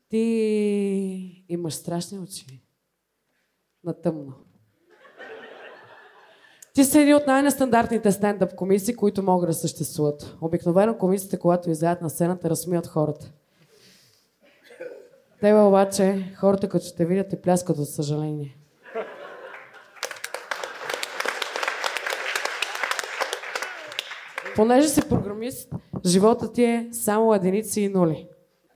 [0.09, 2.61] ти имаш страшни очи.
[3.83, 4.33] На тъмно.
[6.73, 10.37] Ти си един от най-нестандартните стендъп комисии, които могат да съществуват.
[10.41, 13.33] Обикновено комисиите, когато излязат на сцената, разсмият хората.
[15.43, 18.57] Тебе обаче, хората като те видят, те пляскат от съжаление.
[24.55, 25.73] Понеже си програмист,
[26.05, 28.27] живота ти е само единици и нули.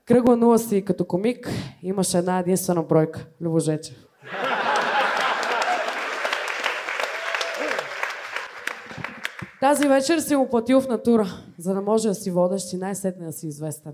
[0.05, 1.49] Кръгла нула си като комик,
[1.83, 3.27] имаш една единствена бройка.
[3.41, 3.95] Любожече.
[9.61, 11.27] Тази вечер си му платил в натура,
[11.57, 13.93] за да може да си водещ и най-сетне да си известен.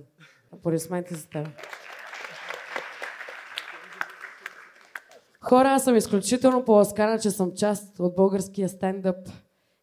[0.54, 1.48] Аплодисменти за теб.
[5.44, 9.18] Хора, аз съм изключително поласкана, че съм част от българския стендъп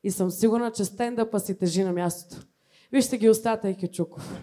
[0.05, 2.47] и съм сигурна, че стендъпа си тежи на мястото.
[2.93, 4.41] Вижте ги устата и Кючуков.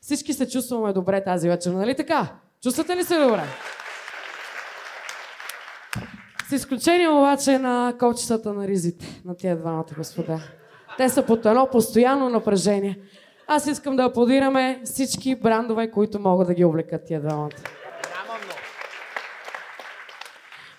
[0.00, 2.32] Всички се чувстваме добре тази вечер, нали така?
[2.62, 3.42] Чувствате ли се добре?
[6.48, 10.40] С изключение обаче на кочетата на ризите, на тия двамата господа.
[10.96, 12.98] Те са под едно постоянно напрежение.
[13.46, 17.50] Аз искам да аплодираме всички брандове, които могат да ги облекат тия двамата.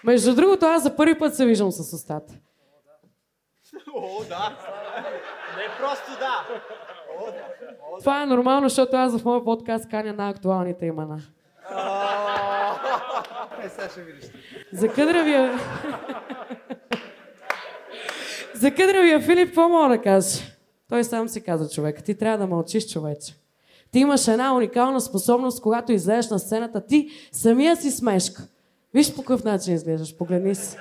[0.04, 2.34] Между другото, аз за първи път се виждам с устата.
[3.96, 4.58] О, да.
[5.58, 6.48] Не просто да.
[7.20, 7.32] О, да.
[7.92, 8.00] О, да.
[8.00, 11.22] Това е нормално, защото аз в моя подкаст каня най-актуалните имена.
[13.64, 14.26] Е, сега ще видиш.
[14.74, 15.60] За кадровия...
[18.54, 20.40] За кадровия Филип, какво мога да кажа?
[20.90, 22.04] Той сам си каза човек.
[22.04, 23.34] Ти трябва да мълчиш, човече.
[23.92, 28.44] Ти имаш една уникална способност, когато излезеш на сцената, ти самия си смешка.
[28.94, 30.78] Виж по какъв начин изглеждаш, погледни си.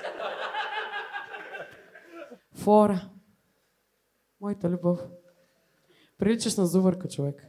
[2.53, 3.09] Флора.
[4.41, 4.99] Моята любов.
[6.17, 7.47] Приличаш на зувърка, човек.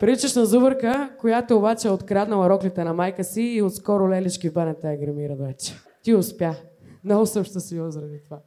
[0.00, 4.52] Приличаш на зувърка, която обаче е откраднала роклите на майка си и отскоро лелички в
[4.52, 5.74] банята я гримират вече.
[6.02, 6.54] Ти успя.
[7.04, 8.40] Много съм щастлива заради това.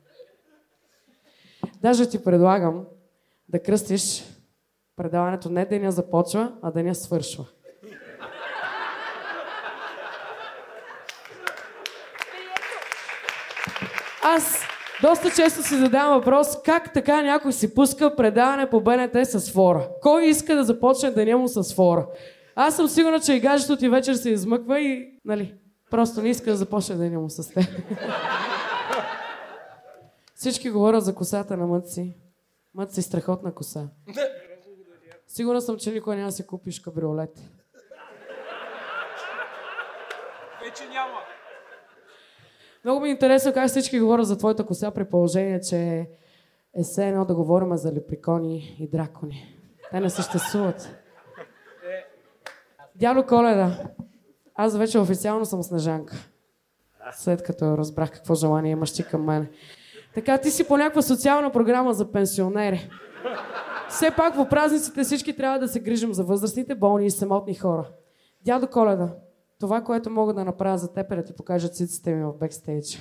[1.81, 2.85] Даже ти предлагам
[3.49, 4.23] да кръстиш
[4.95, 7.45] предаването не деня започва, а деня свършва.
[14.35, 14.61] Аз
[15.01, 19.89] доста често си задавам въпрос, как така някой си пуска предаване по БНТ с фора?
[20.01, 22.07] Кой иска да започне деня му с фора?
[22.55, 25.55] Аз съм сигурна, че и гаджето ти вечер се измъква и, нали,
[25.91, 27.65] просто не иска да започне деня му с теб.
[30.35, 32.17] Всички говорят за косата на Мъци.
[32.75, 33.87] Мъци страхотна коса.
[35.27, 37.39] Сигурна съм, че никой няма да си купиш кабриолет.
[40.63, 41.38] Вече няма.
[42.83, 45.77] Много ми е интересно как всички говорят за твоята коса при положение, че
[46.75, 49.55] е все едно да говорим за леприкони и дракони.
[49.91, 50.95] Те не съществуват.
[52.95, 53.83] Дядо Коледа,
[54.55, 56.15] аз вече официално съм снежанка.
[57.11, 59.47] След като разбрах какво желание имаш ти към мен.
[60.13, 62.89] Така ти си по някаква социална програма за пенсионери.
[63.89, 67.87] Все пак в празниците всички трябва да се грижим за възрастните, болни и самотни хора.
[68.45, 69.09] Дядо Коледа,
[69.59, 72.99] това, което мога да направя за теб е да ти покажа циците ми в бекстейдж.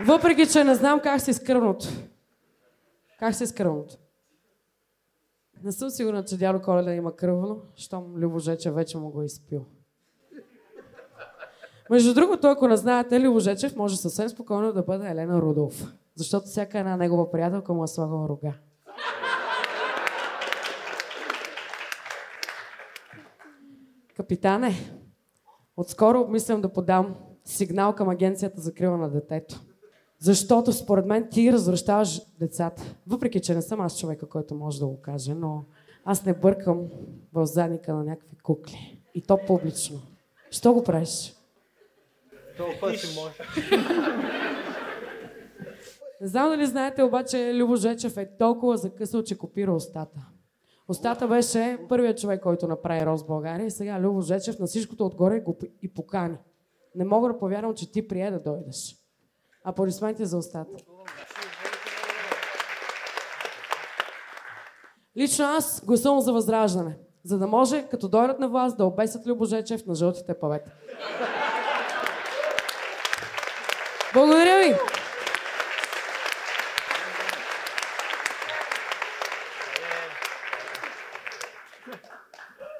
[0.00, 1.88] Въпреки, че не знам как си скръвното.
[3.18, 3.96] Как си скръвното?
[5.64, 9.24] Не съм сигурна, че дядо Коледа има кръвно, щом Любо Жечев вече му го е
[9.24, 9.64] изпил.
[11.90, 15.92] Между другото, ако не знаете, Любо Жечев може съвсем спокойно да бъде Елена Рудолф.
[16.14, 18.52] Защото всяка една негова приятелка му е слагала рога.
[24.16, 24.72] Капитане,
[25.76, 27.14] отскоро обмислям да подам
[27.44, 29.60] сигнал към агенцията за крила на детето.
[30.18, 32.94] Защото според мен ти развръщаваш децата.
[33.06, 35.64] Въпреки, че не съм аз човека, който може да го каже, но
[36.04, 36.88] аз не бъркам
[37.32, 39.00] в задника на някакви кукли.
[39.14, 40.00] И то публично.
[40.50, 41.34] Що го правиш?
[42.56, 43.34] Толкова си може.
[46.20, 50.26] Не знам дали знаете, обаче Любо Жечев е толкова закъсал, че копира устата.
[50.88, 55.40] Устата беше първият човек, който направи Рост България и сега Любо Жечев на всичкото отгоре
[55.40, 56.36] го и покани.
[56.94, 58.96] Не мога да повярвам, че ти прие да дойдеш.
[59.64, 60.72] Аплодисменти за устата.
[65.16, 69.44] Лично аз гласувам за възраждане, за да може, като дойдат на власт, да обесят Любо
[69.44, 70.70] Жечев на жълтите павета.
[74.14, 74.74] Благодаря ви!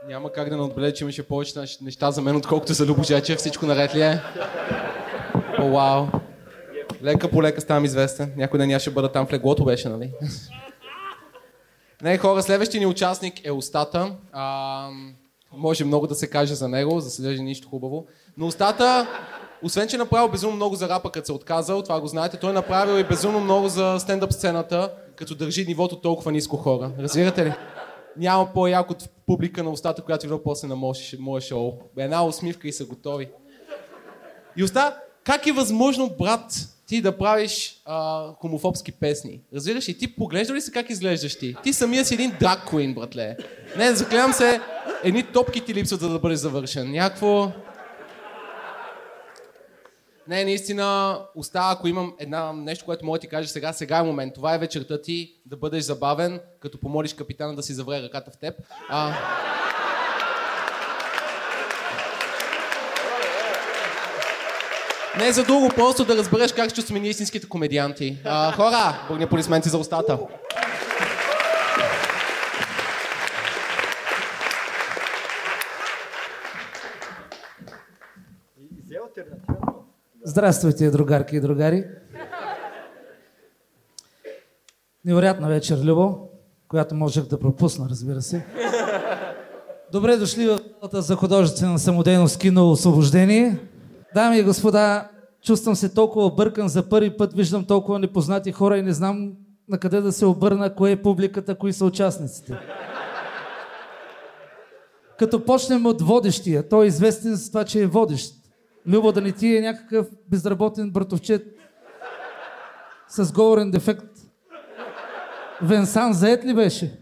[0.07, 3.03] Няма как да не отбележа, че имаше повече нещ- неща за мен, отколкото за Любо
[3.03, 3.39] Жечев.
[3.39, 4.21] Всичко наред ли е?
[5.59, 6.07] О, вау.
[7.03, 8.33] Лека по лека ставам известен.
[8.37, 10.13] Някой ден аз ще бъда там в леглото беше, нали?
[12.03, 14.13] Не, хора, следващия ни участник е Устата.
[14.33, 14.89] А,
[15.53, 18.07] може много да се каже за него, за съжаление нищо хубаво.
[18.37, 19.07] Но Устата,
[19.63, 22.37] освен че е направил безумно много за рапа, като се е отказал, това го знаете,
[22.37, 26.91] той е направил и безумно много за стендъп сцената, като държи нивото толкова ниско хора.
[26.99, 27.53] Разбирате ли?
[28.19, 30.77] Няма по-яко от публика на устата, която идва после на
[31.19, 31.73] мое шоу.
[31.97, 33.29] Една усмивка и са готови.
[34.57, 36.53] И оста, как е възможно, брат,
[36.87, 39.41] ти да правиш а, хомофобски песни?
[39.55, 39.99] Разбираш ли?
[39.99, 41.57] Ти поглежда ли се как изглеждаш ти?
[41.63, 43.37] Ти самия си един драг куин, братле.
[43.79, 44.61] Не, заклевам се,
[45.05, 46.91] едни топки ти липсват, за да бъдеш завършен.
[46.91, 47.53] Някакво...
[50.29, 54.03] Не, наистина, остава, ако имам една нещо, което мога да ти кажа сега, сега е
[54.03, 54.35] момент.
[54.35, 58.39] Това е вечерта ти да бъдеш забавен, като помолиш капитана да си завре ръката в
[58.39, 58.55] теб.
[58.89, 59.15] А...
[65.19, 68.19] Не за друго, просто да разбереш как ще ние истинските комедианти.
[68.25, 70.19] А, хора, бурни аплодисменти за устата.
[78.85, 79.46] Взе альтернатива.
[80.29, 81.85] Здравствуйте, другарки и другари.
[85.05, 86.19] Невероятна вечер, Любо,
[86.69, 88.47] която можех да пропусна, разбира се.
[89.93, 93.59] Добре дошли в залата за художествена самодейност кино Освобождение.
[94.15, 95.09] Дами и господа,
[95.43, 99.33] чувствам се толкова бъркан за първи път, виждам толкова непознати хора и не знам
[99.69, 102.59] на къде да се обърна, кое е публиката, кои са участниците.
[105.19, 108.46] Като почнем от водещия, той е известен за това, че е водещ.
[108.87, 111.43] Любо да не ти е някакъв безработен братовчет
[113.09, 114.07] с говорен дефект.
[115.63, 117.01] Венсан заед ли беше?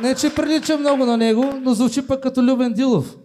[0.00, 3.16] Не, че прилича много на него, но звучи пък като Любен Дилов.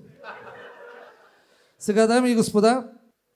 [1.80, 2.88] Сега, дами и господа,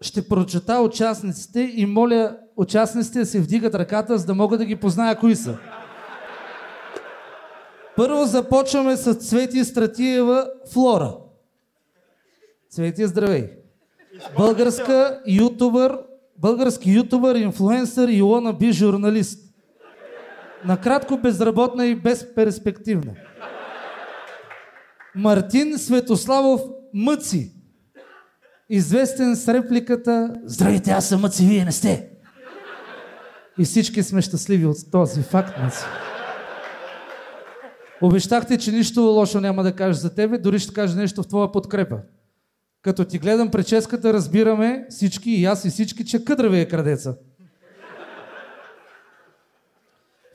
[0.01, 4.75] ще прочета участниците и моля участниците да се вдигат ръката, за да мога да ги
[4.75, 5.57] позная кои са.
[7.95, 11.15] Първо започваме с Цвети Стратиева Флора.
[12.69, 13.62] Цвети, здравей!
[14.37, 15.99] Българска ютубър,
[16.37, 18.23] български ютубър, инфлуенсър и
[18.59, 19.39] би журналист.
[20.65, 23.13] Накратко безработна и безперспективна.
[25.15, 26.61] Мартин Светославов
[26.93, 27.53] Мъци.
[28.69, 32.09] Известен с репликата Здравейте, аз съм Мъци, вие не сте.
[33.59, 35.83] И всички сме щастливи от този факт, Мъци.
[38.01, 41.51] Обещахте, че нищо лошо няма да кажа за тебе, дори ще кажа нещо в твоя
[41.51, 41.97] подкрепа.
[42.83, 47.15] Като ти гледам прическата, разбираме всички, и аз и всички, че къдрави е крадеца.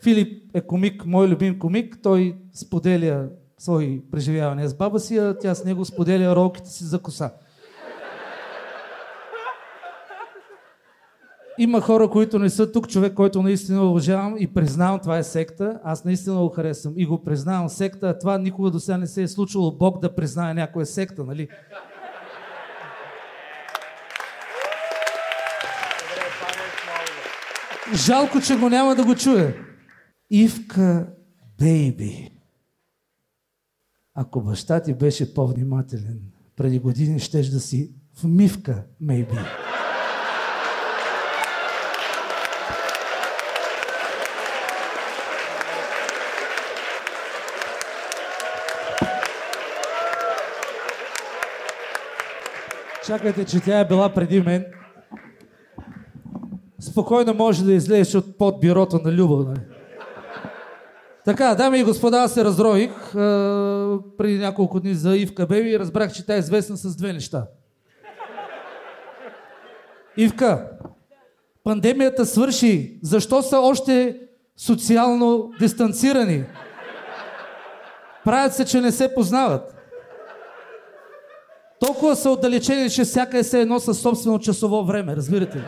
[0.02, 1.98] Филип е комик, мой любим комик.
[2.02, 6.98] Той споделя свои преживявания с баба си, а тя с него споделя ролките си за
[6.98, 7.30] коса.
[11.58, 15.80] Има хора, които не са тук, човек, който наистина уважавам и признавам, това е секта.
[15.84, 19.22] Аз наистина го харесвам и го признавам секта, а това никога до сега не се
[19.22, 21.48] е случило Бог да признае някоя секта, нали?
[27.94, 29.56] Жалко, че го няма да го чуе.
[30.30, 31.06] Ивка
[31.58, 32.30] Бейби.
[34.14, 36.20] Ако баща ти беше по-внимателен,
[36.56, 39.34] преди години щеш да си в мивка, мейби.
[53.06, 54.77] Чакайте, че тя е била преди мен.
[56.98, 59.44] Спокойно може да излезеш от под бюрото на Люба.
[59.48, 59.60] Нали?
[61.24, 65.78] Така, дами и господа, аз се разроих а, преди няколко дни за Ивка Беби и
[65.78, 67.46] разбрах, че тя е известна с две неща.
[70.16, 70.70] Ивка,
[71.64, 72.98] пандемията свърши.
[73.02, 74.20] Защо са още
[74.56, 76.44] социално дистанцирани?
[78.24, 79.76] Правят се, че не се познават.
[81.80, 85.64] Толкова са отдалечени, че всяка е се едно със собствено часово време, разбирате ли?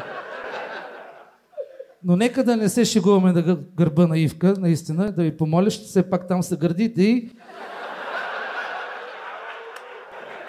[2.05, 5.85] Но нека да не се шегуваме на гърба на Ивка, наистина, да ви помоля, ще
[5.85, 7.31] все пак там се гърдите и...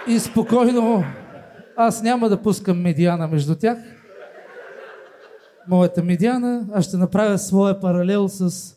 [0.08, 1.04] И спокойно,
[1.78, 3.78] аз няма да пускам медиана между тях.
[5.68, 8.74] Моята медиана, аз ще направя своя паралел с,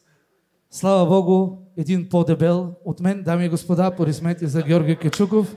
[0.71, 5.57] слава Богу, един по-дебел от мен, дами и господа, порисмете за Георги Кечуков.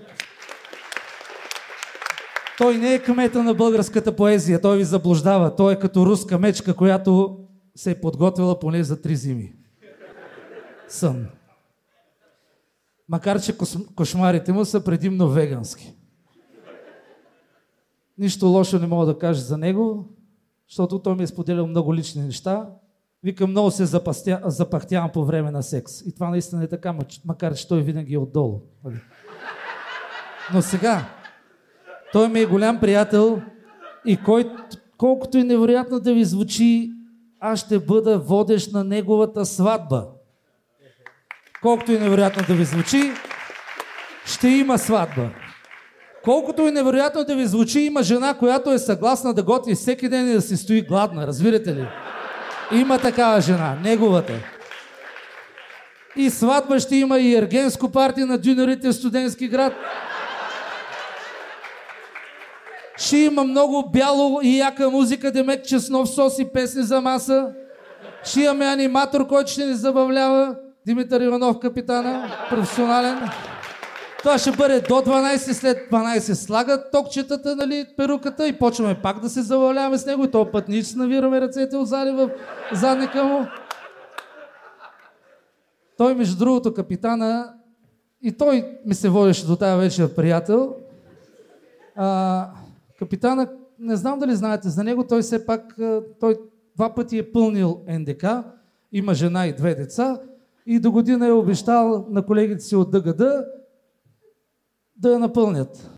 [2.57, 5.55] Той не е кмета на българската поезия, той ви заблуждава.
[5.55, 7.39] Той е като руска мечка, която
[7.75, 9.53] се е подготвила поне за три зими.
[10.87, 11.27] Сън.
[13.09, 13.57] Макар, че
[13.95, 15.93] кошмарите му са предимно вегански.
[18.17, 20.09] Нищо лошо не мога да кажа за него,
[20.69, 22.69] защото той ми е споделял много лични неща.
[23.23, 26.01] Викам, много се запастя, запахтявам по време на секс.
[26.01, 28.61] И това наистина е така, макар че той винаги е отдолу.
[30.53, 31.16] Но сега,
[32.13, 33.41] той ми е голям приятел
[34.05, 34.51] и кой,
[34.97, 36.91] колкото и невероятно да ви звучи,
[37.39, 40.05] аз ще бъда водещ на неговата сватба.
[41.61, 43.11] Колкото и невероятно да ви звучи,
[44.25, 45.29] ще има сватба.
[46.23, 50.29] Колкото и невероятно да ви звучи, има жена, която е съгласна да готви всеки ден
[50.29, 51.27] и да си стои гладна.
[51.27, 51.87] Разбирате ли?
[52.71, 54.33] Има такава жена, неговата.
[56.15, 59.73] И сватба ще има и ергенско парти на дюнерите в студентски град.
[62.97, 67.53] Ще има много бяло и яка музика, демек чеснов сос и песни за маса.
[68.23, 70.55] Ще имаме аниматор, който ще ни забавлява.
[70.85, 73.19] Димитър Иванов, капитана, професионален.
[74.19, 79.29] Това ще бъде до 12, след 12 слагат токчетата, нали, перуката и почваме пак да
[79.29, 82.29] се забавляваме с него и този път ние ще навираме ръцете отзади в
[82.73, 83.47] задника му.
[85.97, 87.53] Той, между другото, капитана,
[88.21, 90.75] и той ми се водеше до тази вечер приятел.
[91.95, 92.47] А,
[92.99, 93.49] Капитана,
[93.79, 95.77] не знам дали знаете за него, той все пак,
[96.19, 96.37] той
[96.75, 98.25] два пъти е пълнил НДК,
[98.91, 100.21] има жена и две деца
[100.65, 103.21] и до година е обещал на колегите си от ДГД
[104.95, 105.89] да я напълнят.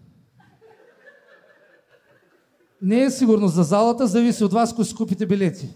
[2.81, 5.75] Не е сигурно за залата, зависи от вас, ако си купите билети.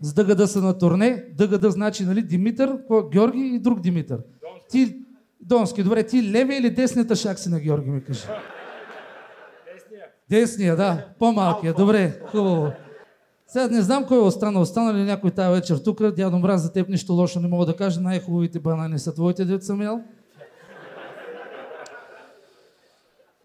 [0.00, 1.28] С ДГД са на турне.
[1.34, 2.78] ДГД значи, нали, Димитър,
[3.12, 4.22] Георги и друг Димитър.
[4.70, 5.02] Ти,
[5.40, 8.22] Донски, добре, ти левия или десната шак си на Георги ми кажи?
[10.30, 11.06] Десния, да.
[11.18, 11.74] По-малкия.
[11.74, 12.72] Добре, хубаво.
[13.46, 14.62] Сега не знам кой е останал.
[14.62, 16.02] Остана ли някой тази вечер тук?
[16.10, 18.00] Дядо Мраз, за теб нищо лошо не мога да кажа.
[18.00, 20.00] Най-хубавите банани са твоите, дет съм ял.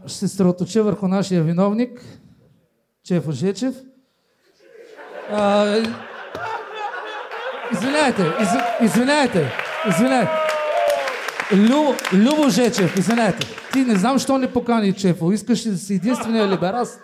[0.06, 2.04] Ще се строточа върху нашия виновник,
[3.04, 3.74] Чефо Жечев.
[5.30, 5.76] А,
[7.72, 8.48] извиняйте, из,
[8.90, 9.52] извиняйте,
[9.88, 10.41] извиняйте.
[11.54, 13.46] Любо, Любо Жечев, извинете.
[13.72, 15.32] Ти не знам, що не покани Чефо.
[15.32, 17.00] Искаш ли да си единствения либераст?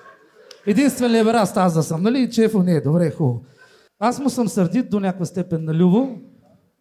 [0.67, 2.31] Единствен либераст аз да съм, нали?
[2.31, 3.45] Чефо не е, добре, хубаво.
[3.99, 6.19] Аз му съм сърдит до някаква степен на Любо,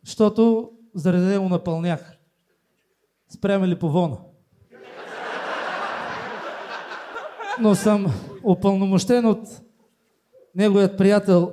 [0.06, 2.14] защото заради него напълнях.
[3.30, 4.18] Спряме ли по вона?
[7.60, 8.06] Но съм
[8.44, 9.48] опълномощен от
[10.56, 11.52] неговият приятел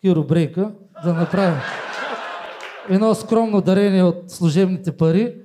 [0.00, 0.72] Киро Брейка
[1.04, 1.60] да направя
[2.90, 5.42] едно скромно дарение от служебните пари.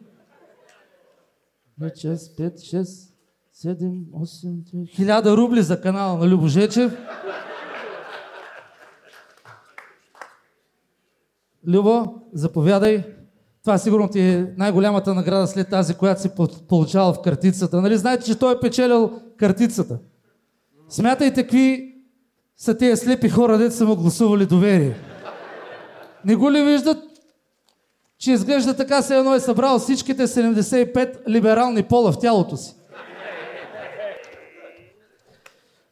[1.79, 3.11] 5, 6,
[3.55, 4.63] 7, 8,
[4.99, 6.97] 1000 рубли за канала на Любо Жечев.
[11.67, 13.03] Любо, заповядай.
[13.63, 16.29] Това сигурно ти е най-голямата награда след тази, която си
[16.67, 17.81] получавал в картицата.
[17.81, 19.99] Нали знаете, че той е печелил картицата?
[20.89, 21.95] Смятайте какви
[22.57, 24.95] са тези слепи хора, дето са му гласували доверие.
[26.25, 27.10] Не го ли виждат?
[28.21, 32.75] Че изглежда така, се едно е събрал всичките 75 либерални пола в тялото си.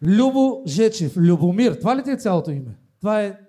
[0.04, 1.74] Любо Жечев, Любомир.
[1.74, 2.78] Това ли ти е цялото име?
[3.00, 3.40] Това е...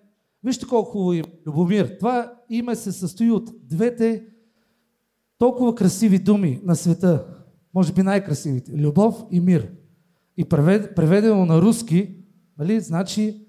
[0.44, 1.28] Вижте колко хубаво име.
[1.46, 1.96] Любомир.
[1.98, 4.24] Това име се състои от двете
[5.38, 7.26] толкова красиви думи на света.
[7.74, 8.72] Може би най-красивите.
[8.72, 9.68] Любов и мир.
[10.36, 12.14] И преведено на руски,
[12.58, 13.46] нали, значи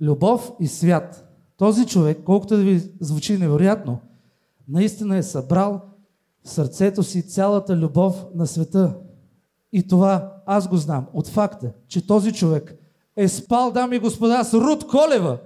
[0.00, 1.30] любов и свят.
[1.56, 4.00] Този човек, колкото да ви звучи невероятно,
[4.68, 5.80] наистина е събрал
[6.44, 8.96] в сърцето си цялата любов на света.
[9.72, 12.74] И това аз го знам от факта, че този човек
[13.16, 15.38] е спал, дами и господа, с Руд Колева.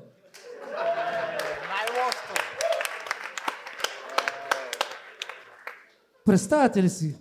[6.24, 7.16] Представяте ли си?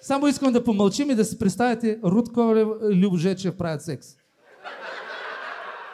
[0.00, 4.08] Само искам да помълчим и да си представите Руд Колева и Любо Жечев правят секс.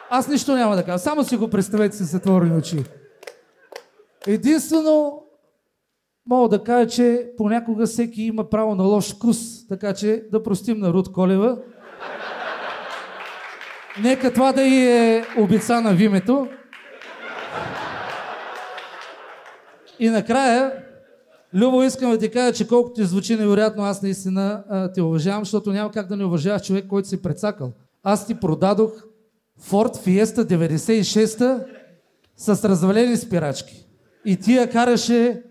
[0.09, 0.99] Аз нищо няма да кажа.
[0.99, 2.83] Само си го представете с затворени очи.
[4.27, 5.23] Единствено
[6.27, 10.79] мога да кажа, че понякога всеки има право на лош вкус, така че да простим
[10.79, 11.57] на Руд Колева.
[14.03, 16.47] Нека това да и е обица на вимето.
[19.99, 20.73] И накрая,
[21.53, 25.45] Любо, искам да ти кажа, че колкото ти звучи невероятно, аз наистина а, те уважавам,
[25.45, 27.73] защото няма как да не уважаваш човек, който си прецакал.
[28.03, 28.91] Аз ти продадох
[29.61, 31.65] Ford Fiesta 96
[32.37, 33.85] с развалени спирачки.
[34.25, 35.43] И ти я караше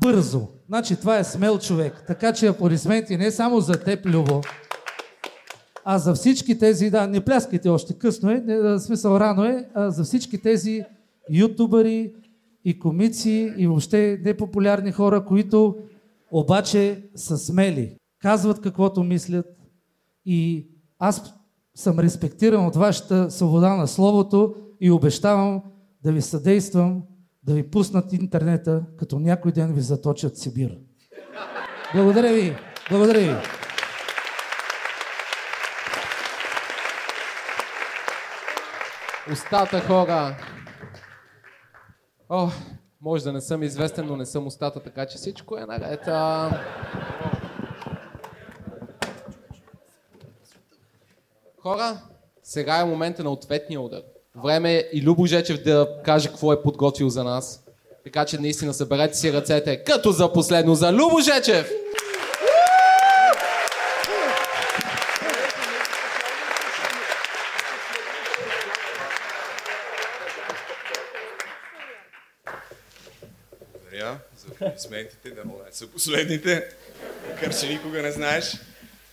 [0.00, 0.48] бързо.
[0.66, 2.04] Значи това е смел човек.
[2.06, 4.40] Така че аплодисменти не само за теб, Любо,
[5.84, 9.90] а за всички тези, да, не пляскайте още, късно е, не, смисъл рано е, а
[9.90, 10.82] за всички тези
[11.30, 12.14] ютубъри
[12.64, 15.76] и комици и въобще непопулярни хора, които
[16.30, 19.46] обаче са смели, казват каквото мислят
[20.26, 20.68] и
[20.98, 21.34] аз
[21.74, 25.62] съм респектиран от вашата свобода на словото и обещавам
[26.02, 27.02] да ви съдействам
[27.46, 30.78] да ви пуснат интернета, като някой ден ви заточат Сибир.
[31.94, 32.56] Благодаря ви!
[32.90, 33.34] Благодаря ви!
[39.32, 40.36] Устата хора.
[42.28, 42.48] О,
[43.00, 46.00] може да не съм известен, но не съм устата, така че всичко е наред.
[51.62, 52.02] Хора,
[52.42, 54.02] сега е момента на ответния удар.
[54.42, 57.64] Време е и Любо Жечев да каже какво е подготвил за нас.
[58.04, 61.70] Така че наистина съберете си ръцете, като за последно за Любо Жечев!
[73.72, 76.68] Благодаря за аплодисментите, да не са последните,
[77.30, 78.56] макар че никога не знаеш.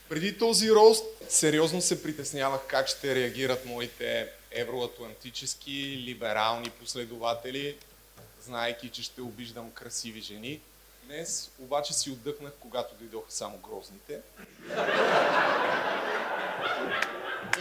[0.10, 7.78] Преди този рост сериозно се притеснявах как ще реагират моите евроатлантически, либерални последователи,
[8.42, 10.62] знаеки, че ще обиждам красиви жени.
[11.04, 14.20] Днес обаче си отдъхнах, когато дойдоха само грозните.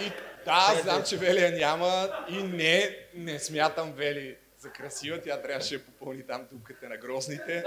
[0.00, 0.12] И
[0.44, 5.20] да, знам, че Велия няма и не, не смятам Вели за красива.
[5.22, 7.64] Тя трябваше да попълни там дупката на грозните.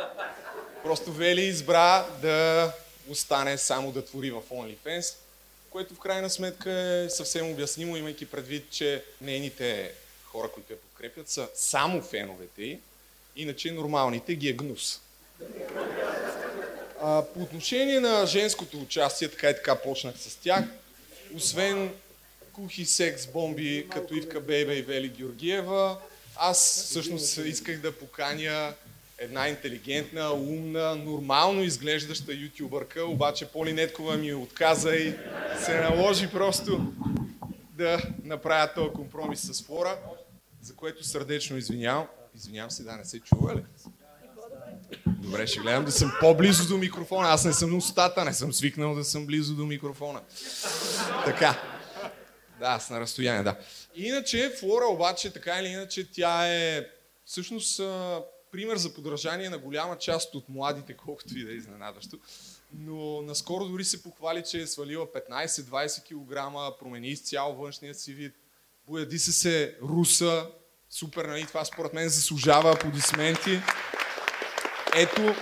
[0.84, 2.72] Просто Вели избра да
[3.10, 5.16] остане само да твори в OnlyFans,
[5.74, 9.92] което в крайна сметка е съвсем обяснимо, имайки предвид, че нейните
[10.26, 12.80] хора, които я подкрепят, са само феновете й,
[13.36, 15.02] иначе нормалните ги е гнус.
[17.02, 20.64] А, по отношение на женското участие, така и така почнах с тях,
[21.36, 21.94] освен
[22.54, 25.98] кухи секс бомби, като Ивка Бейбе и Вели Георгиева,
[26.36, 28.74] аз всъщност исках да поканя
[29.18, 35.16] една интелигентна, умна, нормално изглеждаща ютубърка, обаче Поли Неткова ми отказа и
[35.66, 36.94] се наложи просто
[37.72, 39.98] да направя този компромис с Флора,
[40.62, 42.08] за което сърдечно извинявам.
[42.36, 43.64] Извинявам се, да не се чува ли?
[45.08, 47.30] Добре, ще гледам да съм по-близо до микрофона.
[47.30, 50.22] Аз не съм устата, не съм свикнал да съм близо до микрофона.
[51.26, 51.62] Така.
[52.60, 53.56] Да, с на разстояние, да.
[53.96, 56.88] Иначе, Флора обаче, така или иначе, тя е
[57.26, 57.82] всъщност
[58.54, 62.18] пример за подражание на голяма част от младите, колкото и да е изненадващо.
[62.74, 68.36] Но наскоро дори се похвали, че е свалила 15-20 кг, промени изцяло външния си вид.
[68.88, 70.48] Бояди се се руса.
[70.90, 71.46] Супер, нали?
[71.46, 73.60] Това според мен заслужава аплодисменти.
[74.96, 75.36] Ето,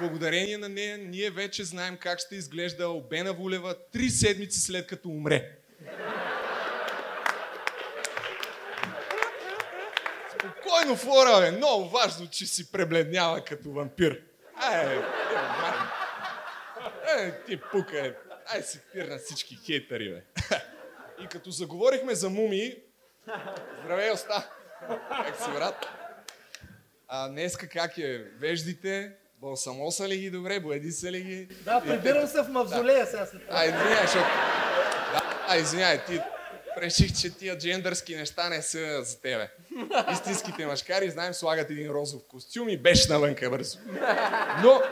[0.00, 5.08] благодарение на нея, ние вече знаем как ще изглежда Албена Вулева три седмици след като
[5.08, 5.58] умре.
[10.68, 11.50] Спокойно, Флора, бе.
[11.50, 14.20] Много важно, че си пребледнява като вампир.
[14.56, 15.00] Ай, е,
[17.22, 18.12] е, ти пука, е.
[18.54, 20.22] Ай си пир на всички хейтери, бе.
[21.24, 22.76] И като заговорихме за мумии,
[23.84, 24.50] здравей, оста.
[25.26, 25.86] Как си, брат?
[27.08, 28.24] А днеска как е?
[28.40, 29.12] Веждите?
[29.40, 30.60] Балсамоса ли ги добре?
[30.60, 31.48] Боеди са ли ги?
[31.64, 33.60] Да, прибирам се в мавзолея сега след това.
[33.60, 34.26] А, извиняй, защото...
[35.12, 36.20] Да, а, извиняй, ти
[36.80, 39.50] реших, че тия джендърски неща не са за тебе.
[40.12, 43.78] Истинските мъжкари, знаем, слагат един розов костюм и беше навънка бързо.
[44.62, 44.82] Но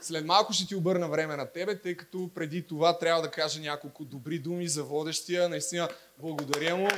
[0.00, 3.60] след малко ще ти обърна време на тебе, тъй като преди това трябва да кажа
[3.60, 5.48] няколко добри думи за водещия.
[5.48, 5.88] Наистина,
[6.18, 6.88] благодаря му.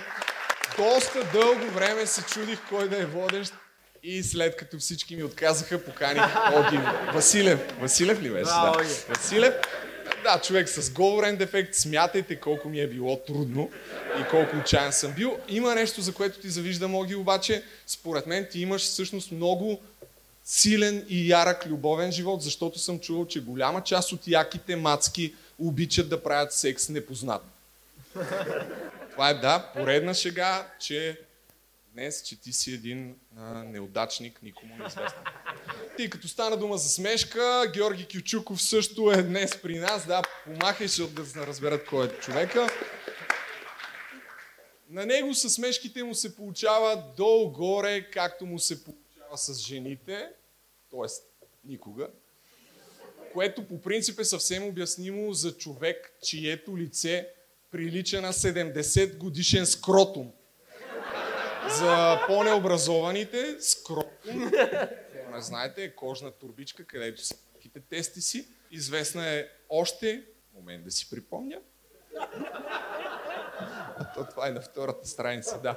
[0.76, 3.54] Доста дълго време се чудих кой да е водещ
[4.02, 6.22] и след като всички ми отказаха, поканих
[6.54, 6.78] Оги
[7.14, 7.60] Василев.
[7.80, 8.44] Василев ли беше?
[8.44, 9.54] Да, Василев.
[10.22, 13.70] Да, човек с говорен дефект, смятайте колко ми е било трудно
[14.20, 15.38] и колко отчаян съм бил.
[15.48, 19.80] Има нещо, за което ти завиждам, Оги, обаче, според мен ти имаш всъщност много
[20.44, 26.08] силен и ярък любовен живот, защото съм чувал, че голяма част от яките мацки обичат
[26.08, 27.42] да правят секс непознат.
[29.12, 31.20] Това е, да, поредна шега, че
[31.98, 35.22] днес, че ти си един а, неудачник, никому неизвестен.
[35.96, 40.06] Ти като стана дума за смешка, Георги Кючуков също е днес при нас.
[40.06, 42.66] Да, помахай, защото да разберат кой е човека.
[44.90, 50.28] На него с смешките му се получава долу-горе, както му се получава с жените,
[50.90, 51.08] т.е.
[51.64, 52.08] никога,
[53.32, 57.28] което по принцип е съвсем обяснимо за човек, чието лице
[57.70, 60.32] прилича на 70 годишен скротум.
[61.68, 64.50] За по-необразованите, скротум,
[65.32, 68.48] не знаете, е кожна турбичка, където са малките тести си.
[68.70, 70.24] Известна е още,
[70.54, 71.60] момент да си припомня,
[73.98, 75.76] а то това е на втората страница, да.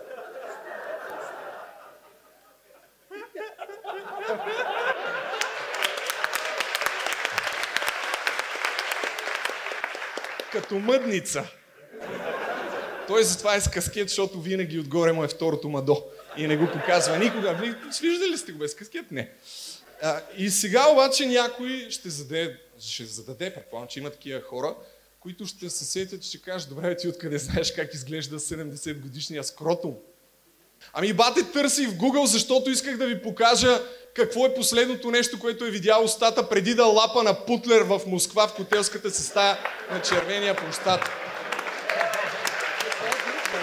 [10.52, 11.61] Като мъдница.
[13.12, 16.04] Той затова е с каскет, защото винаги отгоре му е второто мадо.
[16.38, 17.54] И не го показва никога.
[18.02, 19.12] Виждали ли сте го без каскет?
[19.12, 19.32] Не.
[20.02, 24.76] А, и сега обаче някой ще зададе, ще зададе, предполагам, че има такива хора,
[25.20, 29.96] които ще се сетят, ще кажат, добре, ти откъде знаеш как изглежда 70 годишния скротум?
[30.94, 33.82] Ами бате търси в Google, защото исках да ви покажа
[34.14, 38.48] какво е последното нещо, което е видял устата преди да лапа на Путлер в Москва
[38.48, 39.58] в хотелската си стая
[39.92, 41.21] на червения площад.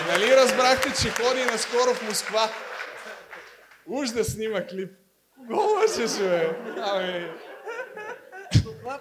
[0.08, 2.50] Нали разбрахте, че ходи наскоро в Москва?
[3.86, 4.92] Уж да снима клип.
[5.46, 6.56] Кого лъжеш, бе?
[6.82, 7.30] Ами...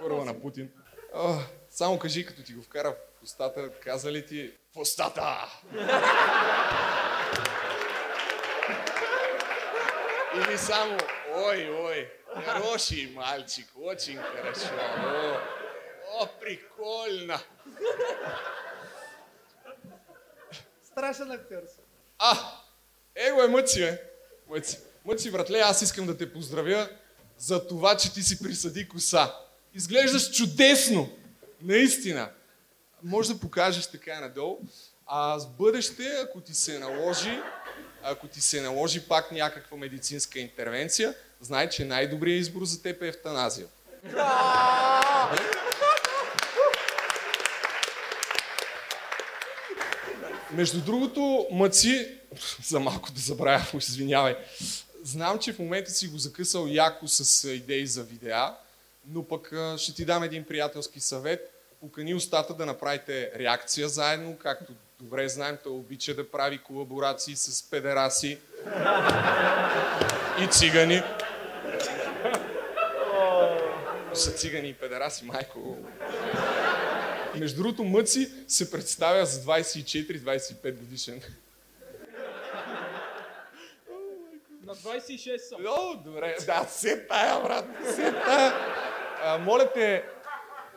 [0.02, 0.70] Първо на Путин.
[1.14, 1.36] О,
[1.70, 5.46] само кажи, като ти го вкара в устата, каза ли ти в устата?
[10.36, 10.98] Или само,
[11.36, 12.12] ой, ой,
[12.46, 14.74] хороший мальчик, очень хорошо.
[15.04, 17.40] О, о прикольно.
[20.98, 21.82] Страшен актьор си.
[22.20, 22.38] А,
[23.16, 24.02] его е Мъци, бе.
[24.50, 24.80] Мъци.
[25.06, 26.90] Мъци, братле, аз искам да те поздравя
[27.38, 29.36] за това, че ти си присъди коса.
[29.74, 31.10] Изглеждаш чудесно.
[31.62, 32.30] Наистина.
[33.04, 34.60] Може да покажеш така надолу.
[35.06, 37.40] А с бъдеще, ако ти се наложи,
[38.04, 43.08] ако ти се наложи пак някаква медицинска интервенция, знай, че най-добрият избор за теб е
[43.08, 43.68] евтаназия.
[50.52, 52.18] Между другото, мъци,
[52.68, 54.36] за малко да забравя, извинявай,
[55.04, 58.54] знам, че в момента си го закъсал яко с идеи за видеа,
[59.08, 61.54] но пък ще ти дам един приятелски съвет.
[61.82, 67.70] Покани устата да направите реакция заедно, както добре знаем, той обича да прави колаборации с
[67.70, 68.38] педераси
[70.42, 71.02] и цигани.
[74.14, 75.78] Са цигани и педераси, майко.
[77.40, 81.22] Между другото, Мъци се представя за 24-25 годишен.
[84.64, 85.62] На 26 съм.
[85.68, 86.36] О, добре.
[86.46, 87.66] Да, се тая, брат.
[87.96, 88.54] Се тая.
[89.24, 90.04] А, моля те,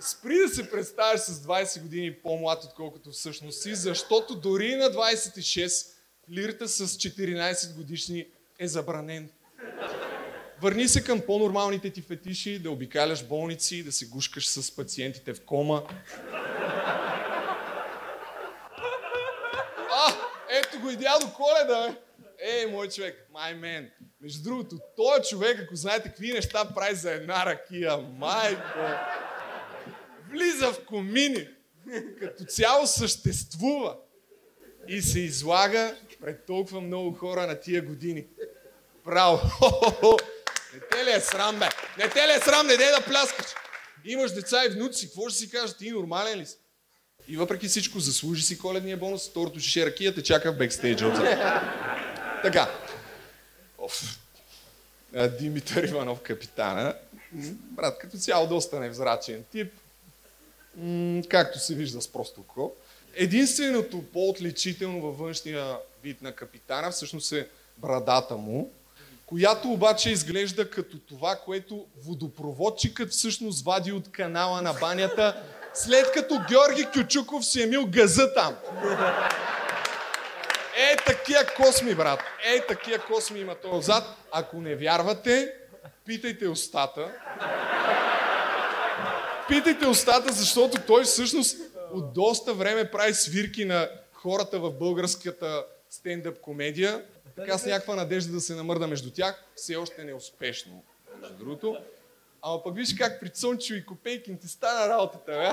[0.01, 5.87] спри да се представяш с 20 години по-млад, отколкото всъщност си, защото дори на 26
[6.33, 8.27] лирата с 14 годишни
[8.59, 9.31] е забранен.
[10.63, 15.45] Върни се към по-нормалните ти фетиши, да обикаляш болници, да се гушкаш с пациентите в
[15.45, 15.83] кома.
[19.91, 20.15] А,
[20.49, 21.97] ето го и дядо Коледа, бе.
[22.43, 23.91] Ей, мой човек, my man.
[24.21, 28.79] Между другото, той човек, ако знаете какви неща прави за една ракия, майко,
[30.31, 31.49] влиза в комини,
[32.21, 33.97] като цяло съществува
[34.89, 38.27] и се излага пред толкова много хора на тия години.
[39.05, 39.41] Браво!
[40.75, 41.69] Не те ли е срам, бе?
[41.99, 43.47] Не те ли е срам, не дей да пляскаш?
[44.05, 45.77] Имаш деца и внуци, какво ще си кажеш?
[45.77, 46.57] Ти нормален ли си?
[47.31, 51.27] И въпреки всичко, заслужи си коледния бонус, второто шише ракия чака в бекстейджа отзад.
[52.43, 52.71] Така.
[53.79, 54.19] Оф.
[55.39, 56.95] Димитър Иванов, капитана.
[57.53, 59.73] Брат, като цяло доста невзрачен тип.
[60.77, 62.73] М, както се вижда с просто око.
[63.15, 67.49] Единственото по-отличително във външния вид на капитана всъщност е
[67.79, 68.73] брадата му,
[69.27, 75.43] която обаче изглежда като това, което водопроводчикът всъщност вади от канала на банята,
[75.75, 78.57] след като Георги Кючуков си е мил газа там.
[80.77, 82.21] Е, такива косми, брат.
[82.45, 84.05] Е, такива косми има този отзад.
[84.33, 85.55] Ако не вярвате,
[86.07, 87.13] питайте устата.
[89.49, 91.57] Питайте устата, защото той всъщност
[91.93, 97.05] от доста време прави свирки на хората в българската стендъп комедия.
[97.37, 99.45] Така с някаква надежда да се намърда между тях.
[99.55, 100.83] Все още не е успешно,
[101.21, 101.77] между другото.
[102.43, 105.51] Ама пък виж как при Цончо и Копейкин ти стана работата, бе.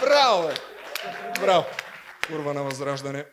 [0.00, 0.54] Браво, бе.
[1.40, 1.64] Браво.
[2.26, 3.24] Курва на възраждане.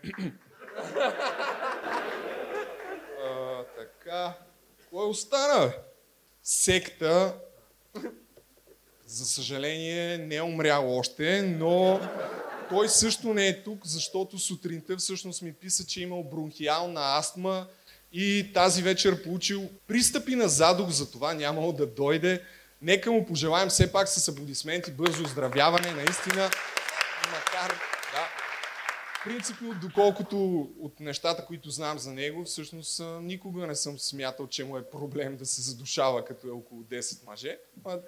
[3.78, 4.34] така,
[4.90, 5.68] кой остана?
[5.68, 5.74] бе?
[6.44, 7.36] Секта,
[9.06, 12.00] за съжаление, не е умрял още, но
[12.70, 17.68] той също не е тук, защото сутринта всъщност ми писа, че е имал бронхиална астма
[18.12, 22.44] и тази вечер получил пристъпи на задух, за това нямало да дойде.
[22.82, 26.50] Нека му пожелаем все пак с аплодисменти бързо оздравяване, наистина,
[27.32, 27.70] макар,
[28.14, 28.28] да,
[29.24, 34.64] принципно, доколкото от нещата, които знам за него, всъщност а, никога не съм смятал, че
[34.64, 37.58] му е проблем да се задушава, като е около 10 мъже.
[37.86, 38.00] Ма,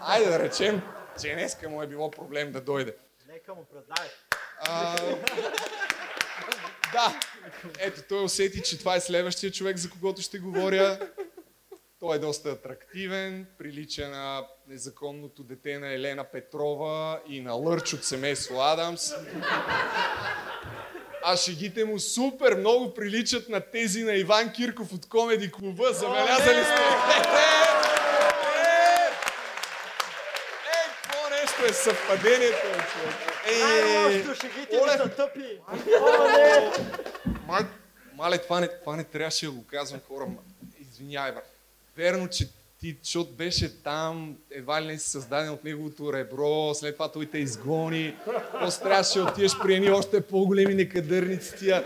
[0.00, 0.82] айде да речем,
[1.20, 2.96] че днеска му е било проблем да дойде.
[3.28, 4.08] Нека му предай.
[4.60, 4.96] А,
[6.92, 7.20] да,
[7.78, 10.98] ето той усети, че това е следващия човек, за когото ще говоря.
[12.00, 18.04] Той е доста атрактивен, прилича на незаконното дете на Елена Петрова и на Лърч от
[18.04, 19.12] семейство Адамс.
[21.24, 25.92] А шегите му супер много приличат на тези на Иван Кирков от Комеди клуба.
[25.92, 26.82] Забелязали сте?
[30.66, 33.14] Ей, какво е съвпадението, човек?
[33.60, 35.58] Най-лошото шегите ми оле, са тъпи.
[38.16, 40.26] Мале, това не, това не трябваше да го казвам хора.
[40.80, 41.50] Извинявай, брат.
[41.96, 42.48] Верно, че
[42.80, 47.26] ти, защото беше там, едва ли не си създаден от неговото ребро, след това той
[47.26, 48.16] те изгони,
[48.60, 51.84] после трябваше да отидеш при едни още по-големи некадърници тия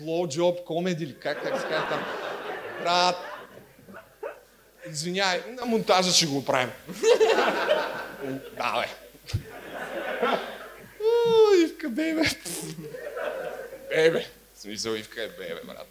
[0.00, 2.04] Blowjob, Comedy или как, как се казва там.
[2.82, 3.16] Брат,
[4.92, 6.70] извинявай, на монтажа ще го правим.
[8.56, 8.88] да, бе.
[11.64, 12.22] Ивка, бебе.
[13.88, 14.26] Бебе.
[14.54, 15.86] В смисъл, Ивка е бебе, брат.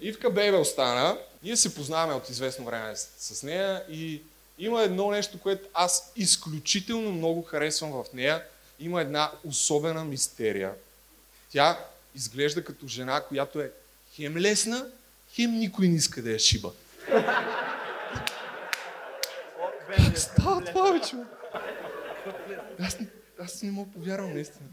[0.00, 1.18] Ивка Бебе остана.
[1.42, 4.22] Ние се познаваме от известно време с нея и
[4.58, 8.42] има едно нещо, което аз изключително много харесвам в нея.
[8.78, 10.72] Има една особена мистерия.
[11.52, 11.78] Тя
[12.14, 13.70] изглежда като жена, която е
[14.14, 14.86] хем лесна,
[15.34, 16.72] хем никой не иска да я шиба.
[20.14, 21.26] Става това, бе, човек?
[23.38, 24.68] Аз, не- мога повярвам, наистина.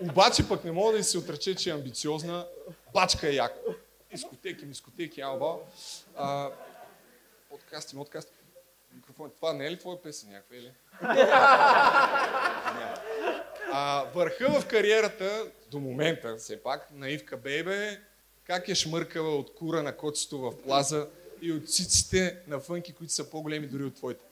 [0.00, 2.46] Обаче пък не мога да се отрече, че е амбициозна.
[2.94, 3.58] Бачка е яка.
[4.10, 5.56] Дискотеки, мискотеки, алба.
[6.16, 6.50] А,
[7.50, 8.32] подкасти, подкасти.
[8.94, 9.30] Микрофон.
[9.36, 10.72] Това не е ли твоя песен някаква или?
[13.72, 18.00] А, върха в кариерата, до момента все пак, на Ивка Бейбе,
[18.44, 21.08] как е шмъркала от кура на котето в плаза
[21.42, 24.24] и от циците на фънки, които са по-големи дори от твоите.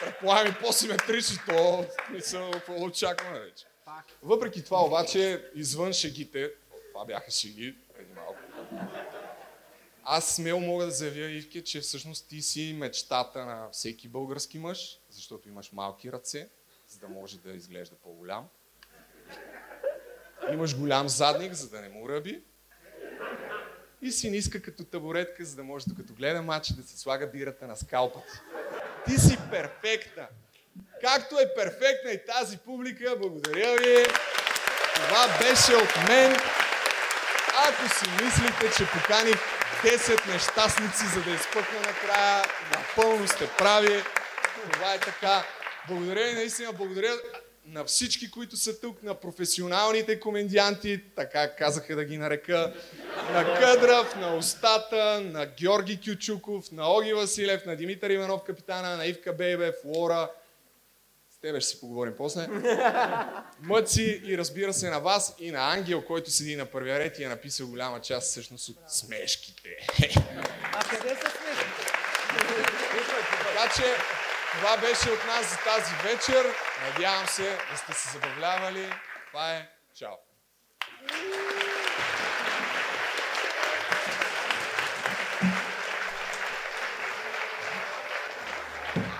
[0.00, 3.66] Предполагам и по-симетрични, то мисъл, какво очакваме вече.
[4.22, 6.52] Въпреки това обаче, извън шегите,
[6.92, 8.38] това бяха шеги преди малко,
[10.08, 15.00] аз смело мога да заявя, Ивке, че всъщност ти си мечтата на всеки български мъж,
[15.10, 16.48] защото имаш малки ръце,
[16.88, 18.48] за да може да изглежда по-голям.
[20.52, 22.42] Имаш голям задник, за да не му ръби.
[24.06, 27.66] И си ниска като табуретка, за да може докато гледа матч да си слага бирата
[27.66, 28.38] на скалпа ти.
[29.06, 30.26] Ти си перфектна.
[31.00, 34.04] Както е перфектна и тази публика, благодаря ви.
[34.94, 36.36] Това беше от мен.
[37.68, 39.36] Ако си мислите, че поканих
[39.82, 44.02] 10 нещастници, за да изпъкна накрая, напълно сте прави.
[44.72, 45.44] Това е така.
[45.88, 47.12] Благодаря ви, наистина, благодаря
[47.66, 52.74] на всички, които са тук, на професионалните комедианти, така казаха да ги нарека,
[53.32, 59.06] на Къдрав, на Остата, на Георги Кючуков, на Оги Василев, на Димитър Иванов капитана, на
[59.06, 60.30] Ивка Бейбе, Флора.
[61.30, 62.48] С тебе ще си поговорим после.
[63.60, 67.24] Мъци и разбира се на вас и на Ангел, който седи на първия ред и
[67.24, 69.68] е написал голяма част всъщност от смешките.
[70.72, 71.86] А къде са смешки?
[73.56, 74.15] Така че
[74.56, 76.54] това беше от нас за тази вечер.
[76.84, 78.92] Надявам се да сте се забавлявали.
[79.26, 79.68] Това е.
[79.98, 80.16] Чао!